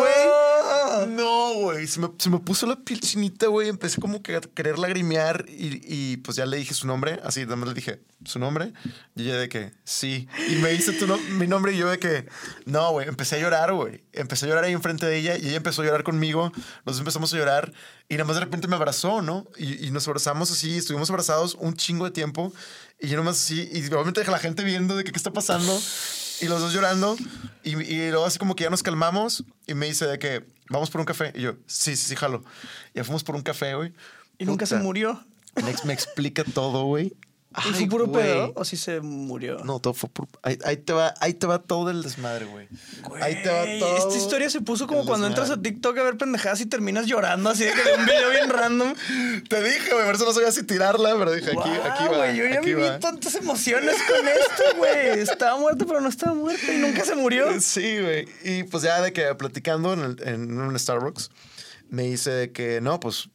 [1.57, 1.87] güey.
[1.87, 3.69] Se me, se me puso la piel chinita, güey.
[3.69, 7.21] Empecé como que a querer lagrimear y, y, pues ya le dije su nombre.
[7.25, 8.73] Así, nada más le dije su nombre.
[9.15, 10.29] Y ella de que sí.
[10.49, 12.27] Y me dice tu no- mi nombre y yo de que
[12.65, 13.09] no, güey.
[13.09, 14.05] Empecé a llorar, güey.
[14.13, 16.53] Empecé a llorar ahí enfrente de ella y ella empezó a llorar conmigo.
[16.85, 17.73] Nos empezamos a llorar
[18.09, 19.47] y nada más de repente me abrazó, ¿no?
[19.59, 20.77] Y, y nos abrazamos así.
[20.77, 22.53] Estuvimos abrazados un chingo de tiempo.
[23.01, 23.69] Y yo nomás así.
[23.73, 25.79] Y obviamente la gente viendo de que qué está pasando.
[26.41, 27.17] Y los dos llorando.
[27.63, 29.45] Y, y luego así como que ya nos calmamos.
[29.67, 31.33] Y me dice de que vamos por un café.
[31.35, 32.45] Y yo, sí, sí, sí, jalo.
[32.95, 33.93] Ya fuimos por un café, güey.
[34.39, 35.25] Y nunca se murió.
[35.63, 37.15] Me, ex- me explica todo, güey.
[37.65, 38.23] ¿Y Ay, fue puro güey.
[38.25, 38.53] pedo?
[38.55, 39.59] ¿O sí se murió?
[39.65, 40.29] No, todo fue por...
[40.43, 42.69] Ahí, ahí te va, ahí te va todo el desmadre, güey.
[43.23, 43.97] Ahí te va todo.
[43.97, 45.61] Esta historia se puso como cuando entras a.
[45.61, 48.95] TikTok a ver pendejadas y terminas llorando así de que de un video bien random.
[49.49, 52.17] Te dije, güey, por eso no sabía si tirarla, pero dije, aquí, aquí va.
[52.17, 52.99] güey, yo ya viví va.
[52.99, 55.21] tantas emociones con esto, güey.
[55.21, 57.47] Estaba muerto, pero no estaba muerto y nunca se murió.
[57.61, 58.29] Sí, güey.
[58.45, 61.31] Y pues ya de que platicando en, el- en un Starbucks,
[61.89, 63.29] me dice de que no, pues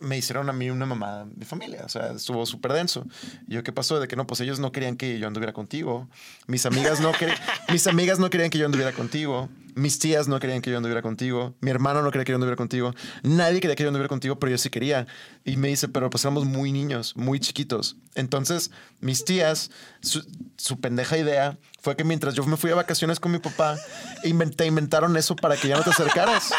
[0.00, 1.82] me hicieron a mí una mamá de familia.
[1.84, 3.06] O sea, estuvo súper denso.
[3.46, 4.00] Y yo, ¿qué pasó?
[4.00, 6.08] De que no, pues ellos no querían que yo anduviera contigo.
[6.46, 7.38] Mis amigas no, querían,
[7.70, 9.48] mis amigas no querían que yo anduviera contigo.
[9.76, 11.54] Mis tías no querían que yo anduviera contigo.
[11.60, 12.92] Mi hermano no quería que yo anduviera contigo.
[13.22, 15.06] Nadie quería que yo anduviera contigo, pero yo sí quería.
[15.44, 17.96] Y me dice, pero pues éramos muy niños, muy chiquitos.
[18.16, 18.70] Entonces,
[19.00, 19.70] mis tías,
[20.02, 20.26] su,
[20.56, 23.76] su pendeja idea fue que mientras yo me fui a vacaciones con mi papá,
[24.24, 26.50] inven- te inventaron eso para que ya no te acercaras.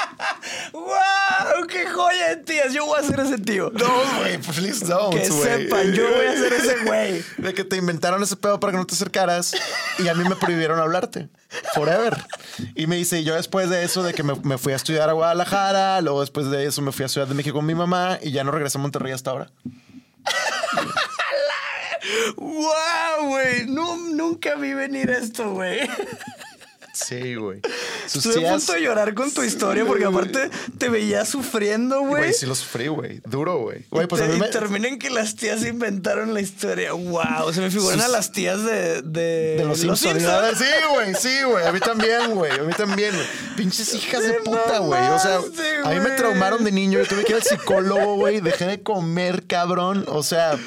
[0.72, 0.84] ¡Wow!
[1.68, 2.72] ¡Qué joya de tías!
[2.72, 3.70] Yo voy a ser ese tío.
[3.74, 3.86] No,
[4.18, 5.42] güey, please don't, que güey.
[5.42, 7.24] sepan, yo voy a ser ese güey.
[7.38, 9.54] De que te inventaron ese pedo para que no te acercaras
[9.98, 11.28] y a mí me prohibieron hablarte.
[11.74, 12.16] Forever.
[12.74, 15.12] Y me dice, yo después de eso, de que me, me fui a estudiar a
[15.12, 18.32] Guadalajara, luego después de eso me fui a Ciudad de México con mi mamá y
[18.32, 19.50] ya no regresé a Monterrey hasta ahora.
[22.36, 23.66] ¡Wow, güey!
[23.66, 25.80] No, nunca vi venir esto, güey.
[26.92, 27.60] Sí, güey.
[28.06, 32.22] Estuve a punto de llorar con tu historia porque aparte te veía sufriendo, güey.
[32.22, 33.20] Güey, sí lo sufrí, güey.
[33.26, 33.82] Duro, güey.
[34.08, 34.48] Pues a mí me...
[34.48, 36.92] termina en que las tías inventaron la historia.
[36.92, 37.52] ¡Wow!
[37.52, 40.18] Se me figuran Sus- a las tías de, de, De los Simpsons.
[40.22, 40.56] Simpson.
[40.56, 41.66] Sí, güey, sí, güey.
[41.66, 42.52] A mí también, güey.
[42.52, 43.26] A mí también, güey.
[43.56, 45.02] Pinches hijas de puta, güey.
[45.08, 45.40] O sea,
[45.84, 46.98] a mí me traumaron de niño.
[47.00, 48.40] Yo tuve que ir al psicólogo, güey.
[48.40, 50.04] Dejé de comer, cabrón.
[50.08, 50.58] O sea,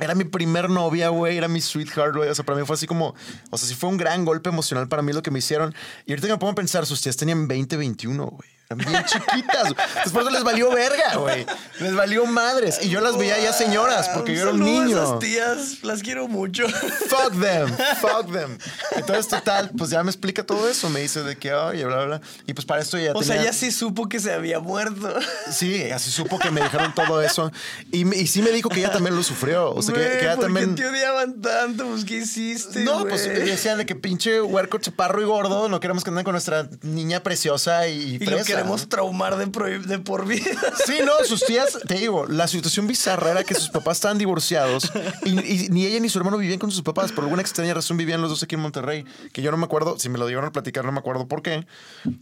[0.00, 1.36] era mi primer novia, güey.
[1.36, 2.28] Era mi sweetheart, güey.
[2.28, 3.14] O sea, para mí fue así como.
[3.50, 5.74] O sea, sí fue un gran golpe emocional para mí lo que me hicieron.
[6.06, 8.59] Y ahorita que me pongo a pensar, sus tías tenían 20, 21, güey.
[8.76, 9.74] Bien chiquitas.
[9.74, 9.86] güey.
[10.04, 11.44] Después les valió verga, güey.
[11.80, 12.78] Les valió madres.
[12.82, 15.02] Y yo las veía ya señoras porque yo era un saludo a niño.
[15.02, 16.68] esas tías, las quiero mucho.
[16.68, 17.68] Fuck them,
[18.00, 18.56] fuck them.
[18.94, 20.88] Entonces, total, pues ya me explica todo eso.
[20.88, 22.20] Me dice de que, oye, bla, bla, bla.
[22.46, 23.26] Y pues para esto ya O tenía...
[23.26, 25.14] sea, ella sí supo que se había muerto.
[25.50, 27.50] Sí, así supo que me dijeron todo eso.
[27.90, 29.72] Y, y sí me dijo que ella también lo sufrió.
[29.74, 30.74] O sea, que, Güey, que ella ¿por también...
[30.76, 31.86] qué te odiaban tanto?
[31.86, 33.08] Pues, ¿qué hiciste, No, güey?
[33.08, 36.68] pues decían de que pinche huerco, chaparro y gordo, no queremos que anden con nuestra
[36.82, 39.46] niña preciosa y, Y fresa, lo traumar de,
[39.78, 40.44] de por vida.
[40.86, 44.90] Sí, no, sus tías, te digo, la situación bizarra era que sus papás estaban divorciados
[45.24, 45.30] y,
[45.64, 47.12] y ni ella ni su hermano vivían con sus papás.
[47.12, 49.98] Por alguna extraña razón vivían los dos aquí en Monterrey, que yo no me acuerdo,
[49.98, 51.66] si me lo dieron a platicar, no me acuerdo por qué,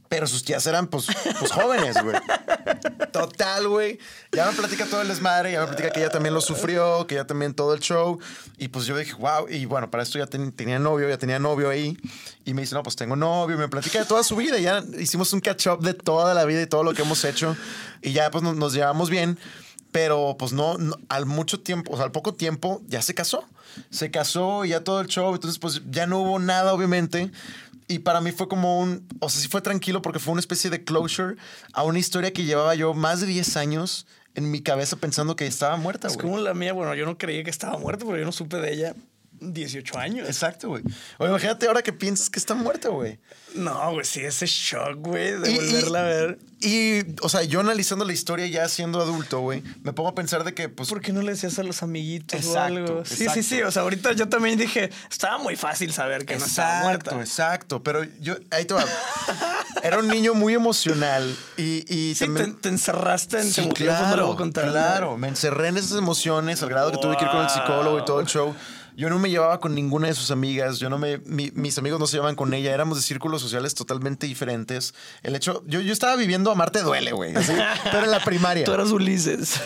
[0.08, 1.06] pero sus tías eran pues,
[1.38, 2.16] pues jóvenes, güey.
[3.12, 3.98] Total, güey.
[4.32, 7.14] Ya me platica todo el desmadre, ya me platica que ella también lo sufrió, que
[7.14, 8.18] ella también todo el show.
[8.58, 9.48] Y pues yo dije, wow.
[9.48, 11.96] Y bueno, para esto ya ten- tenía novio, ya tenía novio ahí.
[12.44, 13.56] Y me dice, no, pues tengo novio.
[13.56, 14.58] Y me platica de toda su vida.
[14.58, 17.56] Ya hicimos un catch up de toda la vida y todo lo que hemos hecho.
[18.02, 19.38] Y ya pues nos, nos llevamos bien.
[19.90, 23.44] Pero pues no, no, al mucho tiempo, o sea, al poco tiempo ya se casó.
[23.90, 25.34] Se casó y ya todo el show.
[25.34, 27.30] Entonces pues ya no hubo nada, obviamente.
[27.88, 30.68] Y para mí fue como un, o sea, sí fue tranquilo porque fue una especie
[30.68, 31.36] de closure
[31.72, 35.46] a una historia que llevaba yo más de 10 años en mi cabeza pensando que
[35.46, 36.26] estaba muerta, Es güey.
[36.26, 36.74] como la mía.
[36.74, 38.94] Bueno, yo no creía que estaba muerta, pero yo no supe de ella
[39.40, 40.26] 18 años.
[40.28, 40.82] Exacto, güey.
[41.18, 43.18] Oye, imagínate ahora que piensas que está muerta, güey.
[43.54, 46.38] No, güey, sí, ese shock, güey, de Y- y- volverla a ver.
[46.60, 50.42] Y, o sea, yo analizando la historia ya siendo adulto, güey, me pongo a pensar
[50.42, 53.04] de que, pues, ¿Por qué no le decías a los amiguitos Exacto, o algo?
[53.04, 53.32] Sí, exacto.
[53.34, 53.62] sí, sí.
[53.62, 57.18] O sea, ahorita yo también dije, estaba muy fácil saber que no estaba muerta.
[57.20, 58.84] Exacto, pero yo, ahí te va.
[59.82, 62.56] Era un niño muy emocional y, y Sí, te, también...
[62.60, 64.68] te encerraste en Sí, contar.
[64.70, 65.16] claro.
[65.16, 68.04] Me encerré en esas emociones al grado que tuve que ir con el psicólogo y
[68.04, 68.54] todo el show.
[68.98, 70.80] Yo no me llevaba con ninguna de sus amigas.
[70.80, 72.74] Yo no me, mi- mis amigos no se llevaban con ella.
[72.74, 74.92] Éramos de círculos sociales totalmente diferentes.
[75.22, 77.32] El hecho, yo, yo estaba viviendo Amarte duele, güey.
[77.84, 78.64] Pero en la primaria.
[78.64, 79.60] Tú eras Ulises.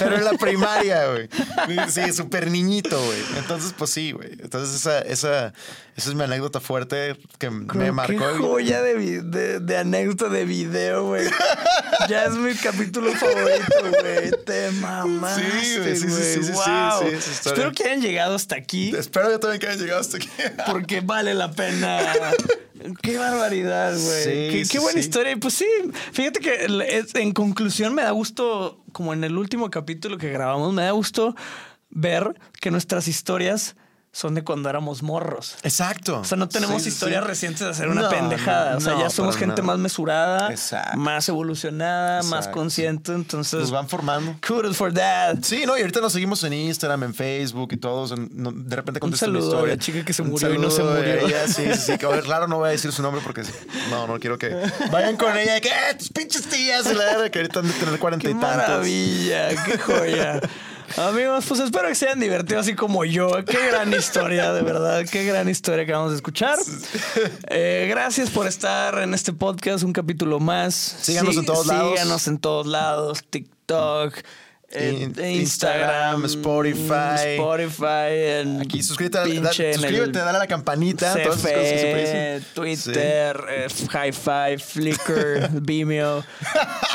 [0.00, 1.28] Pero en la primaria, güey.
[1.90, 3.20] Sí, súper niñito, güey.
[3.38, 4.32] Entonces, pues sí, güey.
[4.32, 5.46] Entonces, esa, esa,
[5.96, 8.24] esa es mi anécdota fuerte que me Qué marcó.
[8.40, 11.24] joya de, de, de anécdota de video, güey.
[12.08, 14.30] ya es mi capítulo favorito, güey.
[14.44, 17.30] Te mamaste, Sí, güey, sí, sí, sí, sí, sí.
[17.48, 20.28] Espero que hayan llegado hasta aquí Espero yo también que hayan llegado hasta aquí.
[20.66, 22.00] porque vale la pena
[23.02, 24.22] Qué barbaridad, güey.
[24.22, 25.00] Sí, qué, sí, qué buena sí.
[25.00, 25.32] historia.
[25.32, 25.66] Y pues sí,
[26.12, 26.66] fíjate que
[27.14, 31.34] en conclusión me da gusto, como en el último capítulo que grabamos, me da gusto
[31.90, 33.76] ver que nuestras historias
[34.16, 35.56] son de cuando éramos morros.
[35.62, 36.20] Exacto.
[36.20, 37.28] O sea, no tenemos Sí, historias sí.
[37.28, 38.70] recientes de hacer una No, pendejada.
[38.72, 40.96] no, o sea, ya somos gente más mesurada, Exacto.
[40.96, 43.12] más evolucionada, más consciente.
[43.12, 44.34] Entonces, Nos van formando.
[44.46, 45.36] kudos for that.
[45.42, 48.12] Sí, no, y ahorita nos seguimos en Instagram, en Facebook y todos.
[48.12, 48.28] en-
[48.66, 49.74] de repente contestan una saludo a historia.
[49.74, 51.02] la chica que se murió y no se murió.
[51.26, 51.98] ella, sí, sí, sí.
[51.98, 53.42] que, Claro, no voy a decir su nombre porque
[53.90, 54.48] no, no quiero que
[54.90, 55.60] vayan con ella.
[55.60, 58.32] Que "Eh, tus pinches tías, y la verdad que ahorita han de tener cuarenta y
[58.32, 58.56] tantos.
[58.56, 60.40] maravilla, qué joya.
[60.96, 63.30] Amigos, pues espero que se hayan divertido así como yo.
[63.44, 65.04] Qué gran historia, de verdad.
[65.10, 66.58] Qué gran historia que vamos a escuchar.
[67.48, 70.74] Eh, gracias por estar en este podcast, un capítulo más.
[70.74, 71.92] Síganos en todos lados.
[71.92, 73.24] Síganos en todos lados.
[73.28, 74.14] TikTok,
[74.74, 77.36] In- Instagram, Spotify.
[77.36, 81.12] Spotify, Aquí suscríbete, da- suscríbete, dale a la campanita.
[81.12, 82.54] todas esas cosas que siempre CFE, dicen.
[82.54, 86.24] Twitter, eh, Hi-Fi, Flickr, Vimeo.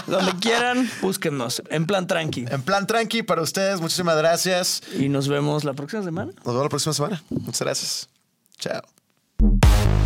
[0.06, 1.61] Donde quieran, búsquennos.
[1.69, 2.45] En plan tranqui.
[2.49, 4.81] En plan tranqui para ustedes, muchísimas gracias.
[4.99, 6.31] Y nos vemos la próxima semana.
[6.35, 7.23] Nos vemos la próxima semana.
[7.30, 8.10] Muchas gracias.
[8.60, 10.01] Chao.